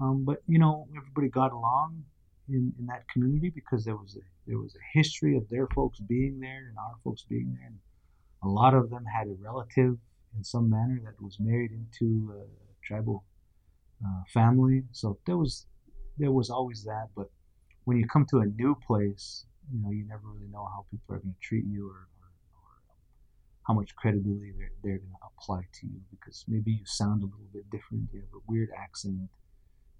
Um, 0.00 0.24
but 0.24 0.42
you 0.46 0.58
know 0.58 0.86
everybody 0.94 1.28
got 1.28 1.52
along 1.52 2.04
in, 2.48 2.74
in 2.78 2.86
that 2.86 3.08
community 3.08 3.50
because 3.50 3.86
there 3.86 3.96
was 3.96 4.16
a 4.16 4.33
there 4.46 4.58
was 4.58 4.74
a 4.74 4.98
history 4.98 5.36
of 5.36 5.48
their 5.48 5.66
folks 5.74 6.00
being 6.00 6.40
there 6.40 6.68
and 6.68 6.76
our 6.78 6.96
folks 7.02 7.24
being 7.28 7.54
there 7.54 7.66
and 7.66 7.78
a 8.42 8.48
lot 8.48 8.74
of 8.74 8.90
them 8.90 9.04
had 9.06 9.26
a 9.26 9.34
relative 9.40 9.96
in 10.36 10.44
some 10.44 10.68
manner 10.68 11.00
that 11.04 11.20
was 11.22 11.38
married 11.40 11.70
into 11.72 12.32
a 12.32 12.86
tribal 12.86 13.24
uh, 14.04 14.22
family. 14.32 14.82
So 14.92 15.18
there 15.26 15.36
was 15.36 15.66
there 16.18 16.32
was 16.32 16.50
always 16.50 16.84
that. 16.84 17.08
But 17.16 17.30
when 17.84 17.96
you 17.96 18.06
come 18.06 18.26
to 18.30 18.38
a 18.38 18.46
new 18.46 18.76
place, 18.86 19.46
you 19.72 19.80
know, 19.82 19.90
you 19.90 20.06
never 20.06 20.28
really 20.28 20.50
know 20.52 20.66
how 20.66 20.86
people 20.90 21.14
are 21.14 21.18
going 21.18 21.34
to 21.34 21.46
treat 21.46 21.64
you 21.66 21.88
or, 21.88 22.08
or, 22.20 22.30
or 22.54 22.70
how 23.66 23.74
much 23.74 23.96
credibility 23.96 24.52
they're, 24.56 24.72
they're 24.82 24.98
going 24.98 25.10
to 25.10 25.26
apply 25.26 25.62
to 25.80 25.86
you 25.86 26.00
because 26.10 26.44
maybe 26.46 26.72
you 26.72 26.84
sound 26.84 27.22
a 27.22 27.26
little 27.26 27.50
bit 27.52 27.68
different. 27.70 28.08
You 28.12 28.20
have 28.20 28.34
a 28.34 28.44
weird 28.46 28.68
accent. 28.76 29.28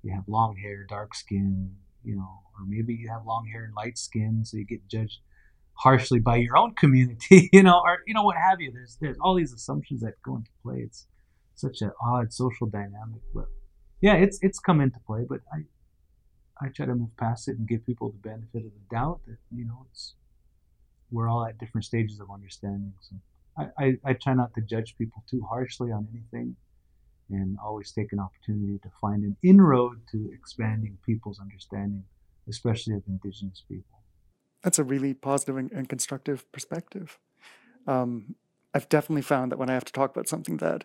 You 0.02 0.12
have 0.12 0.24
long 0.28 0.56
hair, 0.56 0.84
dark 0.86 1.14
skin, 1.14 1.74
you 2.04 2.16
know, 2.16 2.40
or 2.54 2.66
maybe 2.66 2.94
you 2.94 3.08
have 3.08 3.26
long 3.26 3.46
hair 3.46 3.64
and 3.64 3.74
light 3.74 3.98
skin, 3.98 4.44
so 4.44 4.56
you 4.56 4.64
get 4.64 4.86
judged 4.88 5.20
harshly 5.74 6.20
by 6.20 6.36
your 6.36 6.56
own 6.56 6.74
community, 6.76 7.48
you 7.52 7.62
know, 7.62 7.80
or 7.84 7.98
you 8.06 8.14
know 8.14 8.22
what 8.22 8.36
have 8.36 8.60
you. 8.60 8.72
There's 8.72 8.96
there's 9.00 9.16
all 9.20 9.34
these 9.34 9.52
assumptions 9.52 10.00
that 10.02 10.14
go 10.22 10.36
into 10.36 10.50
play. 10.62 10.78
It's 10.84 11.06
such 11.54 11.82
an 11.82 11.92
odd 12.04 12.32
social 12.32 12.66
dynamic, 12.66 13.22
but 13.34 13.46
yeah, 14.00 14.14
it's 14.14 14.38
it's 14.42 14.58
come 14.58 14.80
into 14.80 14.98
play, 15.06 15.24
but 15.28 15.40
I 15.52 15.64
I 16.60 16.68
try 16.68 16.86
to 16.86 16.94
move 16.94 17.16
past 17.16 17.48
it 17.48 17.58
and 17.58 17.66
give 17.66 17.84
people 17.84 18.10
the 18.10 18.28
benefit 18.28 18.66
of 18.66 18.72
the 18.72 18.86
doubt 18.90 19.20
that 19.26 19.38
you 19.50 19.64
know 19.64 19.86
it's 19.90 20.14
we're 21.10 21.28
all 21.28 21.44
at 21.46 21.58
different 21.58 21.84
stages 21.84 22.20
of 22.20 22.30
understanding. 22.30 22.92
So 23.00 23.16
I, 23.56 23.66
I, 23.78 23.92
I 24.04 24.12
try 24.14 24.34
not 24.34 24.52
to 24.54 24.60
judge 24.60 24.96
people 24.98 25.22
too 25.30 25.42
harshly 25.48 25.92
on 25.92 26.08
anything, 26.12 26.56
and 27.30 27.56
always 27.64 27.92
take 27.92 28.12
an 28.12 28.20
opportunity 28.20 28.78
to 28.82 28.90
find 29.00 29.22
an 29.22 29.36
inroad 29.42 30.02
to 30.12 30.30
expanding 30.32 30.98
people's 31.04 31.40
understanding, 31.40 32.04
especially 32.48 32.94
of 32.94 33.02
Indigenous 33.08 33.62
people. 33.68 34.00
That's 34.62 34.78
a 34.78 34.84
really 34.84 35.14
positive 35.14 35.56
and, 35.56 35.70
and 35.72 35.88
constructive 35.88 36.50
perspective. 36.52 37.18
Um, 37.86 38.36
I've 38.74 38.88
definitely 38.88 39.22
found 39.22 39.52
that 39.52 39.58
when 39.58 39.70
I 39.70 39.74
have 39.74 39.84
to 39.84 39.92
talk 39.92 40.10
about 40.10 40.28
something 40.28 40.56
that 40.58 40.84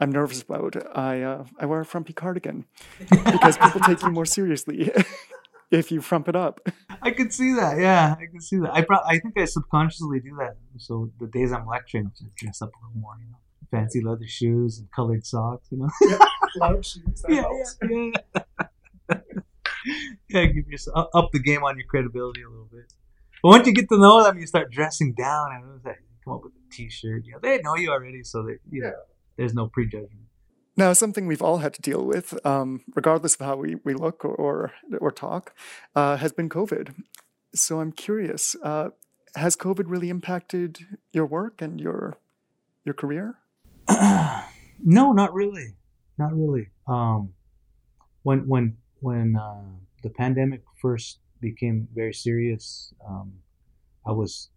I'm 0.00 0.12
nervous 0.12 0.42
about. 0.42 0.76
I 0.96 1.22
uh, 1.22 1.44
I 1.58 1.66
wear 1.66 1.80
a 1.80 1.84
frumpy 1.84 2.12
cardigan 2.12 2.66
because 3.10 3.56
people 3.56 3.80
take 3.80 4.02
you 4.02 4.10
more 4.10 4.26
seriously 4.26 4.90
if 5.70 5.90
you 5.90 6.00
frump 6.00 6.28
it 6.28 6.36
up. 6.36 6.60
I 7.02 7.10
can 7.12 7.30
see 7.30 7.54
that. 7.54 7.78
Yeah, 7.78 8.14
I 8.18 8.26
can 8.26 8.40
see 8.40 8.58
that. 8.58 8.74
I 8.74 8.82
pro- 8.82 9.04
I 9.06 9.18
think 9.18 9.38
I 9.38 9.44
subconsciously 9.46 10.20
do 10.20 10.36
that. 10.38 10.56
So 10.78 11.10
the 11.18 11.26
days 11.26 11.52
I'm 11.52 11.66
lecturing, 11.66 12.10
I 12.20 12.26
dress 12.36 12.60
up 12.60 12.70
a 12.74 12.86
little 12.86 13.00
more. 13.00 13.14
You 13.18 13.30
know, 13.30 13.38
fancy 13.70 14.02
leather 14.02 14.26
shoes 14.26 14.78
and 14.78 14.90
colored 14.90 15.24
socks. 15.26 15.68
You 15.70 15.78
know, 15.78 15.88
yeah, 16.02 16.18
loud 16.56 16.84
shoes. 16.84 17.24
yeah, 17.28 17.44
yeah, 17.82 18.10
yeah. 19.10 19.18
yeah, 20.28 20.44
give 20.46 20.68
yourself 20.68 21.08
up 21.14 21.30
the 21.32 21.40
game 21.40 21.62
on 21.62 21.76
your 21.78 21.86
credibility 21.86 22.42
a 22.42 22.48
little 22.48 22.68
bit. 22.70 22.92
But 23.42 23.48
once 23.48 23.66
you 23.66 23.74
get 23.74 23.88
to 23.90 23.98
know 23.98 24.24
them, 24.24 24.38
you 24.38 24.46
start 24.46 24.70
dressing 24.70 25.14
down 25.14 25.52
and 25.52 25.84
like, 25.84 26.02
come 26.24 26.34
up 26.34 26.44
with 26.44 26.52
a 26.52 26.72
T-shirt. 26.74 27.24
You 27.24 27.32
know, 27.32 27.38
they 27.42 27.60
know 27.62 27.76
you 27.76 27.90
already, 27.90 28.22
so 28.22 28.42
they 28.42 28.56
you 28.70 28.82
know. 28.82 28.88
Yeah 28.88 28.92
there's 29.36 29.54
no 29.54 29.68
prejudgment. 29.68 30.26
Now, 30.76 30.92
something 30.92 31.26
we've 31.26 31.42
all 31.42 31.58
had 31.58 31.72
to 31.74 31.82
deal 31.82 32.04
with, 32.04 32.38
um, 32.44 32.82
regardless 32.94 33.34
of 33.34 33.46
how 33.46 33.56
we, 33.56 33.76
we 33.84 33.94
look 33.94 34.24
or, 34.24 34.34
or, 34.34 34.72
or 35.00 35.10
talk, 35.10 35.54
uh, 35.94 36.16
has 36.16 36.32
been 36.32 36.48
COVID. 36.50 36.94
So 37.54 37.80
I'm 37.80 37.92
curious, 37.92 38.56
uh, 38.62 38.90
has 39.36 39.56
COVID 39.56 39.84
really 39.86 40.10
impacted 40.10 40.80
your 41.12 41.26
work 41.26 41.62
and 41.62 41.80
your 41.80 42.18
your 42.84 42.94
career? 42.94 43.36
no, 44.84 45.12
not 45.12 45.32
really, 45.34 45.74
not 46.18 46.32
really. 46.34 46.70
Um, 46.86 47.34
when 48.22 48.46
when 48.48 48.76
when 49.00 49.36
uh, 49.36 49.62
the 50.02 50.10
pandemic 50.10 50.62
first 50.80 51.20
became 51.40 51.88
very 51.94 52.12
serious, 52.12 52.92
um, 53.06 53.34
I 54.06 54.12
was 54.12 54.50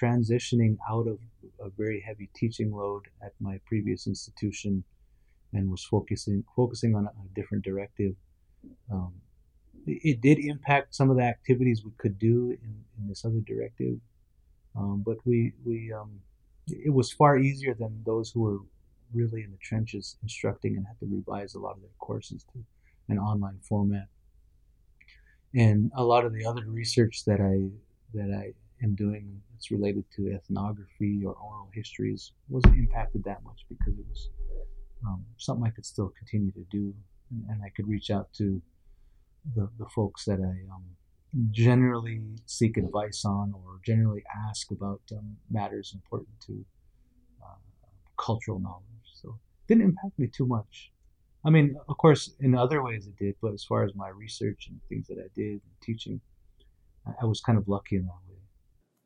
transitioning 0.00 0.76
out 0.90 1.06
of 1.06 1.18
a 1.60 1.70
very 1.76 2.02
heavy 2.06 2.28
teaching 2.34 2.70
load 2.72 3.04
at 3.24 3.32
my 3.40 3.58
previous 3.66 4.06
institution 4.06 4.84
and 5.52 5.70
was 5.70 5.84
focusing 5.84 6.44
focusing 6.54 6.94
on 6.94 7.06
a, 7.06 7.08
a 7.08 7.28
different 7.34 7.64
directive. 7.64 8.14
Um, 8.92 9.14
it, 9.86 10.20
did 10.20 10.38
impact 10.38 10.94
some 10.94 11.10
of 11.10 11.16
the 11.16 11.22
activities 11.22 11.82
we 11.84 11.92
could 11.98 12.18
do 12.18 12.50
in, 12.62 12.84
in 12.98 13.08
this 13.08 13.24
other 13.24 13.40
directive, 13.46 13.96
um, 14.76 15.02
but 15.04 15.16
we 15.24 15.52
we 15.64 15.92
um, 15.92 16.20
it 16.70 16.92
was 16.92 17.12
far 17.12 17.38
easier 17.38 17.74
than 17.74 18.02
those 18.04 18.30
who 18.30 18.40
were 18.40 18.58
really 19.12 19.42
in 19.42 19.50
the 19.50 19.58
trenches 19.58 20.16
instructing 20.22 20.76
and 20.76 20.86
had 20.86 20.98
to 21.00 21.06
revise 21.06 21.54
a 21.54 21.58
lot 21.58 21.74
of 21.74 21.80
their 21.80 21.90
courses 21.98 22.44
to 22.52 22.64
an 23.08 23.18
online 23.18 23.58
format. 23.62 24.06
And 25.54 25.90
a 25.96 26.04
lot 26.04 26.24
of 26.24 26.34
the 26.34 26.44
other 26.44 26.64
research 26.66 27.24
that 27.24 27.40
I 27.40 27.70
that 28.14 28.34
I 28.34 28.52
am 28.84 28.94
doing 28.94 29.40
that's 29.52 29.70
related 29.70 30.04
to 30.16 30.32
ethnography 30.32 31.22
or 31.24 31.34
oral 31.34 31.68
histories 31.72 32.32
wasn't 32.48 32.78
impacted 32.78 33.24
that 33.24 33.42
much 33.44 33.64
because 33.68 33.98
it 33.98 34.04
was 34.08 34.28
um, 35.06 35.24
something 35.36 35.66
I 35.66 35.70
could 35.70 35.86
still 35.86 36.12
continue 36.18 36.52
to 36.52 36.64
do, 36.70 36.94
and, 37.30 37.44
and, 37.50 37.62
I 37.62 37.70
could 37.70 37.88
reach 37.88 38.10
out 38.10 38.32
to 38.34 38.60
the, 39.54 39.68
the 39.78 39.86
folks 39.86 40.24
that 40.24 40.40
I 40.40 40.74
um, 40.74 40.84
generally 41.50 42.22
seek 42.46 42.76
advice 42.76 43.24
on 43.24 43.52
or 43.54 43.80
generally 43.84 44.22
ask 44.48 44.70
about 44.70 45.00
um, 45.12 45.36
matters 45.50 45.92
important 45.94 46.28
to 46.46 46.64
uh, 47.42 47.54
cultural 48.16 48.58
knowledge. 48.58 48.82
So 49.14 49.30
it 49.30 49.68
didn't 49.68 49.84
impact 49.84 50.18
me 50.18 50.28
too 50.28 50.46
much. 50.46 50.92
I 51.44 51.50
mean, 51.50 51.76
of 51.88 51.96
course, 51.98 52.34
in 52.40 52.54
other 52.54 52.82
ways 52.82 53.06
it 53.06 53.16
did, 53.16 53.36
but 53.40 53.52
as 53.52 53.64
far 53.64 53.84
as 53.84 53.94
my 53.94 54.08
research 54.08 54.66
and 54.68 54.80
things 54.88 55.06
that 55.08 55.18
I 55.18 55.28
did 55.34 55.52
and 55.52 55.80
teaching, 55.82 56.20
I, 57.20 57.24
was 57.24 57.40
kind 57.40 57.56
of 57.56 57.68
lucky 57.68 57.96
in 57.96 58.02
that 58.02 58.18
way. 58.28 58.38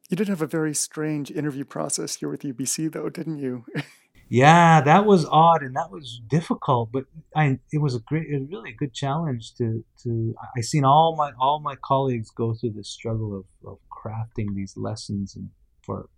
You 0.08 0.16
did 0.16 0.28
have 0.28 0.42
a 0.42 0.46
very 0.46 0.74
strange 0.74 1.30
interview 1.30 1.64
process 1.64 2.16
here 2.16 2.28
with 2.28 2.42
UBC, 2.42 2.92
though, 2.92 3.08
didn't 3.08 3.38
you? 3.38 3.64
yeah, 4.32 4.80
that 4.80 5.04
was 5.04 5.26
odd 5.26 5.62
and 5.62 5.76
that 5.76 5.90
was 5.90 6.22
difficult, 6.26 6.90
but 6.90 7.04
I 7.36 7.58
it 7.70 7.82
was 7.82 7.94
a 7.94 8.00
great, 8.00 8.28
it 8.30 8.40
was 8.40 8.48
really 8.48 8.70
a 8.70 8.74
good 8.74 8.94
challenge 8.94 9.54
to 9.56 9.84
to. 10.04 10.34
I 10.56 10.62
seen 10.62 10.86
all 10.86 11.14
my 11.16 11.32
all 11.38 11.60
my 11.60 11.76
colleagues 11.76 12.30
go 12.30 12.54
through 12.54 12.70
this 12.70 12.88
struggle 12.88 13.36
of, 13.36 13.44
of 13.68 13.78
crafting 13.90 14.54
these 14.54 14.74
lessons 14.74 15.36
and 15.36 15.50
for 15.82 16.08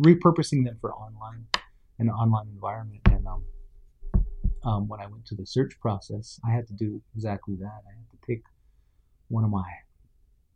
repurposing 0.00 0.64
them 0.64 0.78
for 0.80 0.92
online 0.92 1.46
an 1.98 2.10
online 2.10 2.46
environment. 2.46 3.00
And 3.06 3.26
um, 3.26 3.44
um, 4.64 4.86
when 4.86 5.00
I 5.00 5.08
went 5.08 5.26
to 5.26 5.34
the 5.34 5.44
search 5.44 5.72
process, 5.80 6.38
I 6.48 6.52
had 6.52 6.68
to 6.68 6.74
do 6.74 7.02
exactly 7.16 7.56
that. 7.56 7.82
I 7.88 7.92
had 7.98 8.08
to 8.12 8.18
take 8.24 8.44
one 9.26 9.42
of 9.42 9.50
my 9.50 9.68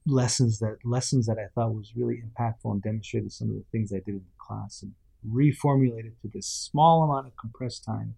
lessons 0.06 0.60
that 0.60 0.76
lessons 0.84 1.26
that 1.26 1.36
I 1.36 1.48
thought 1.52 1.74
was 1.74 1.94
really 1.96 2.22
impactful 2.22 2.70
and 2.70 2.80
demonstrated 2.80 3.32
some 3.32 3.48
of 3.48 3.56
the 3.56 3.64
things 3.72 3.92
I 3.92 3.96
did 3.96 4.14
in 4.14 4.18
the 4.18 4.38
class 4.38 4.82
and 4.82 4.92
reformulate 5.26 6.06
it 6.06 6.20
to 6.22 6.28
this 6.32 6.46
small 6.46 7.02
amount 7.02 7.26
of 7.26 7.36
compressed 7.36 7.84
time 7.84 8.14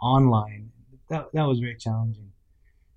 online. 0.00 0.70
That 1.10 1.26
that 1.32 1.44
was 1.44 1.60
very 1.60 1.76
challenging. 1.76 2.32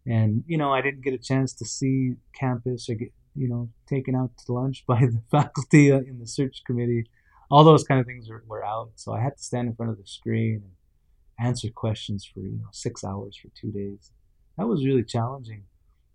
And 0.06 0.44
you 0.48 0.58
know, 0.58 0.74
I 0.74 0.82
didn't 0.82 1.04
get 1.04 1.14
a 1.14 1.20
chance 1.20 1.54
to 1.56 1.66
see 1.66 2.16
campus 2.34 2.90
or 2.90 2.96
get 2.96 3.12
you 3.36 3.48
know 3.48 3.70
taken 3.88 4.16
out 4.16 4.32
to 4.46 4.54
lunch 4.54 4.86
by 4.88 5.00
the 5.00 5.22
faculty 5.32 5.92
uh, 5.92 6.00
in 6.00 6.20
the 6.20 6.28
search 6.28 6.64
committee. 6.66 7.06
All 7.52 7.64
those 7.64 7.84
kind 7.84 8.00
of 8.00 8.06
things 8.06 8.30
were, 8.30 8.44
were 8.48 8.64
out, 8.64 8.92
so 8.96 9.12
I 9.12 9.22
had 9.22 9.38
to 9.38 9.44
stand 9.44 9.68
in 9.68 9.76
front 9.76 9.92
of 9.92 9.98
the 9.98 10.06
screen 10.06 10.62
and 10.64 11.48
answer 11.48 11.70
questions 11.70 12.30
for 12.32 12.42
you 12.42 12.60
know 12.60 12.70
six 12.72 13.04
hours 13.04 13.38
for 13.42 13.50
two 13.60 13.72
days. 13.72 14.12
That 14.58 14.68
was 14.68 14.86
really 14.86 15.04
challenging 15.04 15.64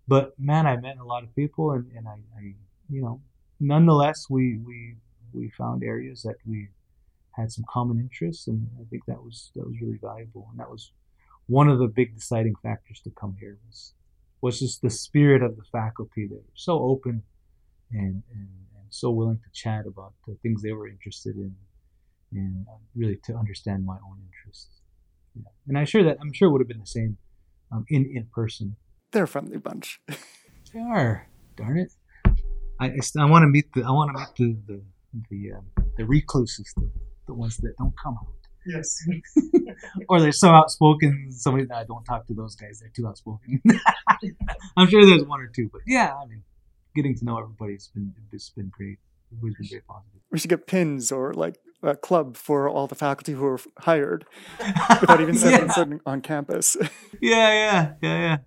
but 0.07 0.39
man, 0.39 0.67
I 0.67 0.77
met 0.77 0.99
a 0.99 1.05
lot 1.05 1.23
of 1.23 1.35
people, 1.35 1.73
and, 1.73 1.91
and 1.97 2.07
I, 2.07 2.13
I, 2.13 2.55
you 2.91 3.01
know, 3.01 3.21
nonetheless, 3.59 4.27
we 4.29 4.59
we 4.59 4.97
we 5.33 5.51
found 5.57 5.83
areas 5.83 6.23
that 6.23 6.37
we 6.47 6.69
had 7.37 7.53
some 7.53 7.65
common 7.69 7.99
interests, 7.99 8.49
and 8.49 8.69
I 8.81 8.85
think 8.91 9.05
that 9.07 9.23
was 9.23 9.51
that 9.55 9.67
was 9.67 9.77
really 9.81 9.99
valuable, 10.01 10.49
and 10.51 10.61
that 10.61 10.71
was 10.71 10.93
one 11.47 11.69
of 11.69 11.79
the 11.79 11.89
big 11.89 12.15
deciding 12.15 12.55
factors 12.63 13.01
to 13.05 13.11
come 13.11 13.37
here 13.39 13.59
was 13.67 13.95
was 14.41 14.61
just 14.61 14.83
the 14.83 14.91
spirit 14.91 15.43
of 15.43 15.57
the 15.57 15.65
faculty. 15.73 16.27
They 16.27 16.37
were 16.37 16.43
so 16.55 16.79
open 16.79 17.23
and, 17.91 18.23
and, 18.33 18.49
and 18.77 18.87
so 18.91 19.11
willing 19.11 19.39
to 19.39 19.51
chat 19.53 19.87
about 19.87 20.13
the 20.27 20.37
things 20.43 20.63
they 20.63 20.73
were 20.73 20.89
interested 20.89 21.37
in, 21.37 21.55
and 22.33 22.67
uh, 22.69 22.79
really 22.95 23.19
to 23.25 23.35
understand 23.35 23.85
my 23.85 23.97
own 24.09 24.19
interests. 24.27 24.81
Yeah. 25.35 25.43
And 25.69 25.79
I'm 25.79 25.87
sure 25.87 26.05
that 26.05 26.19
I'm 26.21 26.33
sure 26.33 26.49
it 26.49 26.53
would 26.53 26.61
have 26.61 26.69
been 26.69 26.81
the 26.81 26.87
same 26.87 27.19
um, 27.73 27.85
in 27.89 28.05
in 28.15 28.27
person 28.33 28.77
they're 29.15 29.25
a 29.25 29.29
friendly 29.29 29.59
bunch. 29.59 30.01
they 30.75 30.81
are. 30.81 31.29
Darn 31.57 31.79
it. 31.79 31.93
I, 32.81 32.87
I, 32.87 32.99
I 33.21 33.25
want 33.27 33.45
to 33.45 33.47
meet 33.47 33.73
the 33.73 33.83
I 33.83 33.91
want 33.93 34.11
to 34.11 34.19
meet 34.19 34.59
the 34.67 34.75
the 34.75 34.83
the, 35.31 35.53
um, 35.57 35.67
the 35.97 36.05
recluses, 36.05 36.75
the, 36.77 36.91
the 37.27 37.35
ones 37.35 37.57
that 37.59 37.77
don't 37.79 37.95
come 38.03 38.17
out. 38.19 38.27
Yes. 38.67 38.97
or 40.09 40.21
they're 40.21 40.33
so 40.33 40.49
outspoken. 40.49 41.29
Somebody 41.31 41.67
that 41.67 41.77
I 41.77 41.85
don't 41.85 42.05
talk 42.05 42.27
to 42.29 42.35
those 42.35 42.57
guys. 42.57 42.81
They're 42.81 42.91
too 42.95 43.07
outspoken. 43.07 43.63
I'm 44.77 44.89
sure 44.89 45.05
there's 45.05 45.25
one 45.25 45.41
or 45.41 45.51
two, 45.55 45.69
but 45.73 45.83
yeah, 45.87 46.15
I 46.15 46.27
mean, 46.27 46.43
getting 46.95 47.15
to 47.17 47.25
know 47.25 47.39
everybody's 47.39 47.89
been 47.89 48.15
it's 48.33 48.51
been 48.51 48.71
great. 48.75 48.99
It's 49.31 49.41
been 49.41 49.55
very 49.69 49.83
positive. 49.83 50.21
We 50.31 50.39
should 50.39 50.51
get 50.51 50.67
pins 50.67 51.13
or 51.13 51.35
like 51.35 51.59
a 51.83 51.97
club 51.97 52.37
for 52.37 52.69
all 52.69 52.87
the 52.87 52.95
faculty 52.95 53.33
who 53.33 53.45
are 53.45 53.61
hired 53.81 54.25
without 55.01 55.21
even 55.21 55.35
yeah. 55.35 55.69
sitting 55.71 56.01
on 56.07 56.21
campus. 56.23 56.77
yeah, 57.21 57.53
yeah, 57.53 57.93
yeah, 58.03 58.39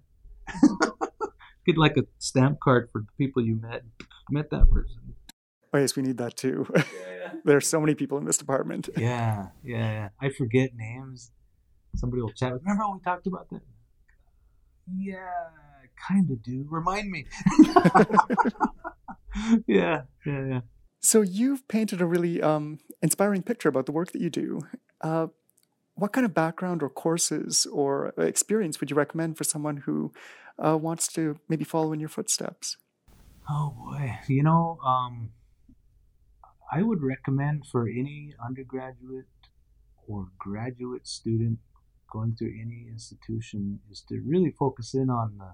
yeah. 0.53 0.69
Get 1.65 1.78
like 1.78 1.97
a 1.97 2.03
stamp 2.17 2.59
card 2.61 2.89
for 2.91 3.01
the 3.01 3.07
people 3.17 3.43
you 3.43 3.59
met. 3.61 3.84
Met 4.30 4.49
that 4.51 4.69
person. 4.71 5.15
Yes, 5.82 5.95
we 5.95 6.03
need 6.03 6.17
that 6.17 6.36
too. 6.36 6.67
Yeah, 6.75 6.84
yeah. 6.84 7.32
there 7.45 7.57
are 7.57 7.61
so 7.61 7.80
many 7.80 7.95
people 7.95 8.17
in 8.17 8.25
this 8.25 8.38
department. 8.38 8.89
Yeah, 8.97 9.47
yeah, 9.63 9.91
yeah. 9.91 10.09
I 10.21 10.30
forget 10.30 10.71
names. 10.75 11.32
Somebody 11.95 12.21
will 12.21 12.32
chat. 12.32 12.53
Remember 12.53 12.86
when 12.86 12.97
we 12.97 13.03
talked 13.03 13.28
about 13.28 13.49
that? 13.51 13.61
Yeah, 14.97 15.17
kind 16.07 16.30
of 16.30 16.41
do. 16.43 16.65
Remind 16.69 17.09
me. 17.09 17.25
yeah, 19.67 20.01
yeah, 20.25 20.45
yeah. 20.45 20.61
So 20.99 21.21
you've 21.21 21.67
painted 21.67 22.01
a 22.01 22.05
really 22.05 22.41
um, 22.41 22.80
inspiring 23.01 23.43
picture 23.43 23.69
about 23.69 23.86
the 23.86 23.91
work 23.91 24.11
that 24.11 24.21
you 24.21 24.30
do. 24.30 24.61
Uh, 25.01 25.28
what 25.95 26.13
kind 26.13 26.25
of 26.25 26.34
background 26.34 26.84
or 26.84 26.89
courses 26.89 27.65
or 27.71 28.13
experience 28.17 28.80
would 28.80 28.89
you 28.89 28.95
recommend 28.95 29.38
for 29.38 29.43
someone 29.43 29.78
who 29.78 30.11
uh, 30.63 30.78
wants 30.78 31.07
to 31.13 31.38
maybe 31.49 31.63
follow 31.63 31.93
in 31.93 31.99
your 31.99 32.09
footsteps? 32.09 32.78
Oh 33.49 33.73
boy, 33.78 34.19
you 34.28 34.43
know, 34.43 34.78
um, 34.86 35.32
I 36.78 36.84
would 36.84 37.01
recommend 37.01 37.65
for 37.65 37.88
any 37.88 38.36
undergraduate 38.45 39.25
or 40.07 40.28
graduate 40.38 41.07
student 41.07 41.57
going 42.11 42.36
through 42.36 42.53
any 42.61 42.86
institution 42.88 43.80
is 43.89 44.03
to 44.09 44.21
really 44.23 44.51
focus 44.51 44.93
in 44.93 45.09
on 45.09 45.39
the 45.39 45.53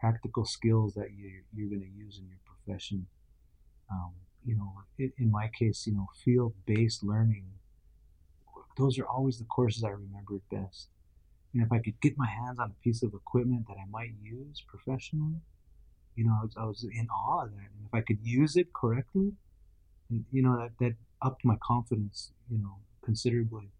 practical 0.00 0.44
skills 0.44 0.94
that 0.94 1.10
you're, 1.16 1.44
you're 1.54 1.68
going 1.68 1.88
to 1.88 2.04
use 2.04 2.18
in 2.18 2.26
your 2.26 2.40
profession. 2.44 3.06
Um, 3.92 4.14
you 4.44 4.56
know, 4.56 4.72
in 4.98 5.30
my 5.30 5.48
case, 5.56 5.86
you 5.86 5.94
know, 5.94 6.08
field-based 6.24 7.04
learning 7.04 7.46
those 8.76 8.98
are 8.98 9.06
always 9.06 9.38
the 9.38 9.44
courses 9.44 9.84
I 9.84 9.90
remember 9.90 10.40
best. 10.50 10.88
And 11.54 11.62
if 11.62 11.72
I 11.72 11.78
could 11.78 12.00
get 12.02 12.18
my 12.18 12.28
hands 12.28 12.58
on 12.58 12.72
a 12.72 12.82
piece 12.82 13.02
of 13.02 13.14
equipment 13.14 13.66
that 13.68 13.76
I 13.78 13.88
might 13.90 14.12
use 14.20 14.62
professionally, 14.66 15.40
you 16.14 16.24
know, 16.24 16.36
I 16.38 16.42
was, 16.42 16.54
I 16.58 16.64
was 16.64 16.84
in 16.84 17.08
awe 17.08 17.44
of 17.44 17.52
that. 17.52 17.70
And 17.76 17.86
if 17.86 17.94
I 17.94 18.00
could 18.02 18.18
use 18.22 18.56
it 18.56 18.72
correctly, 18.74 19.32
you 20.10 20.42
know, 20.42 20.56
that, 20.56 20.70
that 20.80 20.92
upped 21.22 21.44
my 21.44 21.56
confidence, 21.62 22.32
you 22.50 22.58
know, 22.58 22.78
considerably. 23.04 23.70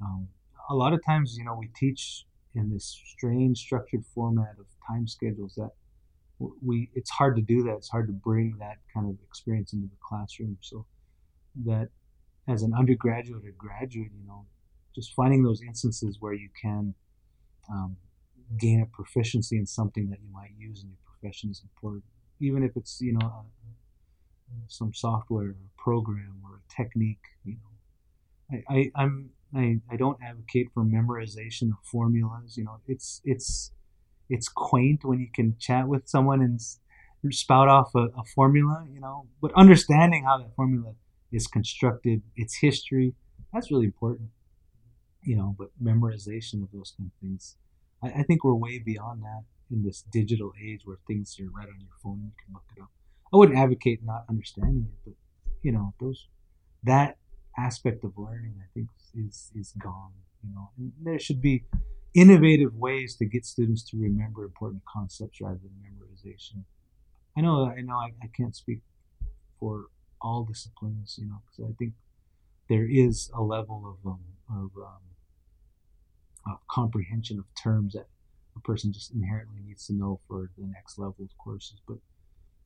Um, 0.00 0.28
a 0.68 0.74
lot 0.74 0.92
of 0.92 1.04
times, 1.04 1.36
you 1.36 1.44
know, 1.44 1.56
we 1.58 1.68
teach 1.76 2.24
in 2.54 2.70
this 2.70 3.00
strange 3.06 3.58
structured 3.58 4.04
format 4.14 4.54
of 4.58 4.66
time 4.88 5.06
schedules 5.06 5.54
that 5.56 5.70
we 6.62 6.90
it's 6.94 7.10
hard 7.10 7.36
to 7.36 7.42
do 7.42 7.62
that. 7.64 7.76
It's 7.76 7.90
hard 7.90 8.06
to 8.06 8.12
bring 8.12 8.56
that 8.60 8.78
kind 8.94 9.08
of 9.08 9.16
experience 9.28 9.72
into 9.72 9.88
the 9.88 9.96
classroom. 10.02 10.56
So 10.60 10.86
that 11.66 11.88
as 12.48 12.62
an 12.62 12.72
undergraduate 12.76 13.44
or 13.44 13.52
graduate, 13.56 14.10
you 14.18 14.26
know, 14.26 14.46
just 14.94 15.12
finding 15.14 15.42
those 15.42 15.60
instances 15.66 16.16
where 16.20 16.32
you 16.32 16.48
can 16.60 16.94
um, 17.70 17.96
gain 18.58 18.80
a 18.82 18.86
proficiency 18.86 19.56
in 19.58 19.66
something 19.66 20.08
that 20.10 20.18
you 20.20 20.32
might 20.32 20.50
use 20.58 20.82
in 20.82 20.88
your 20.88 20.98
profession 21.04 21.50
is 21.50 21.62
important. 21.62 22.04
Even 22.40 22.64
if 22.64 22.72
it's, 22.74 23.00
you 23.00 23.12
know, 23.12 23.44
some 24.68 24.92
software 24.94 25.48
or 25.48 25.56
program 25.78 26.42
or 26.44 26.56
a 26.56 26.74
technique, 26.74 27.24
you 27.44 27.54
know. 27.54 28.58
I, 28.68 28.74
I, 28.74 28.90
I'm 29.02 29.30
I, 29.54 29.80
I 29.90 29.96
don't 29.96 30.18
advocate 30.22 30.68
for 30.72 30.84
memorization 30.84 31.70
of 31.70 31.78
formulas. 31.84 32.56
You 32.56 32.64
know, 32.64 32.80
it's 32.86 33.20
it's 33.24 33.72
it's 34.28 34.48
quaint 34.48 35.04
when 35.04 35.20
you 35.20 35.28
can 35.34 35.56
chat 35.58 35.88
with 35.88 36.08
someone 36.08 36.40
and 36.40 36.60
spout 37.32 37.68
off 37.68 37.90
a, 37.94 38.06
a 38.16 38.24
formula. 38.34 38.86
You 38.92 39.00
know, 39.00 39.26
but 39.40 39.52
understanding 39.56 40.24
how 40.24 40.38
that 40.38 40.54
formula 40.54 40.94
is 41.32 41.46
constructed, 41.46 42.22
its 42.36 42.58
history. 42.60 43.14
That's 43.52 43.70
really 43.70 43.86
important, 43.86 44.30
you 45.24 45.36
know. 45.36 45.56
But 45.58 45.70
memorization 45.82 46.62
of 46.62 46.70
those 46.72 46.92
kind 46.96 47.10
of 47.10 47.20
things, 47.20 47.56
I, 48.02 48.20
I 48.20 48.22
think 48.22 48.44
we're 48.44 48.54
way 48.54 48.78
beyond 48.78 49.22
that 49.22 49.42
in 49.70 49.84
this 49.84 50.04
digital 50.12 50.52
age 50.60 50.82
where 50.84 50.98
things 51.06 51.36
are 51.40 51.50
right 51.50 51.68
on 51.68 51.80
your 51.80 51.96
phone. 52.02 52.20
You 52.24 52.32
can 52.44 52.54
look 52.54 52.64
it 52.76 52.82
up. 52.82 52.90
I 53.32 53.36
wouldn't 53.36 53.58
advocate 53.58 54.00
not 54.04 54.24
understanding 54.28 54.88
it, 54.88 54.98
but 55.04 55.14
you 55.62 55.72
know, 55.72 55.94
those 56.00 56.28
that 56.84 57.18
aspect 57.56 58.04
of 58.04 58.12
learning, 58.16 58.54
I 58.58 58.66
think, 58.74 58.88
is 59.14 59.50
is 59.54 59.72
gone. 59.72 60.12
You 60.42 60.54
know, 60.54 60.70
and 60.78 60.92
there 61.02 61.18
should 61.18 61.42
be 61.42 61.64
innovative 62.14 62.74
ways 62.74 63.16
to 63.16 63.24
get 63.24 63.44
students 63.44 63.82
to 63.90 63.96
remember 63.96 64.44
important 64.44 64.82
concepts 64.90 65.40
rather 65.40 65.60
than 65.62 65.70
memorization. 65.84 66.64
I 67.36 67.42
know, 67.42 67.66
I 67.66 67.82
know, 67.82 67.96
I, 67.96 68.10
I 68.22 68.28
can't 68.36 68.56
speak 68.56 68.80
for 69.60 69.86
all 70.20 70.44
disciplines, 70.44 71.16
you 71.20 71.28
know, 71.28 71.42
because 71.46 71.70
I 71.70 71.74
think 71.78 71.92
there 72.68 72.86
is 72.88 73.30
a 73.34 73.42
level 73.42 73.96
of 74.04 74.10
um, 74.10 74.20
of, 74.48 74.70
um, 74.82 75.02
of 76.46 76.58
comprehension 76.68 77.38
of 77.38 77.44
terms 77.54 77.92
that 77.92 78.06
a 78.56 78.60
person 78.60 78.92
just 78.92 79.12
inherently 79.12 79.60
needs 79.64 79.86
to 79.86 79.92
know 79.92 80.20
for 80.26 80.50
the 80.58 80.66
next 80.66 80.98
level 80.98 81.16
of 81.20 81.28
courses. 81.38 81.80
But 81.86 81.98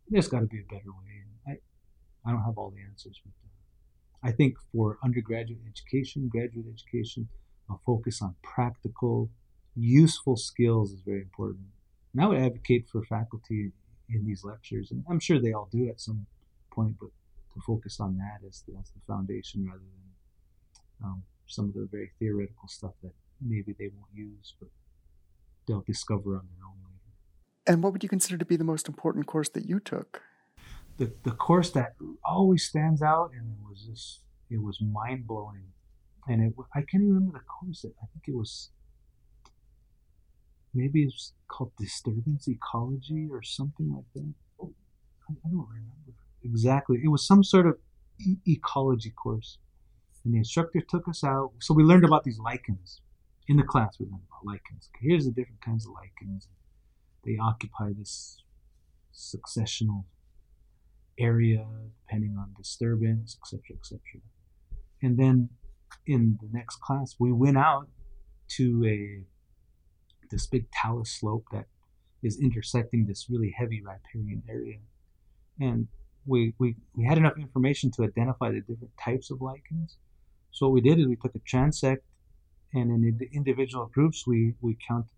there's 0.09 0.29
got 0.29 0.41
to 0.41 0.47
be 0.47 0.61
a 0.61 0.73
better 0.75 0.91
way. 0.91 1.23
And 1.23 1.57
I 1.57 2.29
I 2.29 2.33
don't 2.33 2.45
have 2.45 2.59
all 2.59 2.71
the 2.71 2.83
answers, 2.83 3.21
but 3.25 3.33
uh, 3.45 4.29
I 4.29 4.33
think 4.33 4.57
for 4.73 4.99
undergraduate 5.05 5.61
education, 5.69 6.29
graduate 6.29 6.67
education, 6.73 7.29
a 7.71 7.75
focus 7.85 8.23
on 8.23 8.35
practical, 8.43 9.31
useful 9.75 10.37
skills 10.37 10.93
is 10.93 11.01
very 11.01 11.21
important. 11.21 11.67
And 12.13 12.23
I 12.23 12.27
would 12.27 12.39
advocate 12.39 12.87
for 12.91 13.05
faculty 13.05 13.73
in 14.09 14.25
these 14.25 14.45
lectures, 14.45 14.91
and 14.91 15.05
I'm 15.09 15.21
sure 15.21 15.41
they 15.41 15.53
all 15.53 15.69
do 15.71 15.89
at 15.89 16.01
some 16.01 16.27
point, 16.71 16.97
but 17.01 17.11
to 17.55 17.61
focus 17.67 18.01
on 18.01 18.19
that 18.19 18.47
as 18.47 18.63
the, 18.67 18.75
as 18.79 18.91
the 18.91 19.01
foundation 19.07 19.67
rather 19.67 19.79
than 19.79 21.09
um, 21.09 21.23
some 21.47 21.67
of 21.67 21.75
the 21.75 21.89
very 21.91 22.11
theoretical 22.19 22.69
stuff 22.69 22.93
that 23.03 23.13
maybe 23.41 23.75
they 23.79 23.89
won't 23.89 24.13
use, 24.15 24.55
but 24.59 24.69
they'll 25.67 25.85
discover 25.87 26.37
on 26.37 26.47
their 26.57 26.65
own. 26.67 26.94
And 27.67 27.83
what 27.83 27.93
would 27.93 28.03
you 28.03 28.09
consider 28.09 28.37
to 28.37 28.45
be 28.45 28.57
the 28.57 28.65
most 28.65 28.89
important 28.89 29.27
course 29.27 29.49
that 29.51 29.69
you 29.69 29.81
took? 29.81 30.23
The, 30.99 31.13
the 31.23 31.33
course 31.33 31.71
that 31.71 31.95
always 32.25 32.65
stands 32.65 33.03
out 33.03 33.31
and 33.37 33.51
it 33.51 33.59
was 33.69 33.87
just 33.91 34.21
it 34.51 34.63
was 34.63 34.81
mind 34.81 35.27
blowing, 35.27 35.73
and 36.29 36.43
it 36.43 36.53
I 36.75 36.81
can't 36.81 37.03
even 37.03 37.15
remember 37.15 37.39
the 37.39 37.45
course. 37.45 37.85
It 37.85 37.95
I 38.03 38.07
think 38.13 38.25
it 38.29 38.35
was 38.35 38.71
maybe 40.73 41.03
it's 41.03 41.33
called 41.49 41.73
disturbance 41.79 42.47
ecology 42.49 43.29
or 43.31 43.43
something 43.43 43.93
like 43.93 44.05
that. 44.15 44.35
I, 44.61 45.33
I 45.33 45.49
don't 45.51 45.69
remember 45.69 46.13
exactly. 46.45 47.01
It 47.03 47.09
was 47.09 47.27
some 47.27 47.43
sort 47.43 47.67
of 47.67 47.79
e- 48.21 48.37
ecology 48.47 49.11
course, 49.11 49.59
and 50.25 50.35
the 50.35 50.39
instructor 50.39 50.81
took 50.89 51.09
us 51.09 51.25
out. 51.25 51.53
So 51.61 51.75
we 51.75 51.83
learned 51.83 52.05
about 52.05 52.25
these 52.25 52.39
lichens 52.39 53.01
in 53.49 53.57
the 53.57 53.63
class. 53.65 53.97
We 53.99 54.07
learned 54.07 54.23
about 54.29 54.45
lichens. 54.45 54.91
Okay, 54.95 55.09
here's 55.09 55.25
the 55.25 55.33
different 55.33 55.63
kinds 55.63 55.87
of 55.87 55.93
lichens. 55.93 56.49
They 57.25 57.39
occupy 57.41 57.93
this 57.97 58.43
successional 59.13 60.05
area 61.19 61.67
depending 62.07 62.37
on 62.39 62.55
disturbance, 62.57 63.37
etc., 63.41 63.77
etc. 63.79 64.01
And 65.03 65.19
then 65.19 65.51
in 66.07 66.39
the 66.41 66.49
next 66.53 66.81
class, 66.81 67.17
we 67.19 67.33
went 67.33 67.59
out 67.59 67.89
to 68.57 68.85
a 68.87 69.25
this 70.31 70.47
big 70.47 70.67
talus 70.71 71.11
slope 71.11 71.45
that 71.53 71.67
is 72.23 72.41
intersecting 72.41 73.07
this 73.07 73.27
really 73.31 73.55
heavy 73.57 73.83
riparian 73.83 74.43
area. 74.49 74.79
And 75.61 75.87
we, 76.27 76.55
we, 76.59 76.77
we 76.97 77.05
had 77.05 77.19
enough 77.19 77.37
information 77.37 77.91
to 77.93 78.05
identify 78.05 78.51
the 78.51 78.61
different 78.61 78.93
types 79.03 79.31
of 79.31 79.41
lichens. 79.41 79.99
So 80.51 80.67
what 80.67 80.73
we 80.73 80.81
did 80.81 80.99
is 80.99 81.07
we 81.07 81.17
took 81.17 81.35
a 81.35 81.41
transect 81.41 81.99
and 82.73 82.91
in 82.91 83.17
the 83.19 83.29
individual 83.33 83.87
groups 83.93 84.27
we, 84.27 84.55
we 84.61 84.77
counted 84.89 85.11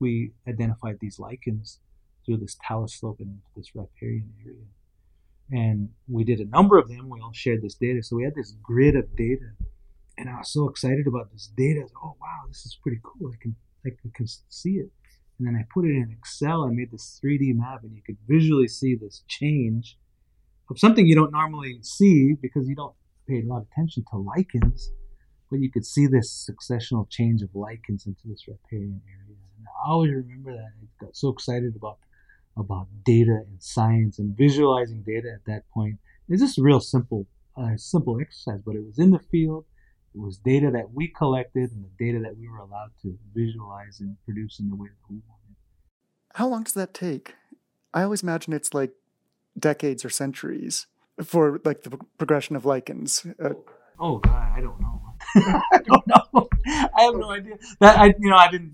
we 0.00 0.32
identified 0.48 0.98
these 1.00 1.18
lichens 1.18 1.78
through 2.24 2.38
this 2.38 2.56
talus 2.66 2.94
slope 2.98 3.20
and 3.20 3.38
this 3.56 3.74
riparian 3.74 4.32
area. 4.44 4.66
And 5.52 5.90
we 6.08 6.24
did 6.24 6.40
a 6.40 6.44
number 6.44 6.78
of 6.78 6.88
them. 6.88 7.08
We 7.08 7.20
all 7.20 7.32
shared 7.32 7.62
this 7.62 7.74
data. 7.74 8.02
So 8.02 8.16
we 8.16 8.24
had 8.24 8.34
this 8.34 8.54
grid 8.62 8.96
of 8.96 9.16
data. 9.16 9.50
And 10.16 10.28
I 10.28 10.38
was 10.38 10.52
so 10.52 10.68
excited 10.68 11.06
about 11.06 11.32
this 11.32 11.50
data. 11.56 11.86
Oh 12.02 12.16
wow, 12.20 12.46
this 12.48 12.64
is 12.66 12.78
pretty 12.82 13.00
cool. 13.02 13.30
I 13.32 13.36
can 13.40 13.56
I 13.86 13.90
can 14.14 14.26
see 14.48 14.74
it. 14.74 14.90
And 15.38 15.46
then 15.46 15.56
I 15.56 15.64
put 15.72 15.86
it 15.86 15.92
in 15.92 16.14
Excel. 16.16 16.64
I 16.64 16.70
made 16.70 16.92
this 16.92 17.18
3D 17.24 17.56
map, 17.56 17.82
and 17.82 17.94
you 17.96 18.02
could 18.04 18.18
visually 18.28 18.68
see 18.68 18.94
this 18.94 19.24
change 19.26 19.96
of 20.68 20.78
something 20.78 21.06
you 21.06 21.14
don't 21.16 21.32
normally 21.32 21.78
see 21.82 22.34
because 22.34 22.68
you 22.68 22.76
don't 22.76 22.94
pay 23.26 23.40
a 23.40 23.46
lot 23.46 23.62
of 23.62 23.66
attention 23.72 24.04
to 24.10 24.18
lichens. 24.18 24.90
But 25.50 25.60
you 25.60 25.70
could 25.70 25.86
see 25.86 26.06
this 26.06 26.48
successional 26.48 27.08
change 27.08 27.42
of 27.42 27.48
lichens 27.54 28.06
into 28.06 28.20
this 28.26 28.46
riparian 28.46 29.00
area. 29.08 29.19
I 29.84 29.90
always 29.90 30.12
remember 30.12 30.52
that. 30.52 30.72
I 30.80 31.04
got 31.04 31.16
so 31.16 31.28
excited 31.28 31.74
about 31.76 31.98
about 32.56 32.88
data 33.04 33.42
and 33.46 33.62
science 33.62 34.18
and 34.18 34.36
visualizing 34.36 35.02
data 35.02 35.32
at 35.32 35.44
that 35.46 35.68
point. 35.70 35.96
It's 36.28 36.42
just 36.42 36.58
a 36.58 36.62
real 36.62 36.80
simple, 36.80 37.26
uh, 37.56 37.76
simple 37.76 38.20
exercise, 38.20 38.60
but 38.64 38.74
it 38.74 38.84
was 38.84 38.98
in 38.98 39.10
the 39.10 39.18
field. 39.18 39.64
It 40.14 40.20
was 40.20 40.38
data 40.38 40.70
that 40.72 40.92
we 40.92 41.08
collected 41.08 41.70
and 41.72 41.84
the 41.84 42.04
data 42.04 42.18
that 42.22 42.36
we 42.36 42.48
were 42.48 42.58
allowed 42.58 42.90
to 43.02 43.16
visualize 43.34 44.00
and 44.00 44.16
produce 44.24 44.58
in 44.58 44.68
the 44.68 44.76
way 44.76 44.88
that 44.88 45.12
we 45.12 45.20
wanted. 45.28 45.56
How 46.34 46.48
long 46.48 46.64
does 46.64 46.74
that 46.74 46.94
take? 46.94 47.34
I 47.94 48.02
always 48.02 48.22
imagine 48.22 48.52
it's 48.52 48.74
like 48.74 48.92
decades 49.58 50.04
or 50.04 50.10
centuries 50.10 50.86
for 51.24 51.60
like 51.64 51.82
the 51.82 51.98
progression 52.18 52.56
of 52.56 52.64
lichens. 52.64 53.26
Uh, 53.42 53.50
oh 53.98 54.18
God, 54.18 54.52
I 54.56 54.60
don't 54.60 54.80
know. 54.80 55.02
I 55.36 55.78
don't 55.84 56.06
know. 56.06 56.48
I 56.66 57.02
have 57.02 57.16
no 57.16 57.30
idea. 57.30 57.58
That 57.80 57.98
I, 57.98 58.06
you 58.18 58.30
know, 58.30 58.36
I 58.36 58.50
didn't, 58.50 58.72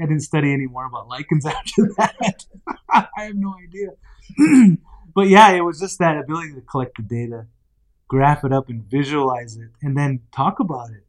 I 0.00 0.06
didn't 0.06 0.20
study 0.20 0.52
any 0.52 0.66
more 0.66 0.86
about 0.86 1.08
lichens 1.08 1.46
after 1.46 1.90
that. 1.98 2.44
I 2.90 3.06
have 3.16 3.34
no 3.34 3.54
idea. 3.54 4.76
but 5.14 5.28
yeah, 5.28 5.50
it 5.50 5.62
was 5.62 5.80
just 5.80 5.98
that 5.98 6.16
ability 6.18 6.54
to 6.54 6.60
collect 6.62 6.96
the 6.96 7.02
data 7.02 7.46
graph 8.08 8.42
it 8.42 8.52
up 8.52 8.68
and 8.70 8.84
visualize 8.90 9.56
it 9.56 9.70
and 9.82 9.96
then 9.96 10.20
talk 10.34 10.58
about 10.58 10.90
it. 10.90 11.04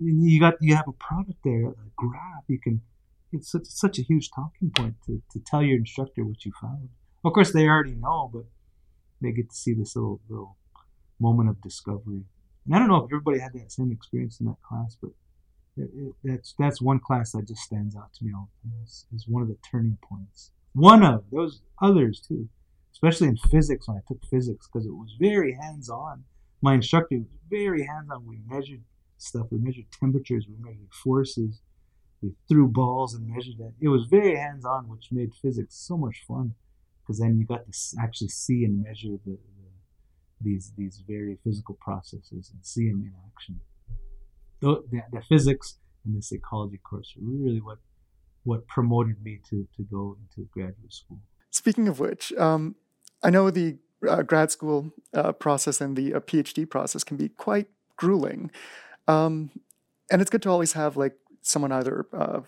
You 0.00 0.40
got 0.40 0.54
you 0.60 0.74
have 0.74 0.88
a 0.88 0.92
product 0.92 1.38
there, 1.44 1.68
a 1.68 1.90
graph. 1.96 2.44
You 2.48 2.58
can 2.58 2.80
it's 3.30 3.50
such, 3.50 3.66
such 3.66 3.98
a 3.98 4.02
huge 4.02 4.30
talking 4.30 4.70
point 4.70 4.94
to, 5.06 5.22
to 5.32 5.40
tell 5.46 5.62
your 5.62 5.78
instructor 5.78 6.24
what 6.24 6.44
you 6.44 6.52
found. 6.60 6.88
Of 7.24 7.32
course, 7.32 7.52
they 7.52 7.66
already 7.66 7.94
know, 7.94 8.30
but 8.32 8.44
they 9.20 9.32
get 9.32 9.50
to 9.50 9.56
see 9.56 9.74
this 9.74 9.94
little 9.94 10.20
little 10.28 10.56
moment 11.20 11.50
of 11.50 11.60
discovery. 11.62 12.24
And 12.66 12.74
I 12.74 12.78
don't 12.78 12.88
know 12.88 13.04
if 13.04 13.12
everybody 13.12 13.38
had 13.38 13.52
that 13.54 13.70
same 13.70 13.92
experience 13.92 14.40
in 14.40 14.46
that 14.46 14.62
class, 14.62 14.96
but 15.00 15.10
it, 15.76 15.90
it, 15.94 16.12
that's 16.22 16.54
that's 16.58 16.80
one 16.80 17.00
class 17.00 17.32
that 17.32 17.48
just 17.48 17.62
stands 17.62 17.96
out 17.96 18.12
to 18.14 18.24
me 18.24 18.32
all 18.34 18.48
the 18.62 18.70
time 18.70 18.78
as, 18.84 19.24
one 19.26 19.42
of 19.42 19.48
the 19.48 19.58
turning 19.70 19.98
points. 20.02 20.50
One 20.74 21.04
of 21.04 21.24
those 21.30 21.62
others 21.80 22.20
too 22.20 22.48
especially 22.94 23.28
in 23.28 23.36
physics 23.36 23.88
when 23.88 23.98
I 23.98 24.00
took 24.06 24.24
physics 24.30 24.68
because 24.68 24.86
it 24.86 24.92
was 24.92 25.14
very 25.18 25.52
hands 25.60 25.90
on. 25.90 26.24
My 26.62 26.74
instructor 26.74 27.18
was 27.18 27.36
very 27.50 27.84
hands 27.84 28.08
on. 28.10 28.24
We 28.24 28.38
measured 28.46 28.82
stuff, 29.18 29.46
we 29.50 29.58
measured 29.58 29.86
temperatures, 30.00 30.46
we 30.48 30.56
measured 30.58 30.92
forces, 31.02 31.60
we 32.22 32.30
threw 32.48 32.68
balls 32.68 33.14
and 33.14 33.28
measured 33.28 33.58
that. 33.58 33.72
It 33.80 33.88
was 33.88 34.06
very 34.08 34.36
hands 34.36 34.64
on, 34.64 34.88
which 34.88 35.08
made 35.10 35.32
physics 35.42 35.74
so 35.74 35.96
much 35.96 36.22
fun 36.26 36.54
because 37.02 37.18
then 37.18 37.36
you 37.38 37.44
got 37.44 37.66
to 37.66 37.72
actually 38.00 38.28
see 38.28 38.64
and 38.64 38.82
measure 38.82 39.18
the, 39.26 39.32
the, 39.32 39.38
these 40.40 40.72
these 40.78 41.02
very 41.06 41.36
physical 41.44 41.76
processes 41.80 42.50
and 42.54 42.64
see 42.64 42.88
them 42.88 43.02
in 43.02 43.12
action. 43.26 43.60
The, 44.64 44.82
the, 44.90 45.00
the 45.12 45.22
physics 45.30 45.78
and 46.04 46.16
the 46.16 46.22
psychology 46.22 46.80
course 46.88 47.14
were 47.16 47.44
really 47.46 47.60
what 47.60 47.78
what 48.44 48.66
promoted 48.68 49.16
me 49.22 49.40
to, 49.48 49.66
to 49.76 49.82
go 49.90 50.16
into 50.20 50.48
graduate 50.52 50.92
school. 50.92 51.20
Speaking 51.50 51.88
of 51.88 51.98
which, 51.98 52.32
um, 52.46 52.74
I 53.22 53.30
know 53.30 53.50
the 53.50 53.78
uh, 54.06 54.22
grad 54.22 54.50
school 54.50 54.92
uh, 55.14 55.32
process 55.32 55.80
and 55.80 55.96
the 55.96 56.14
uh, 56.14 56.20
PhD 56.20 56.68
process 56.68 57.04
can 57.04 57.16
be 57.16 57.28
quite 57.30 57.68
grueling. 57.96 58.50
Um, 59.08 59.50
and 60.10 60.20
it's 60.20 60.30
good 60.30 60.42
to 60.42 60.50
always 60.50 60.74
have 60.74 60.96
like 60.96 61.16
someone 61.40 61.72
either 61.72 62.06
uh, 62.12 62.40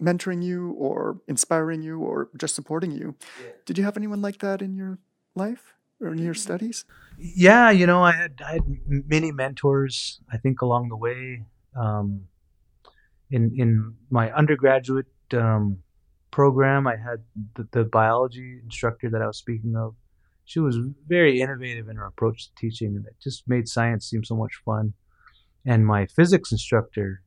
mentoring 0.00 0.42
you 0.42 0.72
or 0.78 1.20
inspiring 1.28 1.82
you 1.82 1.98
or 2.00 2.30
just 2.38 2.54
supporting 2.54 2.90
you. 2.90 3.14
Yeah. 3.42 3.50
Did 3.66 3.78
you 3.78 3.84
have 3.84 3.96
anyone 3.96 4.22
like 4.22 4.38
that 4.38 4.62
in 4.62 4.74
your 4.74 4.98
life 5.34 5.74
or 6.00 6.08
in 6.12 6.18
your 6.18 6.34
studies? 6.34 6.84
Yeah, 7.18 7.70
you 7.70 7.86
know, 7.86 8.02
I 8.02 8.12
had 8.12 8.40
I 8.44 8.52
had 8.54 8.62
many 8.88 9.30
mentors. 9.30 10.20
I 10.32 10.38
think 10.38 10.62
along 10.62 10.88
the 10.88 10.96
way, 10.96 11.44
um, 11.76 12.22
in 13.30 13.52
in 13.56 13.94
my 14.10 14.32
undergraduate 14.32 15.06
um, 15.32 15.78
program, 16.30 16.86
I 16.86 16.96
had 16.96 17.22
the, 17.54 17.68
the 17.72 17.84
biology 17.84 18.60
instructor 18.62 19.10
that 19.10 19.22
I 19.22 19.26
was 19.26 19.38
speaking 19.38 19.76
of 19.76 19.94
she 20.44 20.60
was 20.60 20.76
very 21.06 21.40
innovative 21.40 21.88
in 21.88 21.96
her 21.96 22.06
approach 22.06 22.46
to 22.46 22.54
teaching, 22.56 22.96
and 22.96 23.06
it 23.06 23.14
just 23.22 23.48
made 23.48 23.68
science 23.68 24.08
seem 24.08 24.24
so 24.24 24.36
much 24.36 24.60
fun. 24.64 24.92
And 25.64 25.86
my 25.86 26.06
physics 26.06 26.52
instructor, 26.52 27.22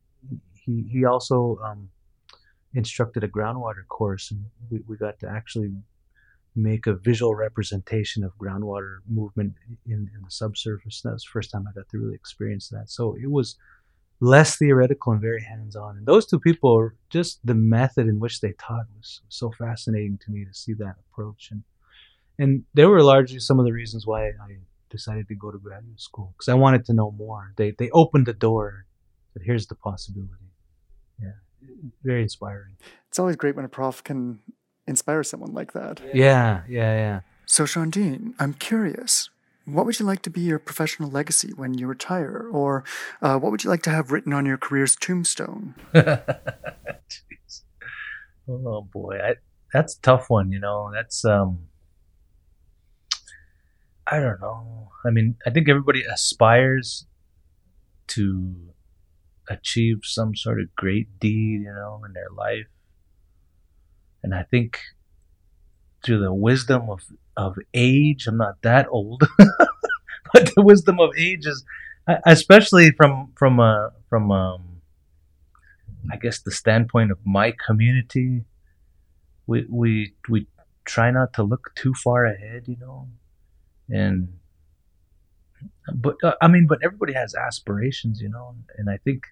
he 0.53 0.87
he 0.91 1.05
also 1.05 1.59
um, 1.63 1.89
instructed 2.73 3.23
a 3.23 3.27
groundwater 3.27 3.85
course, 3.87 4.29
and 4.31 4.45
we, 4.69 4.81
we 4.87 4.97
got 4.97 5.19
to 5.19 5.29
actually 5.29 5.73
make 6.55 6.87
a 6.87 6.93
visual 6.93 7.35
representation 7.35 8.23
of 8.23 8.37
groundwater 8.37 8.97
movement 9.07 9.53
in, 9.85 10.09
in 10.15 10.21
the 10.23 10.31
subsurface. 10.31 11.01
And 11.03 11.11
that 11.11 11.15
was 11.15 11.23
the 11.23 11.29
first 11.31 11.51
time 11.51 11.65
I 11.67 11.73
got 11.73 11.87
to 11.89 11.99
really 11.99 12.15
experience 12.15 12.69
that. 12.69 12.89
So 12.89 13.15
it 13.15 13.29
was 13.29 13.57
less 14.19 14.57
theoretical 14.57 15.13
and 15.13 15.21
very 15.21 15.43
hands-on. 15.43 15.97
And 15.97 16.05
those 16.05 16.25
two 16.25 16.39
people, 16.39 16.91
just 17.09 17.39
the 17.45 17.53
method 17.53 18.07
in 18.07 18.19
which 18.19 18.41
they 18.41 18.53
taught 18.53 18.85
was 18.97 19.21
so 19.29 19.51
fascinating 19.51 20.19
to 20.25 20.31
me 20.31 20.45
to 20.45 20.53
see 20.53 20.73
that 20.73 20.95
approach. 21.11 21.49
And 21.51 21.63
and 22.39 22.63
they 22.75 22.85
were 22.85 23.01
largely 23.01 23.39
some 23.39 23.59
of 23.59 23.65
the 23.65 23.73
reasons 23.73 24.05
why 24.05 24.27
I 24.27 24.57
decided 24.89 25.27
to 25.27 25.35
go 25.35 25.51
to 25.51 25.57
graduate 25.57 25.99
school 25.99 26.33
because 26.33 26.49
I 26.49 26.53
wanted 26.53 26.85
to 26.85 26.93
know 26.93 27.11
more. 27.11 27.53
They 27.57 27.71
they 27.71 27.89
opened 27.91 28.25
the 28.25 28.33
door. 28.33 28.85
That 29.33 29.43
here's 29.43 29.67
the 29.67 29.75
possibility. 29.75 30.51
Yeah, 31.21 31.33
very 32.03 32.23
inspiring. 32.23 32.77
It's 33.09 33.19
always 33.19 33.35
great 33.35 33.55
when 33.55 33.65
a 33.65 33.69
prof 33.69 34.03
can 34.03 34.39
inspire 34.87 35.23
someone 35.23 35.53
like 35.53 35.73
that. 35.73 36.01
Yeah, 36.13 36.61
yeah, 36.67 36.93
yeah. 36.95 37.19
So, 37.45 37.63
Shandin, 37.65 38.33
I'm 38.39 38.53
curious. 38.53 39.29
What 39.67 39.85
would 39.85 39.99
you 39.99 40.05
like 40.05 40.21
to 40.21 40.29
be 40.29 40.39
your 40.39 40.59
professional 40.59 41.09
legacy 41.09 41.51
when 41.53 41.77
you 41.77 41.87
retire, 41.87 42.47
or 42.49 42.85
uh, 43.21 43.37
what 43.37 43.51
would 43.51 43.65
you 43.65 43.69
like 43.69 43.83
to 43.83 43.89
have 43.89 44.13
written 44.13 44.31
on 44.31 44.45
your 44.45 44.57
career's 44.57 44.95
tombstone? 44.95 45.75
oh 48.47 48.81
boy, 48.93 49.19
I, 49.21 49.35
that's 49.73 49.97
a 49.97 50.01
tough 50.01 50.29
one. 50.29 50.53
You 50.53 50.61
know, 50.61 50.89
that's 50.93 51.25
um, 51.25 51.67
I 54.09 54.21
don't 54.21 54.39
know. 54.39 54.91
I 55.05 55.09
mean, 55.09 55.35
I 55.45 55.49
think 55.49 55.67
everybody 55.67 56.03
aspires 56.03 57.05
to 58.07 58.55
achieve 59.49 59.99
some 60.03 60.33
sort 60.33 60.61
of 60.61 60.73
great 60.77 61.19
deed, 61.19 61.63
you 61.63 61.73
know, 61.73 62.01
in 62.05 62.13
their 62.13 62.29
life. 62.33 62.67
And 64.23 64.33
I 64.33 64.43
think 64.43 64.79
through 66.05 66.19
the 66.19 66.33
wisdom 66.33 66.89
of 66.89 67.01
of 67.37 67.57
age. 67.73 68.27
I'm 68.27 68.37
not 68.37 68.61
that 68.63 68.87
old, 68.89 69.23
but 70.33 70.51
the 70.55 70.63
wisdom 70.63 70.99
of 70.99 71.11
age 71.17 71.45
is, 71.45 71.63
especially 72.25 72.91
from 72.91 73.31
from 73.35 73.59
uh, 73.59 73.89
from 74.09 74.31
um, 74.31 74.81
I 76.11 76.17
guess 76.17 76.41
the 76.41 76.51
standpoint 76.51 77.11
of 77.11 77.19
my 77.25 77.53
community. 77.65 78.43
We 79.45 79.65
we 79.69 80.13
we 80.27 80.47
try 80.85 81.11
not 81.11 81.33
to 81.33 81.43
look 81.43 81.71
too 81.75 81.93
far 81.93 82.25
ahead, 82.25 82.63
you 82.67 82.77
know, 82.79 83.07
and 83.89 84.33
but 85.93 86.15
uh, 86.23 86.33
I 86.41 86.47
mean, 86.47 86.67
but 86.67 86.79
everybody 86.83 87.13
has 87.13 87.33
aspirations, 87.35 88.21
you 88.21 88.29
know, 88.29 88.55
and 88.77 88.89
I 88.89 88.97
think, 88.97 89.23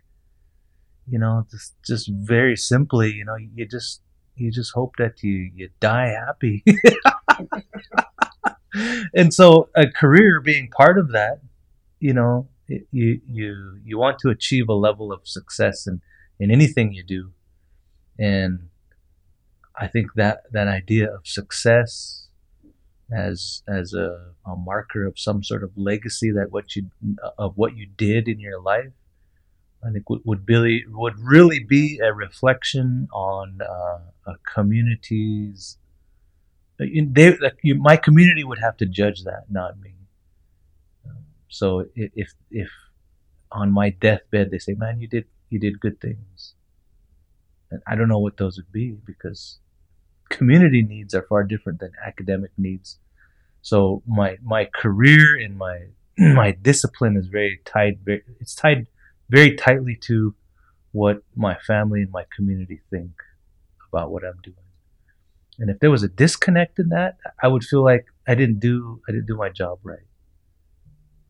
you 1.08 1.20
know, 1.20 1.46
just 1.52 1.74
just 1.86 2.10
very 2.10 2.56
simply, 2.56 3.12
you 3.12 3.26
know, 3.26 3.36
you 3.36 3.68
just 3.68 4.02
you 4.36 4.52
just 4.52 4.74
hope 4.74 4.94
that 4.98 5.24
you 5.24 5.52
you 5.54 5.70
die 5.80 6.08
happy, 6.10 6.64
and 9.14 9.34
so 9.34 9.70
a 9.76 9.88
career 9.88 10.42
being 10.42 10.70
part 10.70 10.98
of 10.98 11.12
that, 11.12 11.40
you 12.00 12.14
know, 12.14 12.48
you 12.68 13.22
you 13.30 13.80
you 13.84 13.98
want 13.98 14.20
to 14.20 14.30
achieve 14.30 14.70
a 14.70 14.74
level 14.74 15.12
of 15.12 15.28
success 15.28 15.88
in 15.88 16.02
in 16.40 16.52
anything 16.52 16.94
you 16.94 17.04
do, 17.04 17.32
and 18.20 18.70
I 19.76 19.88
think 19.88 20.14
that 20.16 20.42
that 20.52 20.68
idea 20.68 21.14
of 21.14 21.28
success 21.28 22.28
as 23.12 23.62
as 23.68 23.94
a, 23.94 24.32
a, 24.46 24.56
marker 24.56 25.06
of 25.06 25.20
some 25.20 25.44
sort 25.44 25.64
of 25.64 25.72
legacy 25.76 26.32
that 26.32 26.52
what 26.52 26.76
you 26.76 26.90
of 27.38 27.56
what 27.56 27.76
you 27.76 27.86
did 27.86 28.28
in 28.28 28.40
your 28.40 28.60
life 28.60 28.94
I 29.86 29.92
think 29.92 30.10
would, 30.10 30.22
would 30.26 30.50
really 30.50 30.84
would 30.88 31.20
really 31.20 31.64
be 31.64 32.00
a 32.04 32.12
reflection 32.14 33.08
on 33.14 33.60
uh, 33.62 34.32
a 34.32 34.36
community's 34.52 35.78
they 36.78 37.38
like 37.38 37.58
you, 37.64 37.76
my 37.76 37.98
community 37.98 38.44
would 38.44 38.60
have 38.60 38.78
to 38.78 38.86
judge 38.86 39.24
that 39.24 39.44
not 39.50 39.80
me 39.80 39.94
so 41.48 41.86
if 41.96 42.34
if 42.52 42.70
on 43.52 43.72
my 43.72 43.90
deathbed 43.90 44.52
they 44.52 44.60
say 44.60 44.74
man 44.74 45.00
you 45.00 45.08
did 45.08 45.26
you 45.50 45.60
did 45.60 45.80
good 45.80 46.00
things 46.02 46.56
and 47.72 47.82
I 47.88 47.96
don't 47.96 48.08
know 48.08 48.20
what 48.20 48.38
those 48.38 48.58
would 48.58 48.72
be 48.72 48.98
because 49.06 49.60
community 50.30 50.82
needs 50.82 51.14
are 51.14 51.24
far 51.24 51.44
different 51.44 51.80
than 51.80 51.92
academic 52.06 52.52
needs. 52.58 53.00
So 53.62 54.04
my 54.08 54.38
my 54.44 54.66
career 54.66 55.36
and 55.38 55.58
my 55.58 55.88
my 56.18 56.52
discipline 56.52 57.18
is 57.18 57.28
very 57.28 57.62
tied. 57.66 58.00
Very, 58.04 58.24
it's 58.40 58.56
tied 58.56 58.88
very 59.30 59.56
tightly 59.56 59.98
to 60.04 60.36
what 60.92 61.24
my 61.36 61.56
family 61.56 62.02
and 62.02 62.12
my 62.12 62.26
community 62.36 62.80
think 62.90 63.12
about 63.92 64.12
what 64.12 64.24
I'm 64.24 64.40
doing. 64.42 64.65
And 65.58 65.70
if 65.70 65.80
there 65.80 65.92
was 65.92 66.04
a 66.04 66.10
disconnect 66.10 66.80
in 66.80 66.90
that, 66.90 67.18
I 67.42 67.48
would 67.48 67.64
feel 67.64 67.84
like 67.84 68.06
I 68.28 68.36
didn't 68.36 68.60
do 68.60 69.02
I 69.08 69.12
didn't 69.12 69.28
do 69.28 69.38
my 69.38 69.50
job 69.50 69.80
right. 69.84 70.08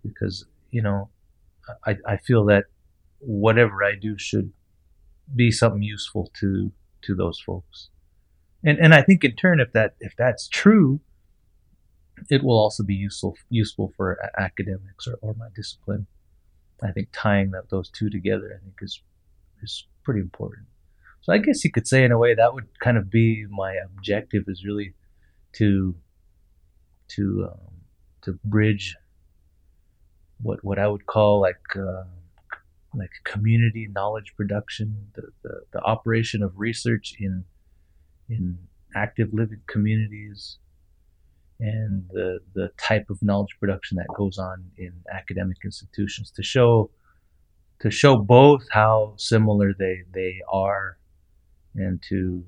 Because 0.03 0.45
you 0.71 0.81
know, 0.81 1.09
I 1.85 1.97
I 2.07 2.17
feel 2.17 2.45
that 2.45 2.65
whatever 3.19 3.83
I 3.83 3.95
do 3.95 4.17
should 4.17 4.51
be 5.35 5.51
something 5.51 5.83
useful 5.83 6.31
to 6.39 6.71
to 7.03 7.15
those 7.15 7.39
folks 7.39 7.89
and 8.65 8.79
and 8.79 8.93
I 8.93 9.03
think 9.03 9.23
in 9.23 9.35
turn, 9.35 9.59
if 9.59 9.71
that 9.73 9.95
if 9.99 10.15
that's 10.17 10.49
true, 10.49 10.99
it 12.29 12.43
will 12.43 12.57
also 12.57 12.83
be 12.83 12.95
useful 12.95 13.37
useful 13.49 13.93
for 13.95 14.17
academics 14.37 15.07
or, 15.07 15.17
or 15.21 15.35
my 15.35 15.47
discipline. 15.55 16.07
I 16.83 16.91
think 16.91 17.09
tying 17.13 17.51
that 17.51 17.69
those 17.69 17.89
two 17.89 18.09
together, 18.09 18.59
I 18.59 18.63
think 18.63 18.75
is 18.81 19.01
is 19.61 19.85
pretty 20.03 20.19
important. 20.19 20.65
So 21.25 21.33
I 21.33 21.39
guess 21.39 21.63
you 21.63 21.71
could 21.71 21.87
say 21.87 22.03
in 22.03 22.11
a 22.11 22.19
way 22.19 22.35
that 22.35 22.53
would 22.53 22.67
kind 22.79 22.97
of 22.97 23.09
be 23.09 23.47
my 23.49 23.73
objective 23.83 24.43
is 24.47 24.63
really 24.63 24.93
to 25.53 25.95
to 27.15 27.49
um, 27.51 27.71
to 28.21 28.39
bridge 28.43 28.95
what 30.39 30.63
what 30.63 30.77
I 30.77 30.87
would 30.87 31.07
call 31.07 31.41
like 31.41 31.63
uh, 31.75 32.03
like 32.93 33.09
community 33.23 33.89
knowledge 33.91 34.35
production, 34.37 35.07
the, 35.15 35.23
the, 35.41 35.61
the 35.73 35.81
operation 35.81 36.43
of 36.43 36.51
research 36.57 37.15
in 37.19 37.43
in 38.29 38.59
active 38.95 39.29
living 39.33 39.61
communities 39.65 40.59
and 41.59 42.07
the 42.11 42.37
the 42.53 42.69
type 42.77 43.09
of 43.09 43.17
knowledge 43.23 43.57
production 43.59 43.97
that 43.97 44.15
goes 44.15 44.37
on 44.37 44.63
in 44.77 44.93
academic 45.11 45.57
institutions 45.65 46.29
to 46.35 46.43
show 46.43 46.91
to 47.79 47.89
show 47.89 48.15
both 48.15 48.61
how 48.69 49.15
similar 49.17 49.73
they 49.73 50.03
they 50.13 50.35
are 50.53 50.99
and 51.75 52.01
to 52.09 52.43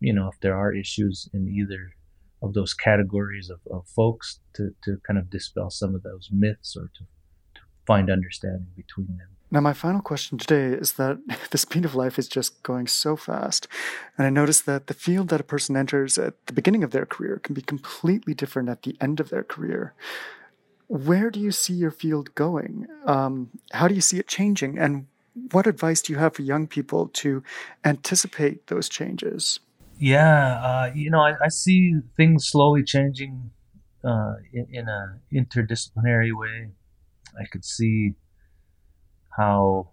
you 0.00 0.12
know 0.12 0.28
if 0.28 0.38
there 0.40 0.56
are 0.56 0.72
issues 0.72 1.28
in 1.32 1.48
either 1.48 1.92
of 2.40 2.54
those 2.54 2.72
categories 2.72 3.50
of, 3.50 3.60
of 3.72 3.86
folks 3.88 4.40
to, 4.54 4.72
to 4.84 4.98
kind 5.04 5.18
of 5.18 5.28
dispel 5.28 5.70
some 5.70 5.94
of 5.94 6.04
those 6.04 6.28
myths 6.30 6.76
or 6.76 6.88
to, 6.94 7.04
to 7.54 7.60
find 7.84 8.08
understanding 8.10 8.68
between 8.76 9.08
them 9.16 9.28
now, 9.50 9.60
my 9.60 9.72
final 9.72 10.02
question 10.02 10.36
today 10.36 10.76
is 10.76 10.92
that 10.94 11.18
the 11.50 11.58
speed 11.58 11.84
of 11.84 11.94
life 11.94 12.18
is 12.18 12.28
just 12.28 12.62
going 12.62 12.86
so 12.86 13.16
fast. 13.16 13.66
And 14.16 14.26
I 14.26 14.30
noticed 14.30 14.66
that 14.66 14.88
the 14.88 14.94
field 14.94 15.28
that 15.28 15.40
a 15.40 15.44
person 15.44 15.76
enters 15.76 16.18
at 16.18 16.46
the 16.46 16.52
beginning 16.52 16.84
of 16.84 16.90
their 16.90 17.06
career 17.06 17.40
can 17.42 17.54
be 17.54 17.62
completely 17.62 18.34
different 18.34 18.68
at 18.68 18.82
the 18.82 18.96
end 19.00 19.20
of 19.20 19.30
their 19.30 19.44
career. 19.44 19.94
Where 20.88 21.30
do 21.30 21.40
you 21.40 21.52
see 21.52 21.74
your 21.74 21.90
field 21.90 22.34
going? 22.34 22.86
Um, 23.06 23.50
how 23.72 23.88
do 23.88 23.94
you 23.94 24.00
see 24.00 24.18
it 24.18 24.28
changing? 24.28 24.78
And 24.78 25.06
what 25.52 25.66
advice 25.66 26.02
do 26.02 26.12
you 26.12 26.18
have 26.18 26.34
for 26.34 26.42
young 26.42 26.66
people 26.66 27.08
to 27.08 27.42
anticipate 27.84 28.66
those 28.68 28.88
changes? 28.88 29.60
Yeah, 29.98 30.60
uh, 30.62 30.92
you 30.94 31.10
know, 31.10 31.20
I, 31.20 31.34
I, 31.44 31.48
see 31.48 31.94
things 32.16 32.46
slowly 32.46 32.84
changing 32.84 33.50
uh, 34.04 34.34
in, 34.52 34.66
in 34.70 34.88
an 34.88 35.20
interdisciplinary 35.32 36.30
way. 36.32 36.68
I 37.36 37.46
could 37.50 37.64
see 37.64 38.14
how 39.38 39.88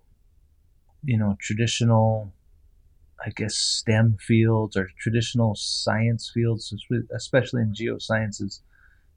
you 1.04 1.18
know 1.18 1.38
traditional 1.39 2.34
i 3.26 3.30
guess 3.30 3.56
stem 3.56 4.18
fields 4.20 4.76
or 4.76 4.89
traditional 4.98 5.54
science 5.56 6.32
fields 6.34 6.74
especially 7.16 7.62
in 7.62 7.72
geosciences 7.74 8.62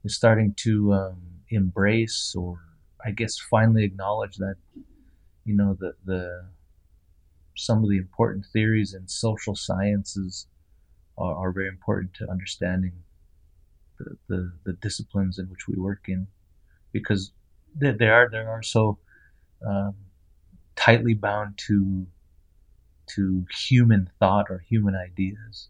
is 0.05 0.15
starting 0.15 0.53
to 0.55 0.93
um, 0.93 1.17
embrace 1.49 2.35
or 2.37 2.59
i 3.03 3.11
guess 3.11 3.37
finally 3.39 3.83
acknowledge 3.83 4.37
that 4.37 4.55
you 5.49 5.55
know 5.55 5.75
the 5.79 5.93
the 6.05 6.45
some 7.57 7.83
of 7.83 7.89
the 7.89 7.97
important 7.97 8.45
theories 8.53 8.93
in 8.93 9.07
social 9.07 9.55
sciences 9.55 10.45
are, 11.17 11.33
are 11.33 11.51
very 11.51 11.67
important 11.67 12.13
to 12.13 12.29
understanding 12.29 12.93
the, 13.97 14.15
the, 14.29 14.53
the 14.65 14.73
disciplines 14.73 15.39
in 15.39 15.45
which 15.49 15.67
we 15.67 15.75
work 15.75 16.03
in 16.07 16.27
because 16.93 17.31
they, 17.75 17.91
there 17.91 18.13
are 18.13 18.29
there 18.29 18.47
are 18.47 18.61
so 18.61 18.99
um, 19.67 19.95
tightly 20.75 21.15
bound 21.15 21.57
to 21.57 22.05
to 23.15 23.43
human 23.67 24.07
thought 24.19 24.45
or 24.51 24.59
human 24.59 24.95
ideas, 24.95 25.69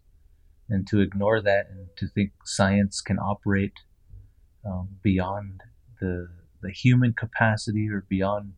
and 0.68 0.86
to 0.88 1.00
ignore 1.00 1.40
that 1.40 1.68
and 1.70 1.88
to 1.96 2.06
think 2.06 2.32
science 2.44 3.00
can 3.00 3.18
operate 3.18 3.78
um, 4.66 4.88
beyond 5.02 5.62
the 6.02 6.28
the 6.60 6.70
human 6.70 7.14
capacity 7.14 7.88
or 7.88 8.04
beyond 8.10 8.52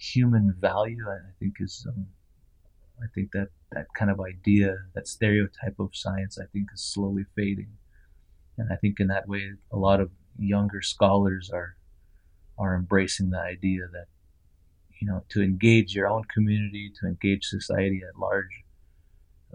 human 0.00 0.54
value, 0.58 1.04
I 1.08 1.32
think 1.38 1.54
is 1.60 1.86
um, 1.88 2.06
I 3.02 3.06
think 3.14 3.32
that 3.32 3.48
that 3.72 3.86
kind 3.96 4.10
of 4.10 4.20
idea, 4.20 4.76
that 4.94 5.08
stereotype 5.08 5.78
of 5.78 5.90
science, 5.94 6.38
I 6.38 6.46
think 6.52 6.68
is 6.74 6.82
slowly 6.82 7.24
fading, 7.36 7.72
and 8.58 8.72
I 8.72 8.76
think 8.76 9.00
in 9.00 9.08
that 9.08 9.28
way, 9.28 9.52
a 9.70 9.76
lot 9.76 10.00
of 10.00 10.10
younger 10.38 10.82
scholars 10.82 11.50
are 11.52 11.76
are 12.58 12.74
embracing 12.74 13.30
the 13.30 13.40
idea 13.40 13.82
that 13.92 14.06
you 15.00 15.08
know, 15.08 15.24
to 15.30 15.42
engage 15.42 15.94
your 15.94 16.06
own 16.06 16.24
community, 16.24 16.92
to 17.00 17.06
engage 17.06 17.44
society 17.44 18.02
at 18.06 18.20
large 18.20 18.64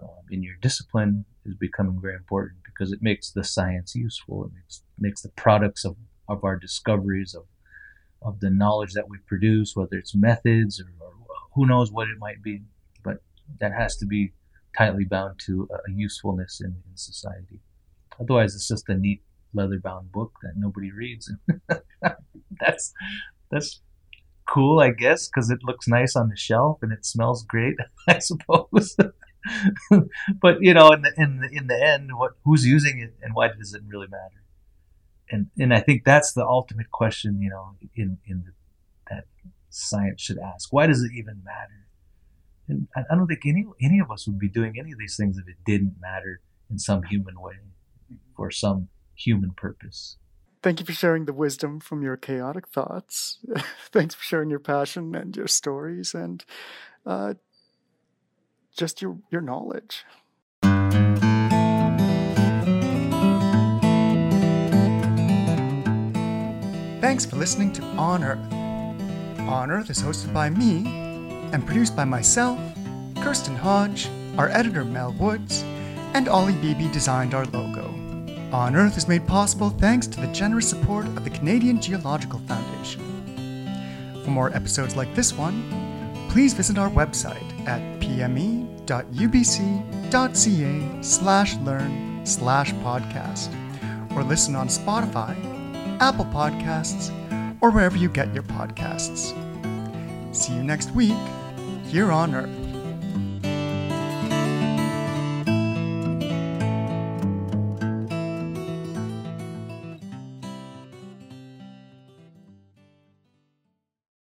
um, 0.02 0.08
in 0.30 0.42
your 0.42 0.56
discipline 0.60 1.24
is 1.44 1.54
becoming 1.54 2.00
very 2.00 2.16
important 2.16 2.58
because 2.64 2.92
it 2.92 3.00
makes 3.00 3.30
the 3.30 3.44
science 3.44 3.94
useful. 3.94 4.44
It 4.44 4.52
makes, 4.54 4.82
makes 4.98 5.22
the 5.22 5.28
products 5.30 5.84
of, 5.84 5.96
of 6.28 6.42
our 6.44 6.56
discoveries, 6.56 7.34
of, 7.34 7.44
of 8.22 8.40
the 8.40 8.50
knowledge 8.50 8.92
that 8.94 9.08
we 9.08 9.18
produce, 9.26 9.74
whether 9.74 9.96
it's 9.96 10.14
methods 10.14 10.80
or, 10.80 10.86
or 11.00 11.12
who 11.54 11.66
knows 11.66 11.92
what 11.92 12.08
it 12.08 12.18
might 12.18 12.42
be, 12.42 12.62
but 13.02 13.18
that 13.60 13.72
has 13.72 13.96
to 13.98 14.06
be 14.06 14.32
tightly 14.76 15.04
bound 15.04 15.40
to 15.46 15.68
a, 15.72 15.90
usefulness 15.90 16.60
in, 16.60 16.76
in 16.88 16.96
society. 16.96 17.60
Otherwise, 18.20 18.54
it's 18.54 18.68
just 18.68 18.88
a 18.88 18.94
neat 18.94 19.22
leather-bound 19.54 20.12
book 20.12 20.32
that 20.42 20.52
nobody 20.56 20.90
reads. 20.90 21.32
that's 22.60 22.92
that's 23.50 23.80
cool, 24.46 24.80
I 24.80 24.90
guess, 24.90 25.28
because 25.28 25.50
it 25.50 25.58
looks 25.62 25.88
nice 25.88 26.16
on 26.16 26.28
the 26.28 26.36
shelf 26.36 26.78
and 26.82 26.92
it 26.92 27.04
smells 27.04 27.44
great, 27.44 27.76
I 28.08 28.18
suppose. 28.18 28.96
but 30.40 30.58
you 30.60 30.74
know, 30.74 30.90
in 30.90 31.02
the 31.02 31.12
in 31.16 31.40
the 31.40 31.48
in 31.52 31.66
the 31.66 31.82
end, 31.82 32.10
what 32.16 32.32
who's 32.44 32.66
using 32.66 33.00
it 33.00 33.14
and 33.22 33.34
why 33.34 33.48
does 33.48 33.74
it 33.74 33.82
really 33.86 34.08
matter? 34.08 34.42
And 35.30 35.48
and 35.58 35.74
I 35.74 35.80
think 35.80 36.04
that's 36.04 36.32
the 36.32 36.46
ultimate 36.46 36.90
question, 36.90 37.40
you 37.40 37.50
know, 37.50 37.76
in 37.94 38.18
in 38.26 38.44
the, 38.44 38.52
that 39.10 39.24
science 39.70 40.22
should 40.22 40.38
ask. 40.38 40.72
Why 40.72 40.86
does 40.86 41.02
it 41.02 41.12
even 41.16 41.42
matter? 41.44 41.86
And 42.68 42.88
I, 42.96 43.14
don't 43.14 43.26
think 43.26 43.46
any 43.46 43.64
any 43.80 43.98
of 44.00 44.10
us 44.10 44.26
would 44.26 44.38
be 44.38 44.48
doing 44.48 44.74
any 44.78 44.92
of 44.92 44.98
these 44.98 45.16
things 45.16 45.38
if 45.38 45.48
it 45.48 45.56
didn't 45.64 45.96
matter 46.00 46.40
in 46.70 46.78
some 46.78 47.02
human 47.04 47.40
way. 47.40 47.54
for 48.36 48.50
some 48.50 48.88
human 49.14 49.52
purpose. 49.52 50.16
Thank 50.62 50.80
you 50.80 50.86
for 50.86 50.92
sharing 50.92 51.26
the 51.26 51.32
wisdom 51.32 51.80
from 51.80 52.02
your 52.02 52.16
chaotic 52.16 52.68
thoughts. 52.68 53.38
Thanks 53.92 54.14
for 54.14 54.24
sharing 54.24 54.50
your 54.50 54.58
passion 54.58 55.14
and 55.14 55.36
your 55.36 55.46
stories 55.46 56.14
and 56.14 56.44
uh, 57.04 57.34
just 58.76 59.00
your, 59.00 59.18
your 59.30 59.40
knowledge. 59.40 60.04
Thanks 67.06 67.24
for 67.24 67.36
listening 67.36 67.72
to 67.74 67.84
On 67.96 68.24
Earth. 68.24 68.52
On 69.48 69.70
Earth 69.70 69.90
is 69.90 70.02
hosted 70.02 70.34
by 70.34 70.50
me 70.50 70.82
and 71.52 71.64
produced 71.64 71.94
by 71.94 72.04
myself, 72.04 72.58
Kirsten 73.22 73.54
Hodge, 73.54 74.10
our 74.36 74.48
editor 74.48 74.84
Mel 74.84 75.12
Woods, 75.12 75.62
and 76.14 76.28
Ollie 76.28 76.54
Beebe 76.54 76.90
designed 76.90 77.32
our 77.32 77.44
logo. 77.44 77.84
On 78.50 78.74
Earth 78.74 78.96
is 78.96 79.06
made 79.06 79.24
possible 79.24 79.70
thanks 79.70 80.08
to 80.08 80.20
the 80.20 80.26
generous 80.32 80.68
support 80.68 81.06
of 81.06 81.22
the 81.22 81.30
Canadian 81.30 81.80
Geological 81.80 82.40
Foundation. 82.40 83.04
For 84.24 84.30
more 84.32 84.52
episodes 84.52 84.96
like 84.96 85.14
this 85.14 85.32
one, 85.32 85.62
please 86.28 86.54
visit 86.54 86.76
our 86.76 86.90
website 86.90 87.68
at 87.68 88.00
pme.ubc.ca 88.00 88.62
slash 91.02 91.54
learn 91.58 92.26
slash 92.26 92.72
podcast 92.72 94.16
or 94.16 94.24
listen 94.24 94.56
on 94.56 94.66
Spotify, 94.66 95.36
Apple 96.00 96.26
Podcasts, 96.26 97.10
or 97.62 97.70
wherever 97.70 97.96
you 97.96 98.08
get 98.08 98.32
your 98.34 98.42
podcasts. 98.42 99.34
See 100.34 100.54
you 100.54 100.62
next 100.62 100.90
week 100.90 101.16
here 101.86 102.12
on 102.12 102.34
Earth. 102.34 102.65